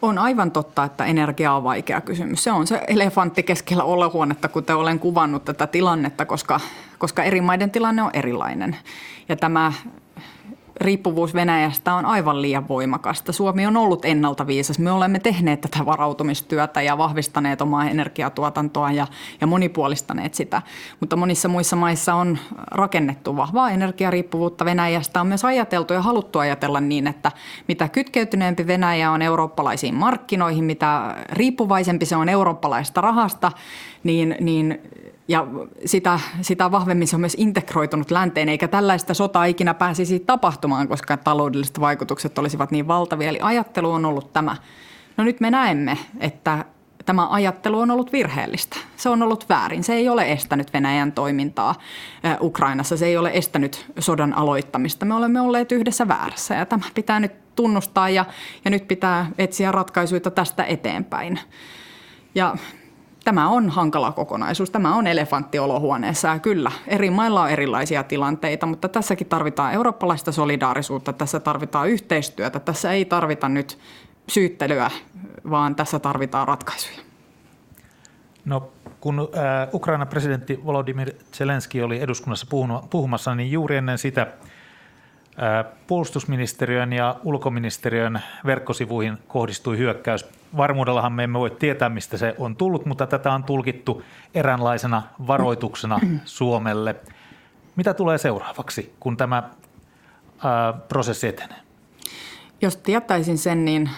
On 0.02 0.18
aivan 0.18 0.50
totta, 0.50 0.84
että 0.84 1.04
energia 1.04 1.52
on 1.52 1.64
vaikea 1.64 2.00
kysymys. 2.00 2.44
Se 2.44 2.52
on 2.52 2.66
se 2.66 2.84
elefantti 2.88 3.42
keskellä 3.42 3.84
olohuonetta, 3.84 4.48
kuten 4.48 4.76
olen 4.76 4.98
kuvannut 4.98 5.44
tätä 5.44 5.66
tilannetta, 5.66 6.24
koska, 6.26 6.60
koska 6.98 7.22
eri 7.22 7.40
maiden 7.40 7.70
tilanne 7.70 8.02
on 8.02 8.10
erilainen. 8.12 8.76
Ja 9.28 9.36
tämä 9.36 9.72
riippuvuus 10.80 11.34
Venäjästä 11.34 11.94
on 11.94 12.06
aivan 12.06 12.42
liian 12.42 12.68
voimakasta. 12.68 13.32
Suomi 13.32 13.66
on 13.66 13.76
ollut 13.76 14.04
ennalta 14.04 14.46
viisas. 14.46 14.78
Me 14.78 14.92
olemme 14.92 15.18
tehneet 15.18 15.60
tätä 15.60 15.86
varautumistyötä 15.86 16.82
ja 16.82 16.98
vahvistaneet 16.98 17.60
omaa 17.60 17.90
energiatuotantoa 17.90 18.92
ja, 18.92 19.06
ja 19.40 19.46
monipuolistaneet 19.46 20.34
sitä. 20.34 20.62
Mutta 21.00 21.16
monissa 21.16 21.48
muissa 21.48 21.76
maissa 21.76 22.14
on 22.14 22.38
rakennettu 22.70 23.36
vahvaa 23.36 23.70
energiariippuvuutta 23.70 24.64
Venäjästä. 24.64 25.20
On 25.20 25.26
myös 25.26 25.44
ajateltu 25.44 25.94
ja 25.94 26.02
haluttu 26.02 26.38
ajatella 26.38 26.80
niin, 26.80 27.06
että 27.06 27.32
mitä 27.68 27.88
kytkeytyneempi 27.88 28.66
Venäjä 28.66 29.10
on 29.10 29.22
eurooppalaisiin 29.22 29.94
markkinoihin, 29.94 30.64
mitä 30.64 31.16
riippuvaisempi 31.32 32.06
se 32.06 32.16
on 32.16 32.28
eurooppalaista 32.28 33.00
rahasta, 33.00 33.52
niin, 34.04 34.36
niin 34.40 34.80
ja 35.28 35.46
sitä, 35.84 36.20
sitä 36.40 36.70
vahvemmin 36.70 37.08
se 37.08 37.16
on 37.16 37.20
myös 37.20 37.36
integroitunut 37.38 38.10
länteen, 38.10 38.48
eikä 38.48 38.68
tällaista 38.68 39.14
sotaa 39.14 39.44
ikinä 39.44 39.74
pääsisi 39.74 40.18
tapahtumaan, 40.18 40.88
koska 40.88 41.16
taloudelliset 41.16 41.80
vaikutukset 41.80 42.38
olisivat 42.38 42.70
niin 42.70 42.88
valtavia. 42.88 43.28
Eli 43.28 43.38
ajattelu 43.42 43.90
on 43.90 44.04
ollut 44.04 44.32
tämä. 44.32 44.56
No 45.16 45.24
nyt 45.24 45.40
me 45.40 45.50
näemme, 45.50 45.98
että 46.20 46.64
tämä 47.04 47.28
ajattelu 47.30 47.80
on 47.80 47.90
ollut 47.90 48.12
virheellistä. 48.12 48.76
Se 48.96 49.08
on 49.08 49.22
ollut 49.22 49.48
väärin. 49.48 49.84
Se 49.84 49.94
ei 49.94 50.08
ole 50.08 50.32
estänyt 50.32 50.72
Venäjän 50.72 51.12
toimintaa 51.12 51.74
Ukrainassa. 52.40 52.96
Se 52.96 53.06
ei 53.06 53.16
ole 53.16 53.30
estänyt 53.34 53.86
sodan 53.98 54.34
aloittamista. 54.34 55.06
Me 55.06 55.14
olemme 55.14 55.40
olleet 55.40 55.72
yhdessä 55.72 56.08
väärässä 56.08 56.54
ja 56.54 56.66
tämä 56.66 56.84
pitää 56.94 57.20
nyt 57.20 57.32
tunnustaa 57.56 58.08
ja, 58.08 58.24
ja 58.64 58.70
nyt 58.70 58.88
pitää 58.88 59.30
etsiä 59.38 59.72
ratkaisuja 59.72 60.20
tästä 60.20 60.64
eteenpäin. 60.64 61.40
Ja 62.34 62.56
Tämä 63.28 63.48
on 63.48 63.68
hankala 63.70 64.12
kokonaisuus. 64.12 64.70
Tämä 64.70 64.94
on 64.94 65.06
elefantti 65.06 65.58
olohuoneessa 65.58 66.28
ja 66.28 66.38
kyllä, 66.38 66.72
eri 66.86 67.10
mailla 67.10 67.42
on 67.42 67.50
erilaisia 67.50 68.02
tilanteita, 68.02 68.66
mutta 68.66 68.88
tässäkin 68.88 69.26
tarvitaan 69.26 69.72
eurooppalaista 69.72 70.32
solidaarisuutta, 70.32 71.12
tässä 71.12 71.40
tarvitaan 71.40 71.88
yhteistyötä, 71.88 72.60
tässä 72.60 72.92
ei 72.92 73.04
tarvita 73.04 73.48
nyt 73.48 73.78
syyttelyä, 74.28 74.90
vaan 75.50 75.76
tässä 75.76 75.98
tarvitaan 75.98 76.48
ratkaisuja. 76.48 76.98
No, 78.44 78.70
kun 79.00 79.20
äh, 79.20 79.68
Ukrainan 79.74 80.08
presidentti 80.08 80.60
Volodymyr 80.64 81.12
Zelensky 81.32 81.80
oli 81.80 82.00
eduskunnassa 82.00 82.46
puhumassa, 82.90 83.34
niin 83.34 83.52
juuri 83.52 83.76
ennen 83.76 83.98
sitä– 83.98 84.26
Puolustusministeriön 85.86 86.92
ja 86.92 87.16
ulkoministeriön 87.24 88.20
verkkosivuihin 88.46 89.18
kohdistui 89.28 89.78
hyökkäys. 89.78 90.37
Varmuudellahan 90.56 91.12
me 91.12 91.24
emme 91.24 91.38
voi 91.38 91.50
tietää, 91.50 91.88
mistä 91.88 92.16
se 92.16 92.34
on 92.38 92.56
tullut, 92.56 92.86
mutta 92.86 93.06
tätä 93.06 93.32
on 93.32 93.44
tulkittu 93.44 94.02
eräänlaisena 94.34 95.02
varoituksena 95.26 96.00
Suomelle. 96.24 96.96
Mitä 97.76 97.94
tulee 97.94 98.18
seuraavaksi, 98.18 98.94
kun 99.00 99.16
tämä 99.16 99.50
prosessi 100.88 101.28
etenee? 101.28 101.58
Jos 102.60 102.76
tietäisin 102.76 103.38
sen, 103.38 103.64
niin 103.64 103.90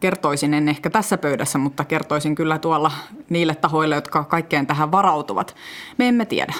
kertoisin 0.00 0.54
en 0.54 0.68
ehkä 0.68 0.90
tässä 0.90 1.18
pöydässä, 1.18 1.58
mutta 1.58 1.84
kertoisin 1.84 2.34
kyllä 2.34 2.58
tuolla 2.58 2.92
niille 3.28 3.54
tahoille, 3.54 3.94
jotka 3.94 4.24
kaikkeen 4.24 4.66
tähän 4.66 4.92
varautuvat. 4.92 5.54
Me 5.98 6.08
emme 6.08 6.24
tiedä 6.24 6.54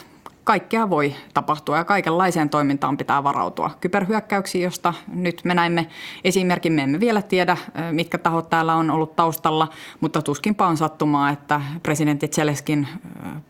kaikkea 0.45 0.91
voi 0.91 1.15
tapahtua 1.35 1.77
ja 1.77 1.85
kaikenlaiseen 1.85 2.51
toimintaan 2.51 2.97
pitää 2.97 3.25
varautua. 3.25 3.71
Kyberhyökkäyksiä, 3.81 4.63
josta 4.63 4.95
nyt 5.15 5.41
me 5.45 5.55
näimme 5.55 5.87
esimerkin, 6.25 6.73
me 6.73 6.83
emme 6.83 7.01
vielä 7.01 7.23
tiedä, 7.23 7.57
mitkä 7.93 8.19
tahot 8.19 8.51
täällä 8.51 8.75
on 8.75 8.91
ollut 8.91 9.17
taustalla, 9.17 9.69
mutta 10.01 10.23
tuskinpa 10.23 10.67
on 10.67 10.77
sattumaa, 10.77 11.31
että 11.31 11.61
presidentti 11.83 12.29
Zeleskin 12.29 12.89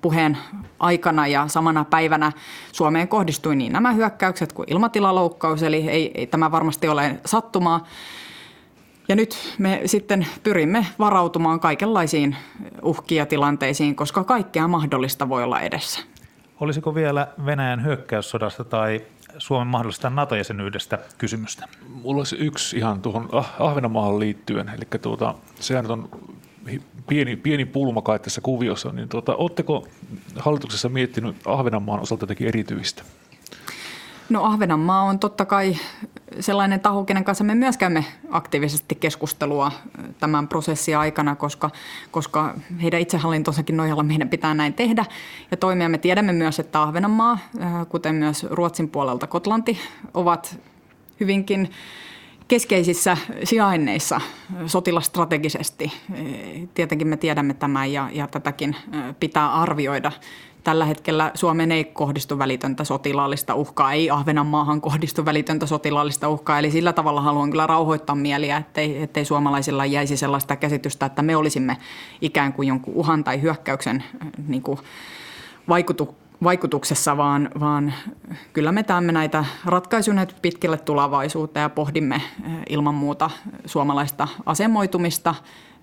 puheen 0.01 0.39
aikana 0.79 1.27
ja 1.27 1.49
samana 1.49 1.85
päivänä 1.85 2.33
Suomeen 2.73 3.09
kohdistui 3.09 3.57
niin 3.57 3.73
nämä 3.73 3.93
hyökkäykset 3.93 4.53
kuin 4.53 4.73
ilmatilaloukkaus, 4.73 5.63
eli 5.63 5.89
ei, 5.89 6.11
ei 6.15 6.27
tämä 6.27 6.51
varmasti 6.51 6.89
ole 6.89 7.21
sattumaa. 7.25 7.87
Ja 9.09 9.17
nyt 9.17 9.55
me 9.59 9.81
sitten 9.87 10.27
pyrimme 10.43 10.87
varautumaan 10.99 11.61
kaikenlaisiin 11.61 12.37
uhkia 12.83 13.27
tilanteisiin, 13.27 13.97
koska 13.97 14.25
kaikkea 14.25 14.69
mahdollista 14.69 15.29
voi 15.29 15.43
olla 15.43 15.61
edessä. 15.61 16.14
Olisiko 16.61 16.95
vielä 16.95 17.29
Venäjän 17.47 17.85
hyökkäyssodasta 17.85 18.65
tai 18.65 19.03
Suomen 19.39 19.67
mahdollisesta 19.67 20.11
NATO-jäsenyydestä 20.11 20.99
kysymystä? 21.19 21.69
Mulla 21.89 22.21
olisi 22.21 22.37
yksi 22.37 22.77
ihan 22.77 23.03
tuohon 23.03 23.29
ah- 23.33 23.55
Ahvenanmaahan 23.59 24.21
liittyen, 24.21 24.69
eli 24.69 25.01
tuota, 25.03 25.35
sehän 25.61 25.91
on 25.91 26.09
pieni, 27.09 27.37
pieni 27.37 27.65
pulma 27.65 28.03
kai 28.03 28.19
tässä 28.19 28.41
kuviossa, 28.41 28.93
niin 28.93 29.09
tuota, 29.09 29.35
oletteko 29.35 29.89
hallituksessa 30.37 30.89
miettinyt 30.89 31.37
Ahvenanmaan 31.47 32.01
osalta 32.01 32.23
jotenkin 32.23 32.49
erityistä? 32.49 33.03
No 34.29 34.45
Ahvenanmaa 34.45 35.03
on 35.03 35.19
totta 35.19 35.45
kai 35.45 35.77
sellainen 36.41 36.81
taho, 36.81 37.05
kenen 37.05 37.25
kanssa 37.25 37.45
me 37.45 37.55
myös 37.55 37.77
käymme 37.77 38.05
aktiivisesti 38.31 38.95
keskustelua 38.95 39.73
tämän 40.21 40.49
prosessin 40.49 40.99
aikana, 40.99 41.37
koska, 41.37 41.71
koska 42.11 42.55
heidän 42.83 43.01
itsehallintonsakin 43.01 43.77
nojalla 43.77 44.03
meidän 44.03 44.29
pitää 44.29 44.55
näin 44.55 44.75
tehdä 44.75 45.05
ja 45.51 45.57
toimia. 45.57 45.89
Me 45.89 45.99
tiedämme 45.99 46.33
myös, 46.33 46.59
että 46.59 46.83
Ahvenanmaa, 46.83 47.39
kuten 47.89 48.15
myös 48.15 48.47
Ruotsin 48.51 48.89
puolelta 48.89 49.27
Kotlanti, 49.27 49.79
ovat 50.15 50.59
hyvinkin 51.21 51.71
keskeisissä 52.49 53.17
sijainneissa 53.45 54.21
sotilastrategisesti. 54.67 55.93
Tietenkin 56.75 57.09
me 57.09 57.17
tiedämme 57.17 57.55
tämän 57.55 57.93
ja, 57.93 58.09
ja 58.13 58.27
tätäkin 58.27 58.77
pitää 59.21 59.53
arvioida 59.53 60.13
Tällä 60.65 60.85
hetkellä 60.85 61.31
Suomeen 61.35 61.73
ei 61.73 61.85
kohdistu 61.85 62.39
välitöntä 62.39 62.85
sotilaallista 62.85 63.55
uhkaa, 63.55 63.93
ei 63.93 64.11
Ahvenanmaahan 64.11 64.81
kohdistu 64.81 65.25
välitöntä 65.25 65.67
sotilaallista 65.67 66.29
uhkaa. 66.29 66.59
Eli 66.59 66.71
sillä 66.71 66.93
tavalla 66.93 67.21
haluan 67.21 67.51
kyllä 67.51 67.67
rauhoittaa 67.67 68.17
mieliä, 68.17 68.57
ettei, 68.57 69.03
ettei 69.03 69.25
suomalaisilla 69.25 69.87
jäisi 69.87 70.17
sellaista 70.17 70.57
käsitystä, 70.57 71.07
että 71.07 71.23
me 71.23 71.37
olisimme 71.37 71.77
ikään 72.21 72.53
kuin 72.53 72.69
jonkun 72.69 72.95
uhan 72.95 73.25
tai 73.25 73.43
hyökkäyksen 73.43 74.05
äh, 74.23 74.29
niin 74.49 74.63
kuin 74.63 74.79
vaikutu, 75.69 76.15
vaikutuksessa, 76.43 77.17
vaan, 77.17 77.51
vaan 77.61 77.95
kyllä 78.53 78.73
me 78.73 78.83
teemme 78.83 79.13
näitä 79.13 79.45
ratkaisuja 79.65 80.27
pitkälle 80.43 80.79
tulevaisuuteen 80.79 81.63
ja 81.63 81.69
pohdimme 81.69 82.15
äh, 82.15 82.53
ilman 82.69 82.95
muuta 82.95 83.31
suomalaista 83.67 84.29
asemoitumista 84.47 85.35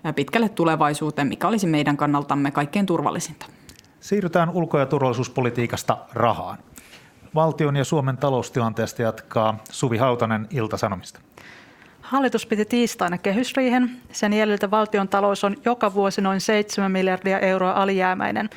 äh, 0.06 0.14
pitkälle 0.14 0.48
tulevaisuuteen, 0.48 1.28
mikä 1.28 1.48
olisi 1.48 1.66
meidän 1.66 1.96
kannaltamme 1.96 2.50
kaikkein 2.50 2.86
turvallisinta. 2.86 3.46
Siirrytään 4.02 4.50
ulko- 4.50 4.78
ja 4.78 4.86
turvallisuuspolitiikasta 4.86 5.98
rahaan. 6.14 6.58
Valtion 7.34 7.76
ja 7.76 7.84
Suomen 7.84 8.16
taloustilanteesta 8.16 9.02
jatkaa 9.02 9.58
Suvi 9.70 9.96
Hautanen 9.96 10.48
Ilta-Sanomista. 10.50 11.20
Hallitus 12.00 12.46
piti 12.46 12.64
tiistaina 12.64 13.18
kehysriihen. 13.18 13.90
Sen 14.12 14.32
jäljiltä 14.32 14.70
valtion 14.70 15.08
talous 15.08 15.44
on 15.44 15.56
joka 15.64 15.94
vuosi 15.94 16.20
noin 16.20 16.40
7 16.40 16.92
miljardia 16.92 17.38
euroa 17.38 17.72
alijäämäinen. 17.72 18.50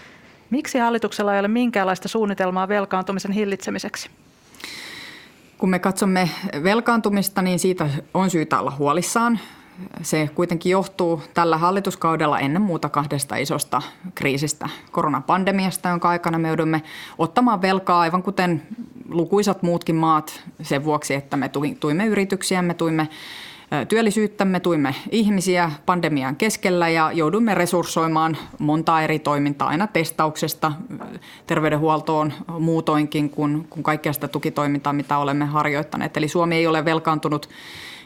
Miksi 0.49 0.79
hallituksella 0.79 1.33
ei 1.33 1.39
ole 1.39 1.47
minkäänlaista 1.47 2.07
suunnitelmaa 2.07 2.67
velkaantumisen 2.67 3.31
hillitsemiseksi? 3.31 4.09
Kun 5.57 5.69
me 5.69 5.79
katsomme 5.79 6.29
velkaantumista, 6.63 7.41
niin 7.41 7.59
siitä 7.59 7.89
on 8.13 8.29
syytä 8.29 8.59
olla 8.59 8.71
huolissaan. 8.71 9.39
Se 10.01 10.29
kuitenkin 10.35 10.71
johtuu 10.71 11.21
tällä 11.33 11.57
hallituskaudella 11.57 12.39
ennen 12.39 12.61
muuta 12.61 12.89
kahdesta 12.89 13.35
isosta 13.35 13.81
kriisistä, 14.15 14.69
koronapandemiasta, 14.91 15.89
jonka 15.89 16.09
aikana 16.09 16.37
me 16.37 16.47
joudumme 16.47 16.83
ottamaan 17.17 17.61
velkaa 17.61 17.99
aivan 17.99 18.23
kuten 18.23 18.61
lukuisat 19.09 19.63
muutkin 19.63 19.95
maat 19.95 20.43
sen 20.61 20.83
vuoksi, 20.83 21.13
että 21.13 21.37
me 21.37 21.51
tuimme 21.79 22.05
yrityksiä, 22.05 22.61
me 22.61 22.73
tuimme 22.73 23.09
työllisyyttämme, 23.87 24.59
tuimme 24.59 24.95
ihmisiä 25.11 25.71
pandemian 25.85 26.35
keskellä 26.35 26.89
ja 26.89 27.11
joudumme 27.11 27.55
resurssoimaan 27.55 28.37
monta 28.59 29.01
eri 29.01 29.19
toimintaa 29.19 29.67
aina 29.67 29.87
testauksesta 29.87 30.71
terveydenhuoltoon 31.47 32.33
muutoinkin 32.59 33.29
kuin, 33.29 33.67
kuin 33.69 33.83
kaikkea 33.83 34.13
sitä 34.13 34.27
tukitoimintaa, 34.27 34.93
mitä 34.93 35.17
olemme 35.17 35.45
harjoittaneet. 35.45 36.17
Eli 36.17 36.27
Suomi 36.27 36.55
ei 36.55 36.67
ole 36.67 36.85
velkaantunut 36.85 37.49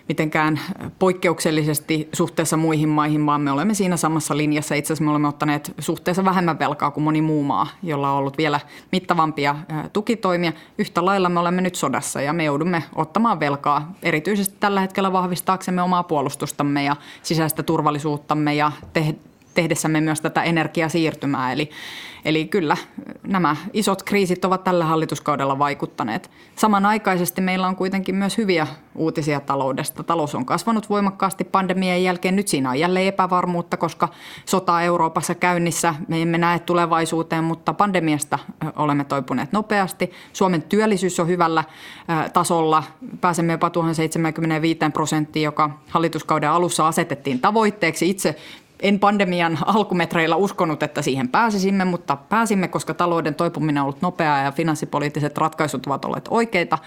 mitenkään 0.10 0.60
poikkeuksellisesti 1.00 2.10
suhteessa 2.14 2.58
muihin 2.58 2.90
maihin, 2.90 3.26
vaan 3.26 3.42
me 3.42 3.52
olemme 3.52 3.74
siinä 3.74 3.98
samassa 3.98 4.38
linjassa. 4.38 4.76
Itse 4.76 4.88
asiassa 4.94 5.04
me 5.04 5.12
olemme 5.12 5.28
ottaneet 5.28 5.74
suhteessa 5.80 6.26
vähemmän 6.26 6.60
velkaa 6.60 6.92
kuin 6.92 7.04
moni 7.04 7.22
muu 7.22 7.44
maa, 7.44 7.68
jolla 7.84 8.12
on 8.12 8.18
ollut 8.18 8.38
vielä 8.38 8.60
mittavampia 8.92 9.56
tukitoimia. 9.94 10.54
Yhtä 10.78 11.06
lailla 11.06 11.30
me 11.30 11.40
olemme 11.40 11.62
nyt 11.62 11.76
sodassa 11.76 12.22
ja 12.22 12.34
me 12.34 12.44
joudumme 12.44 12.84
ottamaan 12.96 13.40
velkaa 13.40 13.94
erityisesti 14.04 14.56
tällä 14.60 14.82
hetkellä 14.82 15.14
vahvistaaksemme 15.14 15.82
omaa 15.82 16.04
puolustustamme 16.04 16.84
ja 16.84 16.96
sisäistä 17.24 17.64
turvallisuuttamme 17.64 18.56
ja 18.56 18.72
tehdessämme 19.60 20.02
myös 20.02 20.22
tätä 20.22 20.44
energiasiirtymää. 20.44 21.52
Eli, 21.52 21.70
eli 22.26 22.46
kyllä 22.46 22.78
nämä 23.24 23.56
isot 23.74 24.04
kriisit 24.04 24.46
ovat 24.46 24.64
tällä 24.64 24.86
hallituskaudella 24.86 25.60
vaikuttaneet. 25.60 26.32
Samanaikaisesti 26.56 27.42
meillä 27.42 27.68
on 27.68 27.76
kuitenkin 27.76 28.16
myös 28.16 28.38
hyviä 28.38 28.68
uutisia 28.96 29.40
taloudesta. 29.40 30.04
Talous 30.04 30.36
on 30.36 30.46
kasvanut 30.46 30.90
voimakkaasti 30.90 31.44
pandemian 31.44 32.04
jälkeen. 32.04 32.36
Nyt 32.36 32.48
siinä 32.48 32.70
on 32.70 32.80
jälleen 32.80 33.08
epävarmuutta, 33.08 33.78
koska 33.78 34.08
sota 34.46 34.82
Euroopassa 34.82 35.36
käynnissä. 35.36 35.96
Me 36.08 36.22
emme 36.22 36.38
näe 36.38 36.60
tulevaisuuteen, 36.60 37.44
mutta 37.44 37.74
pandemiasta 37.74 38.40
olemme 38.76 39.04
toipuneet 39.04 39.52
nopeasti. 39.52 40.12
Suomen 40.34 40.62
työllisyys 40.62 41.20
on 41.20 41.28
hyvällä 41.28 41.64
tasolla. 42.34 42.84
Pääsemme 43.22 43.54
jopa 43.54 43.70
tuohon 43.70 43.96
75 43.96 44.80
prosenttiin, 44.94 45.44
joka 45.44 45.70
hallituskauden 45.90 46.50
alussa 46.50 46.88
asetettiin 46.88 47.40
tavoitteeksi. 47.40 48.10
Itse 48.10 48.36
en 48.80 49.00
pandemian 49.00 49.58
alkumetreillä 49.66 50.36
uskonut, 50.36 50.84
että 50.84 51.02
siihen 51.02 51.30
pääsisimme, 51.30 51.86
mutta 51.86 52.16
pääsimme, 52.16 52.68
koska 52.68 52.94
talouden 52.94 53.36
toipuminen 53.36 53.82
on 53.82 53.86
ollut 53.86 54.02
nopeaa 54.02 54.42
ja 54.42 54.52
finanssipoliittiset 54.52 55.38
ratkaisut 55.38 55.86
ovat 55.88 56.06
olleet 56.06 56.28
oikeita. 56.30 56.78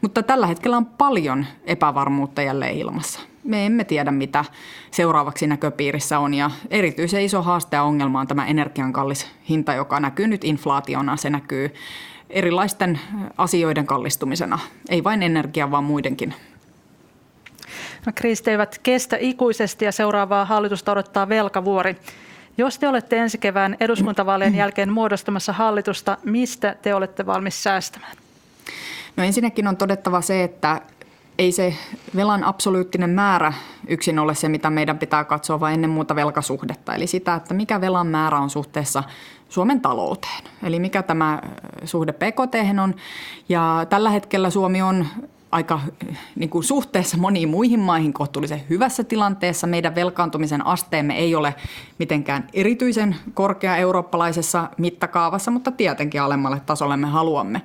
Mutta 0.00 0.22
tällä 0.22 0.46
hetkellä 0.46 0.76
on 0.76 0.86
paljon 0.86 1.46
epävarmuutta 1.64 2.42
jälleen 2.42 2.76
ilmassa. 2.76 3.20
Me 3.44 3.66
emme 3.66 3.84
tiedä, 3.84 4.10
mitä 4.10 4.44
seuraavaksi 4.90 5.46
näköpiirissä 5.46 6.18
on 6.18 6.34
ja 6.34 6.50
erityisen 6.70 7.22
iso 7.22 7.42
haaste 7.42 7.76
ja 7.76 7.82
ongelma 7.82 8.20
on 8.20 8.26
tämä 8.26 8.46
energian 8.46 8.92
kallis 8.92 9.26
hinta, 9.48 9.74
joka 9.74 10.00
näkyy 10.00 10.26
nyt 10.26 10.44
inflaationa. 10.44 11.16
Se 11.16 11.30
näkyy 11.30 11.74
erilaisten 12.30 13.00
asioiden 13.36 13.86
kallistumisena, 13.86 14.58
ei 14.88 15.04
vain 15.04 15.22
energian, 15.22 15.70
vaan 15.70 15.84
muidenkin 15.84 16.34
kriisit 18.12 18.48
eivät 18.48 18.80
kestä 18.82 19.16
ikuisesti 19.20 19.84
ja 19.84 19.92
seuraavaa 19.92 20.44
hallitusta 20.44 20.92
odottaa 20.92 21.28
velkavuori. 21.28 21.96
Jos 22.58 22.78
te 22.78 22.88
olette 22.88 23.16
ensi 23.16 23.38
kevään 23.38 23.76
eduskuntavaalien 23.80 24.54
jälkeen 24.62 24.92
muodostamassa 24.92 25.52
hallitusta, 25.52 26.18
mistä 26.24 26.76
te 26.82 26.94
olette 26.94 27.26
valmis 27.26 27.62
säästämään? 27.62 28.16
No 29.16 29.24
ensinnäkin 29.24 29.68
on 29.68 29.76
todettava 29.76 30.20
se, 30.20 30.42
että 30.42 30.80
ei 31.38 31.52
se 31.52 31.74
velan 32.16 32.44
absoluuttinen 32.44 33.10
määrä 33.10 33.52
yksin 33.88 34.18
ole 34.18 34.34
se, 34.34 34.48
mitä 34.48 34.70
meidän 34.70 34.98
pitää 34.98 35.24
katsoa, 35.24 35.60
vaan 35.60 35.72
ennen 35.72 35.90
muuta 35.90 36.16
velkasuhdetta. 36.16 36.94
Eli 36.94 37.06
sitä, 37.06 37.34
että 37.34 37.54
mikä 37.54 37.80
velan 37.80 38.06
määrä 38.06 38.38
on 38.38 38.50
suhteessa 38.50 39.02
Suomen 39.48 39.80
talouteen. 39.80 40.44
Eli 40.62 40.80
mikä 40.80 41.02
tämä 41.02 41.40
suhde 41.84 42.12
PKT 42.12 42.80
on. 42.82 42.94
Ja 43.48 43.86
tällä 43.88 44.10
hetkellä 44.10 44.50
Suomi 44.50 44.82
on 44.82 45.06
aika 45.50 45.80
niin 46.36 46.50
kuin 46.50 46.64
suhteessa 46.64 47.16
moniin 47.16 47.48
muihin 47.48 47.80
maihin 47.80 48.12
kohtuullisen 48.12 48.62
hyvässä 48.70 49.04
tilanteessa. 49.04 49.66
Meidän 49.66 49.94
velkaantumisen 49.94 50.66
asteemme 50.66 51.18
ei 51.18 51.34
ole 51.34 51.54
mitenkään 51.98 52.48
erityisen 52.52 53.16
korkea 53.34 53.76
eurooppalaisessa 53.76 54.68
mittakaavassa, 54.78 55.50
mutta 55.50 55.70
tietenkin 55.70 56.22
alemmalle 56.22 56.60
tasolle 56.66 56.96
me 56.96 57.06
haluamme. 57.06 57.62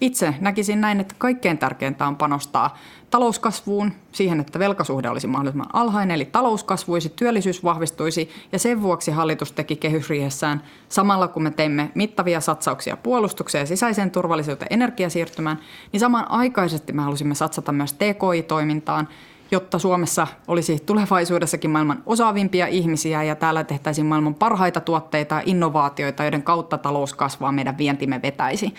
Itse 0.00 0.34
näkisin 0.40 0.80
näin, 0.80 1.00
että 1.00 1.14
kaikkein 1.18 1.58
tärkeintä 1.58 2.06
on 2.06 2.16
panostaa 2.16 2.78
talouskasvuun, 3.10 3.92
siihen, 4.12 4.40
että 4.40 4.58
velkasuhde 4.58 5.08
olisi 5.08 5.26
mahdollisimman 5.26 5.66
alhainen, 5.72 6.14
eli 6.14 6.24
talous 6.24 6.64
kasvuisi, 6.64 7.08
työllisyys 7.08 7.64
vahvistuisi 7.64 8.30
ja 8.52 8.58
sen 8.58 8.82
vuoksi 8.82 9.10
hallitus 9.10 9.52
teki 9.52 9.76
kehysriihessään 9.76 10.62
samalla 10.88 11.28
kun 11.28 11.42
me 11.42 11.50
teimme 11.50 11.90
mittavia 11.94 12.40
satsauksia 12.40 12.96
puolustukseen 12.96 13.66
sisäiseen 13.66 14.10
turvallisuuteen 14.10 14.72
energiasiirtymään, 14.72 15.58
niin 15.92 16.00
samanaikaisesti 16.00 16.92
me 16.92 17.02
halusimme 17.02 17.34
satsata 17.34 17.72
myös 17.72 17.92
TKI-toimintaan, 17.92 19.08
jotta 19.50 19.78
Suomessa 19.78 20.26
olisi 20.48 20.78
tulevaisuudessakin 20.86 21.70
maailman 21.70 22.02
osaavimpia 22.06 22.66
ihmisiä 22.66 23.22
ja 23.22 23.36
täällä 23.36 23.64
tehtäisiin 23.64 24.06
maailman 24.06 24.34
parhaita 24.34 24.80
tuotteita 24.80 25.34
ja 25.34 25.42
innovaatioita, 25.44 26.22
joiden 26.22 26.42
kautta 26.42 26.78
talous 26.78 27.14
kasvaa, 27.14 27.52
meidän 27.52 27.78
vientimme 27.78 28.22
vetäisi. 28.22 28.74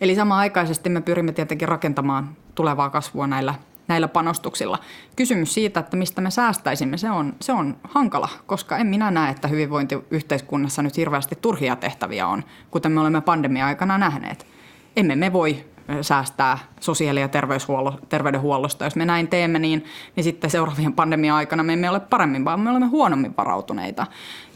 Eli 0.00 0.14
samanaikaisesti 0.14 0.88
me 0.88 1.00
pyrimme 1.00 1.32
tietenkin 1.32 1.68
rakentamaan 1.68 2.36
tulevaa 2.54 2.90
kasvua 2.90 3.26
näillä, 3.26 3.54
näillä 3.88 4.08
panostuksilla. 4.08 4.78
Kysymys 5.16 5.54
siitä, 5.54 5.80
että 5.80 5.96
mistä 5.96 6.20
me 6.20 6.30
säästäisimme, 6.30 6.96
se 6.96 7.10
on, 7.10 7.34
se 7.40 7.52
on 7.52 7.76
hankala, 7.84 8.28
koska 8.46 8.76
en 8.76 8.86
minä 8.86 9.10
näe, 9.10 9.30
että 9.30 9.48
hyvinvointiyhteiskunnassa 9.48 10.82
nyt 10.82 10.96
hirveästi 10.96 11.38
turhia 11.40 11.76
tehtäviä 11.76 12.26
on, 12.26 12.44
kuten 12.70 12.92
me 12.92 13.00
olemme 13.00 13.20
pandemia-aikana 13.20 13.98
nähneet. 13.98 14.46
Emme 14.96 15.16
me 15.16 15.32
voi 15.32 15.64
säästää 16.00 16.58
sosiaali- 16.80 17.20
ja 17.20 17.28
terveydenhuollosta. 18.08 18.84
Jos 18.84 18.96
me 18.96 19.06
näin 19.06 19.28
teemme, 19.28 19.58
niin, 19.58 19.84
niin 20.16 20.24
sitten 20.24 20.50
seuraavien 20.50 20.92
pandemia-aikana 20.92 21.62
me 21.62 21.72
emme 21.72 21.90
ole 21.90 22.00
paremmin, 22.00 22.44
vaan 22.44 22.60
me 22.60 22.70
olemme 22.70 22.86
huonommin 22.86 23.34
varautuneita. 23.36 24.06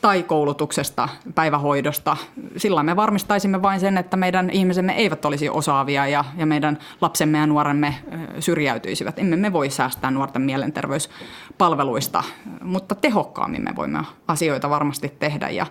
Tai 0.01 0.23
koulutuksesta, 0.23 1.09
päivähoidosta. 1.35 2.17
Sillä 2.57 2.83
me 2.83 2.97
varmistaisimme 2.97 3.63
vain 3.63 3.81
sen, 3.81 3.99
että 3.99 4.17
meidän 4.17 4.51
ihmisemme 4.51 4.93
eivät 4.93 5.25
olisi 5.25 5.49
osaavia 5.49 6.07
ja, 6.07 6.25
ja 6.37 6.47
meidän 6.47 6.79
lapsemme 7.01 7.39
ja 7.39 7.47
nuoremme 7.47 7.95
syrjäytyisivät. 8.39 9.19
Emme 9.19 9.37
me 9.37 9.53
voi 9.53 9.71
säästää 9.71 10.11
nuorten 10.11 10.43
mielenterveyspalveluista, 10.43 12.23
mutta 12.63 12.95
tehokkaammin 12.95 13.65
me 13.65 13.77
voimme 13.77 13.99
asioita 14.29 14.71
varmasti 14.71 15.09
tehdä. 15.19 15.49
Ja, 15.49 15.67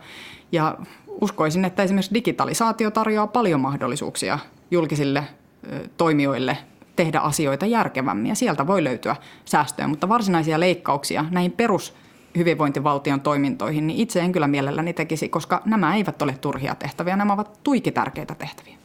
ja 0.51 0.77
uskoisin, 1.21 1.65
että 1.65 1.83
esimerkiksi 1.83 2.13
digitalisaatio 2.13 2.91
tarjoaa 2.91 3.27
paljon 3.27 3.59
mahdollisuuksia 3.59 4.39
julkisille 4.71 5.23
toimijoille 5.97 6.57
tehdä 6.95 7.19
asioita 7.19 7.65
järkevämmin 7.65 8.29
ja 8.29 8.35
sieltä 8.35 8.67
voi 8.67 8.83
löytyä 8.83 9.15
säästöjä, 9.45 9.87
mutta 9.87 10.09
varsinaisia 10.09 10.59
leikkauksia 10.59 11.25
näihin 11.31 11.51
perus 11.51 11.93
hyvinvointivaltion 12.37 13.21
toimintoihin, 13.21 13.87
niin 13.87 13.99
itse 13.99 14.19
en 14.19 14.31
kyllä 14.31 14.47
mielelläni 14.47 14.93
tekisi, 14.93 15.29
koska 15.29 15.61
nämä 15.65 15.95
eivät 15.95 16.21
ole 16.21 16.35
turhia 16.41 16.75
tehtäviä, 16.75 17.15
nämä 17.15 17.33
ovat 17.33 17.59
tuiki 17.63 17.91
tärkeitä 17.91 18.35
tehtäviä. 18.35 18.77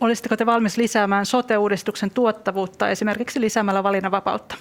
Olisitteko 0.00 0.36
te 0.36 0.46
valmis 0.46 0.76
lisäämään 0.76 1.26
sote-uudistuksen 1.26 2.10
tuottavuutta 2.10 2.88
esimerkiksi 2.88 3.40
lisäämällä 3.40 3.82
valinnanvapautta? 3.82 4.54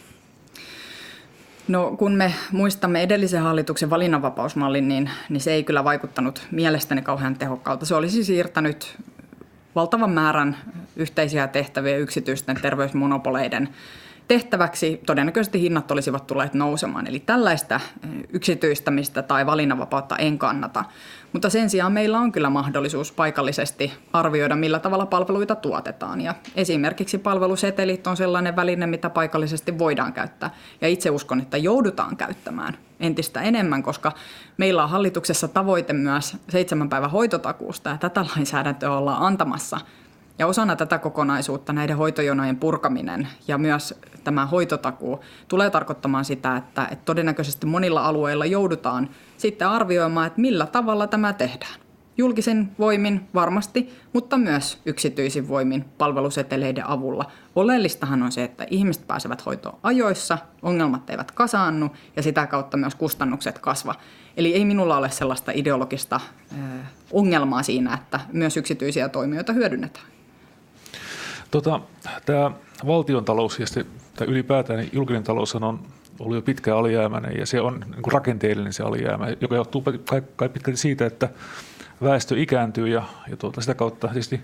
No 1.68 1.96
kun 1.98 2.12
me 2.12 2.34
muistamme 2.52 3.04
edellisen 3.04 3.42
hallituksen 3.42 3.90
valinnanvapausmallin, 3.90 4.88
niin, 4.88 5.10
niin 5.30 5.42
se 5.42 5.54
ei 5.54 5.64
kyllä 5.64 5.84
vaikuttanut 5.84 6.48
mielestäni 6.52 7.02
kauhean 7.02 7.36
tehokkaalta. 7.36 7.86
Se 7.86 7.96
olisi 7.96 8.24
siirtänyt 8.24 8.98
valtavan 9.76 10.10
määrän 10.10 10.58
yhteisiä 10.96 11.48
tehtäviä 11.48 11.98
yksityisten 11.98 12.62
terveysmonopoleiden 12.62 13.70
tehtäväksi. 14.28 15.02
Todennäköisesti 15.06 15.62
hinnat 15.62 15.92
olisivat 15.92 16.28
tulleet 16.28 16.54
nousemaan. 16.54 17.08
Eli 17.08 17.20
tällaista 17.20 17.76
eh, 17.76 18.10
yksityistämistä 18.30 19.22
tai 19.22 19.46
valinnanvapautta 19.46 20.18
en 20.18 20.38
kannata. 20.38 20.86
Mutta 21.36 21.50
sen 21.50 21.70
sijaan 21.70 21.92
meillä 21.92 22.20
on 22.20 22.32
kyllä 22.32 22.50
mahdollisuus 22.50 23.12
paikallisesti 23.12 23.94
arvioida, 24.14 24.56
millä 24.56 24.80
tavalla 24.80 25.06
palveluita 25.06 25.56
tuotetaan. 25.56 26.22
Ja 26.22 26.36
esimerkiksi 26.56 27.18
palvelusetelit 27.18 28.08
on 28.08 28.18
sellainen 28.18 28.56
väline, 28.56 28.88
mitä 28.88 29.10
paikallisesti 29.10 29.80
voidaan 29.80 30.14
käyttää. 30.14 30.50
Ja 30.82 30.88
itse 30.88 31.10
uskon, 31.10 31.42
että 31.42 31.58
joudutaan 31.58 32.18
käyttämään 32.18 32.78
entistä 33.00 33.42
enemmän, 33.42 33.84
koska 33.84 34.12
meillä 34.58 34.84
on 34.84 34.90
hallituksessa 34.90 35.48
tavoite 35.48 35.94
myös 35.94 36.38
seitsemän 36.50 36.90
päivän 36.90 37.12
hoitotakuusta 37.12 37.90
ja 37.90 37.98
tätä 37.98 38.26
lainsäädäntöä 38.36 38.92
ollaan 38.92 39.22
antamassa. 39.22 39.80
Ja 40.40 40.48
osana 40.48 40.76
tätä 40.76 40.98
kokonaisuutta 40.98 41.74
näiden 41.74 41.98
hoitojonojen 41.98 42.58
purkaminen 42.58 43.28
ja 43.48 43.58
myös 43.58 44.00
tämä 44.24 44.46
hoitotakuu 44.46 45.24
tulee 45.48 45.70
tarkoittamaan 45.70 46.26
sitä, 46.26 46.58
että, 46.58 46.88
että 46.92 47.06
todennäköisesti 47.06 47.66
monilla 47.66 48.06
alueilla 48.06 48.46
joudutaan 48.46 49.10
sitten 49.38 49.68
arvioimaan, 49.68 50.28
että 50.28 50.42
millä 50.42 50.66
tavalla 50.66 51.08
tämä 51.08 51.34
tehdään. 51.34 51.80
Julkisin 52.18 52.72
voimin 52.80 53.28
varmasti, 53.34 53.94
mutta 54.14 54.38
myös 54.38 54.82
yksityisin 54.86 55.48
voimin 55.48 55.86
palveluseteleiden 55.98 56.90
avulla. 56.90 57.32
Oleellistahan 57.56 58.24
on 58.24 58.32
se, 58.32 58.44
että 58.44 58.66
ihmiset 58.70 59.08
pääsevät 59.08 59.46
hoitoon 59.46 59.78
ajoissa, 59.84 60.38
ongelmat 60.62 61.10
eivät 61.10 61.32
kasaannu 61.32 61.90
ja 62.16 62.24
sitä 62.24 62.48
kautta 62.48 62.78
myös 62.78 62.96
kustannukset 62.96 63.60
kasva. 63.60 63.96
Eli 64.38 64.54
ei 64.54 64.66
minulla 64.66 64.98
ole 64.98 65.10
sellaista 65.10 65.52
ideologista 65.56 66.20
ongelmaa 67.12 67.64
siinä, 67.64 67.94
että 67.94 68.20
myös 68.34 68.58
yksityisiä 68.58 69.10
toimijoita 69.10 69.54
hyödynnetään. 69.54 70.15
Tota, 71.56 71.80
tämä 72.26 72.52
valtiontalous 72.88 73.60
ja 73.60 73.68
sitten, 73.68 73.86
tai 74.16 74.28
ylipäätään 74.28 74.80
niin 74.80 74.90
julkinen 74.94 75.24
talous 75.24 75.56
on 75.56 75.80
ollut 76.20 76.36
jo 76.36 76.42
pitkään 76.42 76.78
alijäämäinen 76.78 77.38
ja 77.40 77.46
se 77.46 77.62
on 77.62 77.80
niin 77.80 78.02
kuin 78.02 78.14
rakenteellinen 78.14 78.74
se 78.74 78.84
alijäämä, 78.84 79.28
joka 79.42 79.56
johtuu 79.56 79.84
kai, 80.36 80.50
pitkälti 80.50 80.80
siitä, 80.80 81.06
että 81.06 81.30
väestö 82.04 82.40
ikääntyy 82.40 82.88
ja, 82.88 83.04
ja 83.30 83.38
tuota, 83.38 83.62
sitä 83.62 83.74
kautta 83.74 84.08
tietysti 84.08 84.42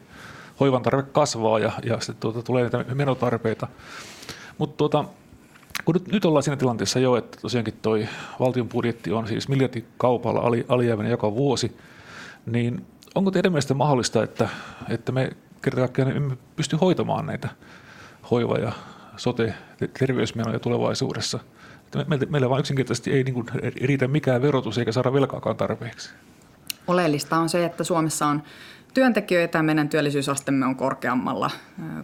hoivan 0.59 0.81
tarve 0.81 1.03
kasvaa 1.03 1.59
ja, 1.59 1.71
ja 1.83 1.99
sitten 1.99 2.15
tuota, 2.19 2.41
tulee 2.41 2.69
näitä 2.69 2.95
menotarpeita. 2.95 3.67
Mutta 4.57 4.77
tuota, 4.77 5.05
kun 5.85 5.95
nyt, 5.95 6.07
nyt 6.07 6.25
ollaan 6.25 6.43
siinä 6.43 6.57
tilanteessa 6.57 6.99
jo, 6.99 7.15
että 7.15 7.37
tosiaankin 7.41 7.73
toi 7.81 8.07
valtion 8.39 8.69
budjetti 8.69 9.11
on 9.11 9.27
siis 9.27 9.47
miljardikaupalla 9.47 10.39
ali, 10.39 10.65
alijäämäinen 10.67 11.11
joka 11.11 11.35
vuosi, 11.35 11.77
niin 12.45 12.85
onko 13.15 13.31
teidän 13.31 13.51
mielestä 13.51 13.73
mahdollista, 13.73 14.23
että, 14.23 14.49
että 14.89 15.11
me 15.11 15.31
kerta 15.61 15.79
kaikkiaan 15.81 16.17
emme 16.17 16.37
pysty 16.55 16.77
hoitamaan 16.81 17.25
näitä 17.25 17.49
hoiva- 18.31 18.57
ja 18.57 18.71
sote- 19.17 19.53
terveysmenoja 19.99 20.59
tulevaisuudessa. 20.59 21.39
Meille 22.29 22.49
vaan 22.49 22.59
yksinkertaisesti 22.59 23.11
ei 23.11 23.23
niin 23.23 23.33
kuin 23.33 23.45
riitä 23.81 24.07
mikään 24.07 24.41
verotus 24.41 24.77
eikä 24.77 24.91
saada 24.91 25.13
velkaakaan 25.13 25.57
tarpeeksi. 25.57 26.09
Oleellista 26.87 27.37
on 27.37 27.49
se, 27.49 27.65
että 27.65 27.83
Suomessa 27.83 28.25
on 28.25 28.43
työntekijöitä 28.93 29.57
ja 29.57 29.63
meidän 29.63 29.89
työllisyysastemme 29.89 30.65
on 30.65 30.75
korkeammalla 30.75 31.51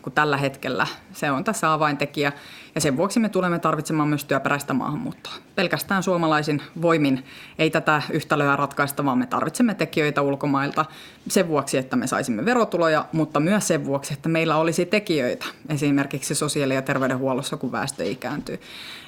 kuin 0.02 0.14
tällä 0.14 0.38
hetkellä. 0.38 0.88
Se 1.14 1.32
on 1.32 1.44
tässä 1.44 1.74
avaintekijä 1.74 2.32
ja 2.76 2.82
sen 2.82 2.98
vuoksi 2.98 3.20
me 3.20 3.30
tulemme 3.30 3.60
tarvitsemaan 3.60 4.10
myös 4.10 4.26
työperäistä 4.26 4.74
maahanmuuttoa. 4.74 5.34
Pelkästään 5.56 6.04
suomalaisin 6.04 6.62
voimin 6.82 7.26
ei 7.60 7.70
tätä 7.70 8.02
yhtälöä 8.12 8.56
ratkaista, 8.56 9.06
vaan 9.06 9.18
me 9.18 9.26
tarvitsemme 9.26 9.74
tekijöitä 9.74 10.22
ulkomailta 10.22 10.86
sen 11.28 11.48
vuoksi, 11.48 11.78
että 11.78 11.96
me 11.96 12.08
saisimme 12.08 12.46
verotuloja, 12.46 13.06
mutta 13.12 13.40
myös 13.40 13.68
sen 13.68 13.86
vuoksi, 13.86 14.14
että 14.14 14.30
meillä 14.30 14.58
olisi 14.58 14.86
tekijöitä 14.86 15.46
esimerkiksi 15.70 16.36
sosiaali- 16.36 16.76
ja 16.76 16.82
terveydenhuollossa, 16.82 17.58
kun 17.58 17.72
väestö 17.72 18.04
ikääntyy. 18.04 18.60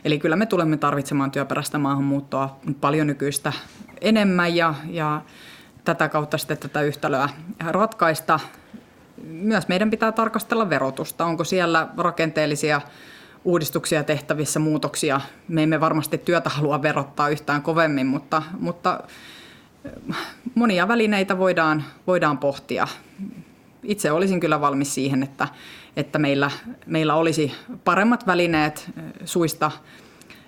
Eli 0.06 0.20
kyllä 0.20 0.36
me 0.36 0.46
tulemme 0.46 0.78
tarvitsemaan 0.78 1.32
työperäistä 1.32 1.78
maahanmuuttoa 1.78 2.60
paljon 2.82 3.08
nykyistä 3.08 3.54
enemmän 4.02 4.56
ja, 4.56 4.74
ja 4.90 5.22
tätä 5.84 6.10
kautta 6.10 6.38
sitten 6.38 6.58
tätä 6.58 6.82
yhtälöä 6.82 7.30
ratkaista. 7.70 8.40
Myös 9.24 9.68
meidän 9.68 9.90
pitää 9.90 10.12
tarkastella 10.12 10.70
verotusta. 10.70 11.26
Onko 11.26 11.44
siellä 11.44 11.88
rakenteellisia 11.98 12.82
uudistuksia 13.46 14.04
tehtävissä, 14.04 14.60
muutoksia. 14.60 15.22
Me 15.48 15.64
emme 15.64 15.80
varmasti 15.80 16.18
työtä 16.18 16.50
halua 16.50 16.82
verottaa 16.82 17.30
yhtään 17.30 17.62
kovemmin, 17.62 18.08
mutta, 18.08 18.44
mutta 18.60 19.00
monia 20.56 20.88
välineitä 20.88 21.38
voidaan, 21.38 21.84
voidaan 22.08 22.38
pohtia. 22.38 22.88
Itse 23.84 24.12
olisin 24.12 24.40
kyllä 24.40 24.62
valmis 24.62 24.96
siihen, 24.96 25.24
että, 25.24 25.48
että 25.96 26.20
meillä, 26.20 26.52
meillä 26.86 27.16
olisi 27.16 27.52
paremmat 27.84 28.28
välineet 28.28 28.90
suista 29.26 29.72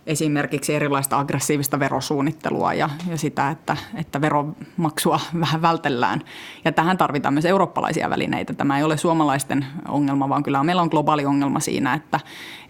esimerkiksi 0.08 0.76
erilaista 0.76 1.20
aggressiivista 1.20 1.80
verosuunnittelua 1.80 2.74
ja, 2.74 2.90
ja 3.10 3.18
sitä, 3.18 3.50
että, 3.50 3.78
että 3.96 4.22
veromaksua 4.22 5.20
vähän 5.40 5.62
vältellään. 5.62 6.22
Ja 6.66 6.72
tähän 6.72 6.98
tarvitaan 6.98 7.34
myös 7.34 7.46
eurooppalaisia 7.46 8.10
välineitä. 8.10 8.54
Tämä 8.54 8.78
ei 8.78 8.84
ole 8.84 8.98
suomalaisten 8.98 9.66
ongelma, 9.88 10.30
vaan 10.30 10.44
kyllä 10.44 10.64
meillä 10.64 10.82
on 10.82 10.88
globaali 10.88 11.26
ongelma 11.26 11.60
siinä, 11.60 11.94
että, 11.94 12.20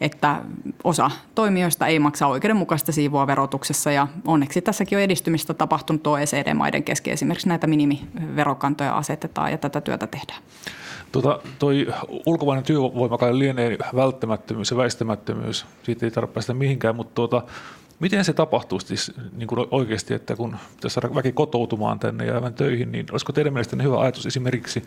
että 0.02 0.42
osa 0.84 1.12
toimijoista 1.36 1.88
ei 1.88 2.00
maksa 2.00 2.28
oikeudenmukaista 2.28 2.92
siivua 2.92 3.28
verotuksessa. 3.28 3.92
Ja 3.92 4.08
onneksi 4.28 4.62
tässäkin 4.62 4.98
on 4.98 5.04
edistymistä 5.04 5.54
tapahtunut 5.54 6.08
OECD-maiden 6.08 6.84
kesken. 6.84 7.14
Esimerkiksi 7.14 7.48
näitä 7.48 7.68
minimiverokantoja 7.68 8.98
asetetaan 8.98 9.52
ja 9.52 9.58
tätä 9.58 9.82
työtä 9.82 10.08
tehdään. 10.08 10.42
Tota, 11.12 11.40
toi 11.60 11.88
ulkomainen 12.26 12.64
työvoima 12.64 13.18
kai 13.18 13.40
lienee 13.40 13.78
välttämättömyys 13.96 14.72
ja 14.72 14.78
väistämättömyys, 14.78 15.66
siitä 15.84 16.06
ei 16.06 16.12
tarvitse 16.12 16.34
päästä 16.34 16.54
mihinkään, 16.54 16.96
mutta 16.96 17.16
tuota, 17.16 17.44
miten 18.00 18.26
se 18.26 18.34
tapahtuu 18.34 18.80
siis 18.80 19.12
niin 19.38 19.48
kuin 19.48 19.68
oikeasti, 19.72 20.14
että 20.14 20.36
kun 20.36 20.56
pitäisi 20.76 20.94
saada 20.94 21.16
väki 21.16 21.32
kotoutumaan 21.32 22.00
tänne 22.00 22.26
ja 22.26 22.36
aivan 22.36 22.54
töihin, 22.54 22.92
niin 22.92 23.06
olisiko 23.12 23.34
teidän 23.34 23.54
mielestänne 23.54 23.84
hyvä 23.84 24.00
ajatus 24.00 24.26
esimerkiksi 24.26 24.84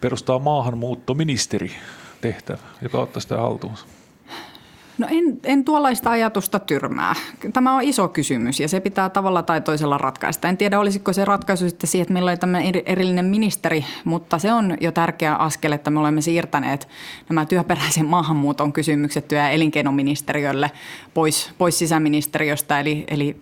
perustaa 0.00 0.38
maahanmuuttoministeri 0.38 1.72
tehtävä, 2.20 2.58
joka 2.82 2.98
ottaa 2.98 3.20
sitä 3.20 3.36
haltuunsa? 3.36 3.86
No 4.98 5.06
en, 5.10 5.40
en 5.44 5.64
tuollaista 5.64 6.10
ajatusta 6.10 6.58
tyrmää. 6.58 7.14
Tämä 7.52 7.74
on 7.74 7.82
iso 7.82 8.08
kysymys 8.08 8.60
ja 8.60 8.68
se 8.68 8.80
pitää 8.80 9.10
tavalla 9.10 9.42
tai 9.42 9.60
toisella 9.60 9.98
ratkaista. 9.98 10.48
En 10.48 10.56
tiedä, 10.56 10.80
olisiko 10.80 11.12
se 11.12 11.24
ratkaisu 11.24 11.68
sitten 11.68 11.90
siihen, 11.90 12.02
että 12.02 12.12
meillä 12.12 12.30
oli 12.30 12.36
tämmöinen 12.36 12.82
erillinen 12.86 13.24
ministeri, 13.24 13.84
mutta 14.04 14.38
se 14.38 14.52
on 14.52 14.76
jo 14.80 14.92
tärkeä 14.92 15.34
askel, 15.34 15.72
että 15.72 15.90
me 15.90 16.00
olemme 16.00 16.20
siirtäneet 16.20 16.88
nämä 17.28 17.46
työperäisen 17.46 18.06
maahanmuuton 18.06 18.72
kysymykset 18.72 19.28
työ- 19.28 19.38
ja 19.38 19.50
elinkeinoministeriölle 19.50 20.70
pois, 21.14 21.50
pois 21.58 21.78
sisäministeriöstä. 21.78 22.80
Eli, 22.80 23.04
eli 23.08 23.36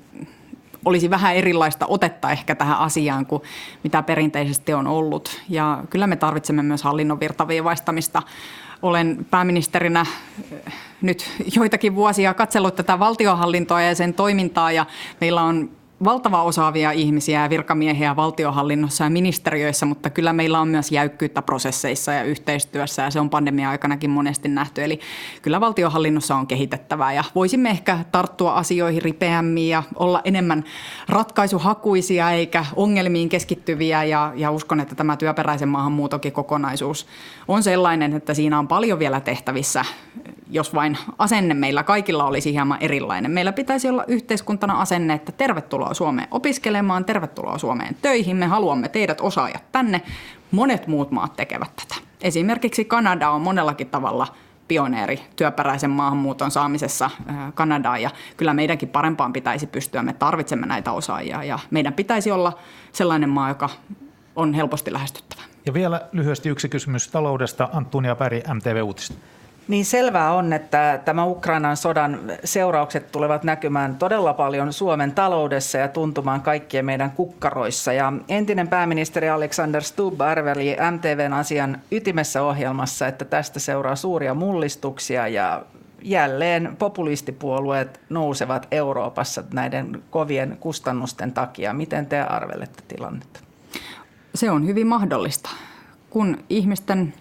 olisi 0.84 1.10
vähän 1.10 1.36
erilaista 1.36 1.86
otetta 1.88 2.30
ehkä 2.30 2.54
tähän 2.54 2.78
asiaan 2.78 3.26
kuin 3.26 3.42
mitä 3.82 4.02
perinteisesti 4.02 4.74
on 4.74 4.86
ollut. 4.86 5.40
Ja 5.48 5.84
kyllä 5.90 6.06
me 6.06 6.16
tarvitsemme 6.16 6.62
myös 6.62 6.82
hallinnon 6.82 7.20
virtaviivaistamista 7.20 8.22
olen 8.82 9.26
pääministerinä 9.30 10.06
eh, 10.52 10.72
nyt 11.02 11.30
joitakin 11.56 11.94
vuosia 11.94 12.34
katsellut 12.34 12.76
tätä 12.76 12.98
valtiohallintoa 12.98 13.82
ja 13.82 13.94
sen 13.94 14.14
toimintaa 14.14 14.72
ja 14.72 14.86
meillä 15.20 15.42
on 15.42 15.70
valtava 16.04 16.42
osaavia 16.42 16.90
ihmisiä 16.90 17.42
ja 17.42 17.50
virkamiehiä 17.50 18.16
valtiohallinnossa 18.16 19.04
ja 19.04 19.10
ministeriöissä, 19.10 19.86
mutta 19.86 20.10
kyllä 20.10 20.32
meillä 20.32 20.60
on 20.60 20.68
myös 20.68 20.92
jäykkyyttä 20.92 21.42
prosesseissa 21.42 22.12
ja 22.12 22.24
yhteistyössä 22.24 23.02
ja 23.02 23.10
se 23.10 23.20
on 23.20 23.30
pandemia-aikanakin 23.30 24.10
monesti 24.10 24.48
nähty. 24.48 24.84
Eli 24.84 25.00
kyllä 25.42 25.60
valtiohallinnossa 25.60 26.36
on 26.36 26.46
kehitettävää 26.46 27.12
ja 27.12 27.24
voisimme 27.34 27.70
ehkä 27.70 27.98
tarttua 28.12 28.54
asioihin 28.54 29.02
ripeämmin 29.02 29.68
ja 29.68 29.82
olla 29.94 30.20
enemmän 30.24 30.64
ratkaisuhakuisia 31.08 32.30
eikä 32.30 32.64
ongelmiin 32.76 33.28
keskittyviä 33.28 34.04
ja, 34.04 34.32
ja 34.36 34.50
uskon, 34.50 34.80
että 34.80 34.94
tämä 34.94 35.16
työperäisen 35.16 35.68
maahanmuutokin 35.68 36.32
kokonaisuus 36.32 37.06
on 37.48 37.62
sellainen, 37.62 38.12
että 38.12 38.34
siinä 38.34 38.58
on 38.58 38.68
paljon 38.68 38.98
vielä 38.98 39.20
tehtävissä 39.20 39.84
jos 40.52 40.74
vain 40.74 40.98
asenne 41.18 41.54
meillä 41.54 41.82
kaikilla 41.82 42.24
olisi 42.24 42.52
hieman 42.52 42.78
erilainen. 42.80 43.30
Meillä 43.30 43.52
pitäisi 43.52 43.88
olla 43.88 44.04
yhteiskuntana 44.08 44.80
asenne, 44.80 45.14
että 45.14 45.32
tervetuloa 45.32 45.91
Suomeen 45.94 46.28
opiskelemaan, 46.30 47.04
tervetuloa 47.04 47.58
Suomeen 47.58 47.96
töihin, 48.02 48.36
me 48.36 48.46
haluamme 48.46 48.88
teidät 48.88 49.20
osaajat 49.20 49.72
tänne. 49.72 50.02
Monet 50.50 50.86
muut 50.86 51.10
maat 51.10 51.36
tekevät 51.36 51.76
tätä. 51.76 51.94
Esimerkiksi 52.22 52.84
Kanada 52.84 53.30
on 53.30 53.40
monellakin 53.40 53.86
tavalla 53.86 54.26
pioneeri 54.68 55.20
työperäisen 55.36 55.90
maahanmuuton 55.90 56.50
saamisessa 56.50 57.10
Kanadaan 57.54 58.02
ja 58.02 58.10
kyllä 58.36 58.54
meidänkin 58.54 58.88
parempaan 58.88 59.32
pitäisi 59.32 59.66
pystyä. 59.66 60.02
Me 60.02 60.12
tarvitsemme 60.12 60.66
näitä 60.66 60.92
osaajia 60.92 61.44
ja 61.44 61.58
meidän 61.70 61.92
pitäisi 61.92 62.30
olla 62.30 62.58
sellainen 62.92 63.28
maa, 63.28 63.48
joka 63.48 63.68
on 64.36 64.54
helposti 64.54 64.92
lähestyttävä. 64.92 65.42
Ja 65.66 65.74
vielä 65.74 66.00
lyhyesti 66.12 66.48
yksi 66.48 66.68
kysymys 66.68 67.08
taloudesta. 67.08 67.68
Antunia 67.72 68.16
Päri, 68.16 68.42
MTV 68.54 68.82
Uutiset. 68.84 69.16
Niin 69.68 69.84
selvää 69.84 70.32
on, 70.32 70.52
että 70.52 71.00
tämä 71.04 71.24
Ukrainan 71.24 71.76
sodan 71.76 72.20
seuraukset 72.44 73.12
tulevat 73.12 73.44
näkymään 73.44 73.96
todella 73.96 74.34
paljon 74.34 74.72
Suomen 74.72 75.12
taloudessa 75.12 75.78
ja 75.78 75.88
tuntumaan 75.88 76.40
kaikkien 76.40 76.84
meidän 76.84 77.10
kukkaroissa. 77.10 77.92
Ja 77.92 78.12
entinen 78.28 78.68
pääministeri 78.68 79.28
Alexander 79.28 79.82
Stubb 79.82 80.20
arveli 80.20 80.76
MTVn 80.90 81.32
asian 81.32 81.78
ytimessä 81.90 82.42
ohjelmassa, 82.42 83.06
että 83.06 83.24
tästä 83.24 83.60
seuraa 83.60 83.96
suuria 83.96 84.34
mullistuksia 84.34 85.28
ja 85.28 85.62
jälleen 86.02 86.76
populistipuolueet 86.78 88.00
nousevat 88.08 88.68
Euroopassa 88.70 89.44
näiden 89.52 90.02
kovien 90.10 90.56
kustannusten 90.60 91.32
takia. 91.32 91.72
Miten 91.72 92.06
te 92.06 92.20
arvelette 92.20 92.82
tilannetta? 92.88 93.40
Se 94.34 94.50
on 94.50 94.66
hyvin 94.66 94.86
mahdollista. 94.86 95.50
Kun 96.10 96.38
ihmisten 96.50 97.14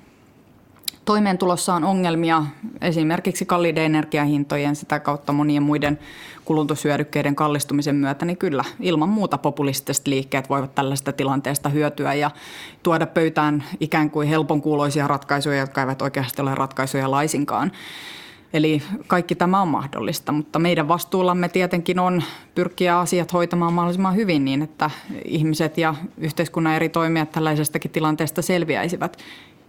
toimeentulossa 1.11 1.73
on 1.73 1.83
ongelmia 1.83 2.43
esimerkiksi 2.81 3.45
kalliiden 3.45 3.83
energiahintojen, 3.83 4.75
sitä 4.75 4.99
kautta 4.99 5.33
monien 5.33 5.63
muiden 5.63 5.99
kulutushyödykkeiden 6.45 7.35
kallistumisen 7.35 7.95
myötä, 7.95 8.25
niin 8.25 8.37
kyllä 8.37 8.63
ilman 8.79 9.09
muuta 9.09 9.37
populistiset 9.37 10.07
liikkeet 10.07 10.49
voivat 10.49 10.75
tällaista 10.75 11.11
tilanteesta 11.11 11.69
hyötyä 11.69 12.13
ja 12.13 12.31
tuoda 12.83 13.05
pöytään 13.05 13.63
ikään 13.79 14.09
kuin 14.09 14.27
helpon 14.27 14.61
kuuloisia 14.61 15.07
ratkaisuja, 15.07 15.59
jotka 15.59 15.81
eivät 15.81 16.01
oikeasti 16.01 16.41
ole 16.41 16.55
ratkaisuja 16.55 17.11
laisinkaan. 17.11 17.71
Eli 18.53 18.81
kaikki 19.07 19.35
tämä 19.35 19.61
on 19.61 19.67
mahdollista, 19.67 20.31
mutta 20.31 20.59
meidän 20.59 20.87
vastuullamme 20.87 21.49
tietenkin 21.49 21.99
on 21.99 22.23
pyrkiä 22.55 22.99
asiat 22.99 23.33
hoitamaan 23.33 23.73
mahdollisimman 23.73 24.15
hyvin 24.15 24.45
niin, 24.45 24.61
että 24.61 24.89
ihmiset 25.25 25.77
ja 25.77 25.95
yhteiskunnan 26.17 26.75
eri 26.75 26.89
toimijat 26.89 27.31
tällaisestakin 27.31 27.91
tilanteesta 27.91 28.41
selviäisivät. 28.41 29.17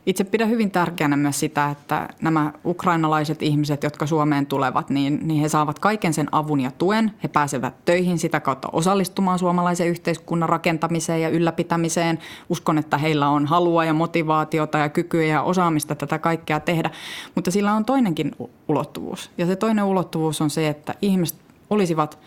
Itse 0.07 0.25
pidän 0.25 0.49
hyvin 0.49 0.71
tärkeänä 0.71 1.17
myös 1.17 1.41
sitä, 1.41 1.71
että 1.71 2.09
nämä 2.23 2.53
ukrainalaiset 2.65 3.43
ihmiset, 3.43 3.83
jotka 3.83 4.07
Suomeen 4.07 4.47
tulevat, 4.47 4.91
niin, 4.91 5.21
niin 5.23 5.41
he 5.41 5.49
saavat 5.49 5.79
kaiken 5.79 6.15
sen 6.15 6.29
avun 6.33 6.61
ja 6.61 6.71
tuen. 6.71 7.13
He 7.23 7.29
pääsevät 7.29 7.85
töihin 7.85 8.19
sitä 8.19 8.41
kautta 8.41 8.69
osallistumaan 8.73 9.39
suomalaisen 9.39 9.89
yhteiskunnan 9.89 10.49
rakentamiseen 10.49 11.23
ja 11.23 11.29
ylläpitämiseen. 11.29 12.19
Uskon, 12.49 12.79
että 12.79 12.99
heillä 12.99 13.29
on 13.29 13.47
halua 13.47 13.85
ja 13.85 13.95
motivaatiota 13.95 14.79
ja 14.79 14.89
kykyä 14.89 15.25
ja 15.25 15.43
osaamista 15.43 15.95
tätä 15.95 16.19
kaikkea 16.19 16.61
tehdä. 16.61 16.91
Mutta 17.35 17.51
sillä 17.51 17.73
on 17.73 17.85
toinenkin 17.85 18.33
ulottuvuus. 18.69 19.31
Ja 19.39 19.47
se 19.47 19.57
toinen 19.57 19.85
ulottuvuus 19.85 20.41
on 20.41 20.51
se, 20.51 20.69
että 20.69 20.95
ihmiset 21.03 21.39
olisivat 21.71 22.19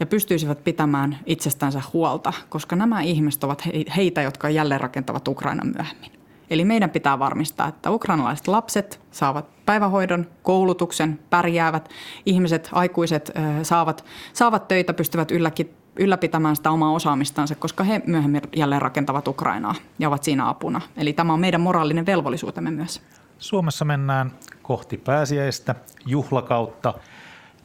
ja 0.00 0.06
pystyisivät 0.06 0.64
pitämään 0.64 1.18
itsestänsä 1.26 1.82
huolta, 1.92 2.32
koska 2.48 2.76
nämä 2.76 3.00
ihmiset 3.00 3.44
ovat 3.44 3.68
heitä, 3.96 4.22
jotka 4.22 4.50
jälleen 4.50 4.80
rakentavat 4.80 5.28
Ukrainan 5.28 5.72
myöhemmin. 5.76 6.17
Eli 6.50 6.64
meidän 6.64 6.90
pitää 6.90 7.18
varmistaa, 7.18 7.68
että 7.68 7.90
ukrainalaiset 7.90 8.48
lapset 8.48 9.00
saavat 9.10 9.64
päivähoidon, 9.66 10.26
koulutuksen, 10.42 11.18
pärjäävät, 11.30 11.88
ihmiset, 12.26 12.68
aikuiset 12.72 13.32
saavat, 13.62 14.04
saavat 14.32 14.68
töitä, 14.68 14.92
pystyvät 14.92 15.30
ylläkin, 15.30 15.74
ylläpitämään 15.96 16.56
sitä 16.56 16.70
omaa 16.70 16.92
osaamistansa, 16.92 17.54
koska 17.54 17.84
he 17.84 18.02
myöhemmin 18.06 18.42
jälleen 18.56 18.82
rakentavat 18.82 19.28
Ukrainaa 19.28 19.74
ja 19.98 20.08
ovat 20.08 20.24
siinä 20.24 20.48
apuna. 20.48 20.80
Eli 20.96 21.12
tämä 21.12 21.32
on 21.32 21.40
meidän 21.40 21.60
moraalinen 21.60 22.06
velvollisuutemme 22.06 22.70
myös. 22.70 23.02
Suomessa 23.38 23.84
mennään 23.84 24.32
kohti 24.62 24.96
pääsiäistä, 24.96 25.74
juhlakautta, 26.06 26.94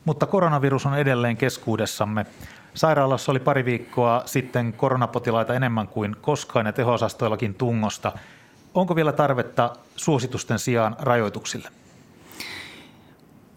mutta 0.06 0.26
koronavirus 0.26 0.86
on 0.86 0.98
edelleen 0.98 1.38
keskuudessamme. 1.38 2.26
Sairaalassa 2.74 3.32
oli 3.32 3.40
pari 3.40 3.66
viikkoa 3.66 4.22
sitten 4.26 4.74
koronapotilaita 4.74 5.54
enemmän 5.54 5.88
kuin 5.88 6.16
koskaan 6.22 6.66
ja 6.66 6.74
teho-osastoillakin 6.74 7.54
tungosta. 7.54 8.12
Onko 8.74 8.96
vielä 8.96 9.12
tarvetta 9.12 9.74
suositusten 9.96 10.60
sijaan 10.60 10.96
rajoituksille? 11.00 11.70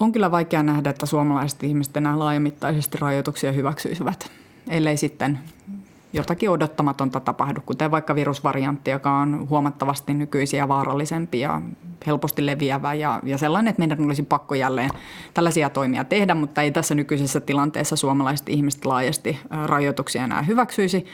On 0.00 0.12
kyllä 0.12 0.30
vaikea 0.30 0.62
nähdä, 0.62 0.90
että 0.90 1.06
suomalaiset 1.06 1.62
ihmiset 1.62 1.96
enää 1.96 2.18
laajamittaisesti 2.18 2.98
rajoituksia 3.00 3.52
hyväksyisivät, 3.52 4.30
ellei 4.68 4.96
sitten 4.96 5.38
jotakin 6.12 6.50
odottamatonta 6.50 7.20
tapahdu, 7.20 7.60
kuten 7.66 7.90
vaikka 7.90 8.14
virusvariantti, 8.14 8.90
joka 8.90 9.18
on 9.18 9.48
huomattavasti 9.50 10.14
nykyisiä 10.14 10.68
vaarallisempi 10.68 11.40
ja 11.40 11.62
helposti 12.06 12.46
leviävä 12.46 12.94
ja, 12.94 13.20
ja 13.22 13.38
sellainen, 13.38 13.70
että 13.70 13.80
meidän 13.80 14.06
olisi 14.06 14.22
pakko 14.22 14.54
jälleen 14.54 14.90
tällaisia 15.34 15.70
toimia 15.70 16.04
tehdä, 16.04 16.34
mutta 16.34 16.62
ei 16.62 16.70
tässä 16.70 16.94
nykyisessä 16.94 17.40
tilanteessa 17.40 17.96
suomalaiset 17.96 18.48
ihmiset 18.48 18.84
laajasti 18.84 19.38
rajoituksia 19.66 20.24
enää 20.24 20.42
hyväksyisi. 20.42 21.06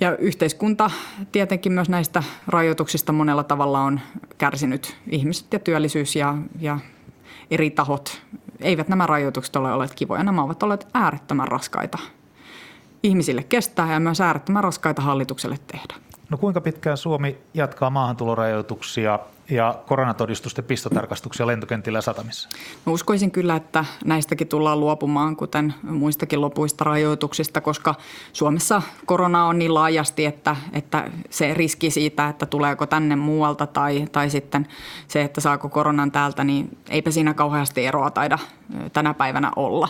Ja 0.00 0.16
yhteiskunta 0.16 0.90
tietenkin 1.32 1.72
myös 1.72 1.88
näistä 1.88 2.22
rajoituksista 2.46 3.12
monella 3.12 3.44
tavalla 3.44 3.80
on 3.80 4.00
kärsinyt. 4.38 4.96
Ihmiset 5.10 5.52
ja 5.52 5.58
työllisyys 5.58 6.16
ja, 6.16 6.36
ja 6.60 6.78
eri 7.50 7.70
tahot. 7.70 8.22
Eivät 8.60 8.88
nämä 8.88 9.06
rajoitukset 9.06 9.56
ole 9.56 9.72
olleet 9.72 9.94
kivoja. 9.94 10.24
Nämä 10.24 10.42
ovat 10.42 10.62
olleet 10.62 10.86
äärettömän 10.94 11.48
raskaita 11.48 11.98
ihmisille 13.04 13.42
kestää 13.42 13.92
ja 13.92 14.00
myös 14.00 14.20
äärettömän 14.20 14.64
raskaita 14.64 15.02
hallitukselle 15.02 15.58
tehdä. 15.66 16.03
No 16.34 16.38
kuinka 16.38 16.60
pitkään 16.60 16.96
Suomi 16.96 17.38
jatkaa 17.54 17.90
maahantulorajoituksia 17.90 19.18
ja 19.50 19.74
koronatodistusten 19.86 20.64
pistotarkastuksia 20.64 21.46
lentokentillä 21.46 21.98
ja 21.98 22.02
satamissa? 22.02 22.48
Mä 22.86 22.92
uskoisin 22.92 23.30
kyllä, 23.30 23.56
että 23.56 23.84
näistäkin 24.04 24.48
tullaan 24.48 24.80
luopumaan, 24.80 25.36
kuten 25.36 25.74
muistakin 25.82 26.40
lopuista 26.40 26.84
rajoituksista, 26.84 27.60
koska 27.60 27.94
Suomessa 28.32 28.82
korona 29.06 29.46
on 29.46 29.58
niin 29.58 29.74
laajasti, 29.74 30.24
että, 30.24 30.56
että 30.72 31.10
se 31.30 31.54
riski 31.54 31.90
siitä, 31.90 32.28
että 32.28 32.46
tuleeko 32.46 32.86
tänne 32.86 33.16
muualta 33.16 33.66
tai, 33.66 34.06
tai 34.12 34.30
sitten 34.30 34.68
se, 35.08 35.22
että 35.22 35.40
saako 35.40 35.68
koronan 35.68 36.12
täältä, 36.12 36.44
niin 36.44 36.78
eipä 36.90 37.10
siinä 37.10 37.34
kauheasti 37.34 37.86
eroa 37.86 38.10
taida 38.10 38.38
tänä 38.92 39.14
päivänä 39.14 39.50
olla. 39.56 39.88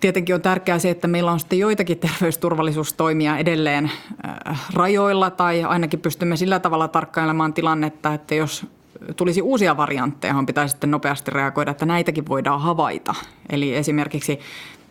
Tietenkin 0.00 0.34
on 0.34 0.42
tärkeää 0.42 0.78
se, 0.78 0.90
että 0.90 1.08
meillä 1.08 1.32
on 1.32 1.40
sitten 1.40 1.58
joitakin 1.58 1.98
terveysturvallisuustoimia 1.98 3.38
edelleen 3.38 3.90
äh, 4.28 4.60
rajoilla 4.74 5.30
tai 5.30 5.64
ainakin 5.64 6.00
pystymme 6.00 6.36
sillä 6.36 6.58
tavalla 6.58 6.88
tarkkailemaan 6.88 7.54
tilannetta, 7.54 8.14
että 8.14 8.34
jos 8.34 8.66
tulisi 9.16 9.42
uusia 9.42 9.76
variantteja, 9.76 10.30
johon 10.30 10.46
pitäisi 10.46 10.72
sitten 10.72 10.90
nopeasti 10.90 11.30
reagoida, 11.30 11.70
että 11.70 11.86
näitäkin 11.86 12.28
voidaan 12.28 12.60
havaita. 12.60 13.14
Eli 13.50 13.74
esimerkiksi 13.74 14.40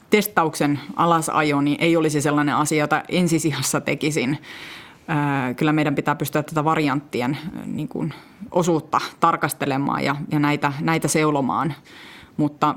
testauksen 0.09 0.79
alasajo 0.95 1.61
niin 1.61 1.77
ei 1.79 1.97
olisi 1.97 2.21
sellainen 2.21 2.55
asia, 2.55 2.83
jota 2.83 3.03
ensisijassa 3.09 3.81
tekisin. 3.81 4.37
Äh, 5.09 5.55
kyllä 5.55 5.73
meidän 5.73 5.95
pitää 5.95 6.15
pystyä 6.15 6.43
tätä 6.43 6.63
varianttien 6.63 7.31
äh, 7.31 7.65
niin 7.65 7.87
kuin, 7.87 8.13
osuutta 8.51 9.01
tarkastelemaan 9.19 10.03
ja, 10.03 10.15
ja 10.31 10.39
näitä, 10.39 10.73
näitä 10.79 11.07
seulomaan. 11.07 11.73
Mutta 12.37 12.75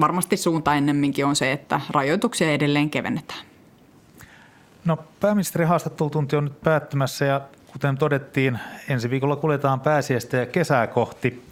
varmasti 0.00 0.36
suunta 0.36 0.74
ennemminkin 0.74 1.26
on 1.26 1.36
se, 1.36 1.52
että 1.52 1.80
rajoituksia 1.90 2.52
edelleen 2.52 2.90
kevennetään. 2.90 3.40
No 4.84 4.98
pääministerin 5.20 5.68
haastattelutunti 5.68 6.36
on 6.36 6.44
nyt 6.44 6.60
päättymässä 6.60 7.24
ja 7.24 7.40
kuten 7.72 7.98
todettiin, 7.98 8.58
ensi 8.88 9.10
viikolla 9.10 9.36
kuljetaan 9.36 9.80
pääsiäistä 9.80 10.36
ja 10.36 10.46
kesää 10.46 10.86
kohti. 10.86 11.42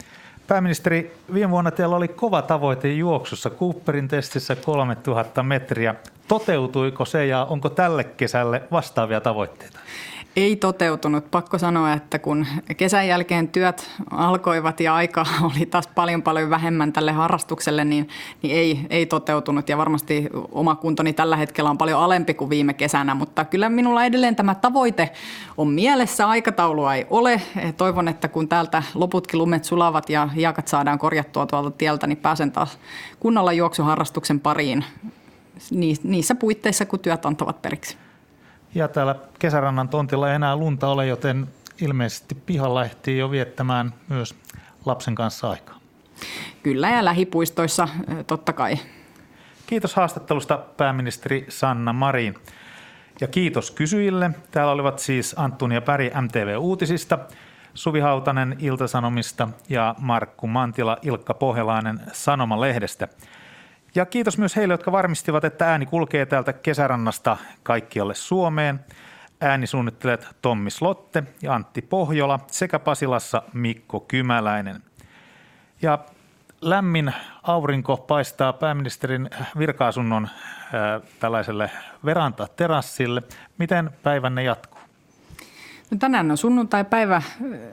Pääministeri, 0.47 1.16
viime 1.34 1.51
vuonna 1.51 1.70
teillä 1.70 1.97
oli 1.97 2.09
kova 2.09 2.43
tavoite 2.43 2.93
juoksussa 2.93 3.51
Cooperin 3.51 4.09
testissä 4.09 4.57
3000 4.57 5.43
metriä. 5.43 5.95
Toteutuiko 6.28 7.05
se 7.05 7.26
ja 7.26 7.45
onko 7.45 7.68
tälle 7.68 8.05
kesälle 8.05 8.62
vastaavia 8.70 9.20
tavoitteita? 9.20 9.78
Ei 10.39 10.57
toteutunut. 10.57 11.30
Pakko 11.30 11.59
sanoa, 11.59 11.93
että 11.93 12.18
kun 12.18 12.47
kesän 12.76 13.09
jälkeen 13.09 13.49
työt 13.49 13.91
alkoivat 14.11 14.80
ja 14.80 14.95
aika 14.95 15.26
oli 15.55 15.66
taas 15.66 15.86
paljon 15.86 16.22
paljon 16.22 16.51
vähemmän 16.51 16.93
tälle 16.93 17.12
harrastukselle, 17.12 17.84
niin, 17.84 18.09
niin 18.43 18.57
ei, 18.57 18.86
ei 18.91 19.07
toteutunut. 19.07 19.68
Ja 19.68 19.78
varmasti 19.78 20.28
oma 20.53 20.74
kuntoni 20.74 21.12
tällä 21.12 21.36
hetkellä 21.36 21.70
on 21.70 21.78
paljon 21.78 22.01
alempi 22.01 22.34
kuin 22.34 22.51
viime 22.51 22.74
kesänä, 22.74 23.14
mutta 23.14 23.45
kyllä 23.45 23.68
minulla 23.68 24.05
edelleen 24.05 24.36
tämä 24.36 24.55
tavoite 24.55 25.11
on 25.57 25.68
mielessä. 25.68 26.28
Aikataulua 26.28 26.95
ei 26.95 27.07
ole. 27.11 27.41
Toivon, 27.76 28.09
että 28.09 28.28
kun 28.28 28.49
täältä 28.49 28.82
loputkin 28.95 29.39
lumet 29.39 29.64
sulavat 29.64 30.11
ja 30.11 30.26
hiekat 30.26 30.68
saadaan 30.68 30.99
korjattua 30.99 31.47
tuolta 31.47 31.70
tieltä, 31.70 32.07
niin 32.07 32.18
pääsen 32.18 32.53
taas 32.53 32.78
kunnolla 33.20 33.53
juoksuharrastuksen 33.53 34.41
pariin 34.41 34.84
niissä 36.03 36.34
puitteissa, 36.34 36.86
kun 36.86 36.99
työt 36.99 37.26
antavat 37.26 37.62
periksi. 37.62 38.07
Ja 38.79 38.89
täällä 38.89 39.14
kesärannan 39.39 39.89
tontilla 39.89 40.29
ei 40.29 40.35
enää 40.35 40.57
lunta 40.57 40.89
ole, 40.89 41.07
joten 41.07 41.49
ilmeisesti 41.81 42.35
pihalla 42.35 42.85
ehtii 42.85 43.18
jo 43.18 43.31
viettämään 43.31 43.95
myös 44.09 44.35
lapsen 44.85 45.14
kanssa 45.14 45.51
aikaa. 45.51 45.79
Kyllä 46.62 46.91
ja 46.91 47.05
lähipuistoissa 47.05 47.89
totta 48.26 48.53
kai. 48.53 48.79
Kiitos 49.66 49.95
haastattelusta 49.95 50.59
pääministeri 50.76 51.47
Sanna 51.49 51.93
Marin. 51.93 52.35
Ja 53.20 53.29
kiitos 53.29 53.70
kysyjille. 53.70 54.31
Täällä 54.51 54.72
olivat 54.72 54.99
siis 54.99 55.35
Anttunia 55.39 55.76
ja 55.76 55.83
Päri 55.83 56.12
MTV 56.20 56.57
Uutisista, 56.59 57.18
Suvi 57.74 58.01
Hautanen 58.01 58.57
Iltasanomista 58.59 59.49
ja 59.68 59.95
Markku 59.99 60.47
Mantila 60.47 60.97
Ilkka 61.03 61.35
Pohjalainen 61.35 62.01
Sanomalehdestä. 62.12 63.09
Ja 63.95 64.07
kiitos 64.07 64.39
myös 64.39 64.57
heille, 64.57 64.74
jotka 64.74 64.93
varmistivat, 64.93 65.45
että 65.45 65.70
ääni 65.70 65.86
kulkee 65.86 66.26
täältä 66.26 66.53
kesärannasta 66.53 67.36
kaikkialle 67.62 68.14
Suomeen. 68.14 68.80
Äänisuunnittelijat 69.41 70.36
Tommi 70.43 70.70
Slotte 70.70 71.22
ja 71.43 71.55
Antti 71.55 71.82
Pohjola 71.82 72.41
sekä 72.47 72.78
Pasilassa 72.78 73.43
Mikko 73.53 74.01
Kymäläinen. 74.01 74.82
Ja 75.82 75.99
lämmin 76.61 77.12
aurinko 77.43 77.97
paistaa 77.97 78.53
pääministerin 78.53 79.30
virkaasunnon 79.59 80.24
äh, 80.24 81.09
tällaiselle 81.20 81.70
veranta-terassille. 82.05 83.22
Miten 83.59 83.91
päivänne 84.03 84.43
jatkuu? 84.43 84.80
No 85.91 85.97
tänään 85.99 86.30
on 86.30 86.36
sunnuntai-päivä. 86.36 87.22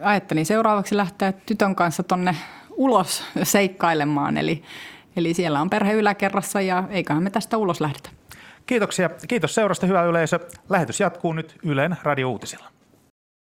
Ajattelin 0.01 0.45
seuraavaksi 0.45 0.97
lähteä 0.97 1.31
tytön 1.31 1.75
kanssa 1.75 2.03
tonne 2.03 2.35
ulos 2.71 3.23
seikkailemaan, 3.43 4.37
eli 4.37 4.63
Eli 5.15 5.33
siellä 5.33 5.61
on 5.61 5.69
perhe 5.69 5.93
yläkerrassa 5.93 6.61
ja 6.61 6.83
eiköhän 6.89 7.23
me 7.23 7.29
tästä 7.29 7.57
ulos 7.57 7.81
lähdetä. 7.81 8.09
Kiitoksia. 8.65 9.09
Kiitos 9.27 9.55
seurasta, 9.55 9.87
hyvä 9.87 10.03
yleisö. 10.03 10.39
Lähetys 10.69 10.99
jatkuu 10.99 11.33
nyt 11.33 11.55
Ylen 11.63 11.97
Radio 12.03 12.31
Uutisilla. 12.31 12.74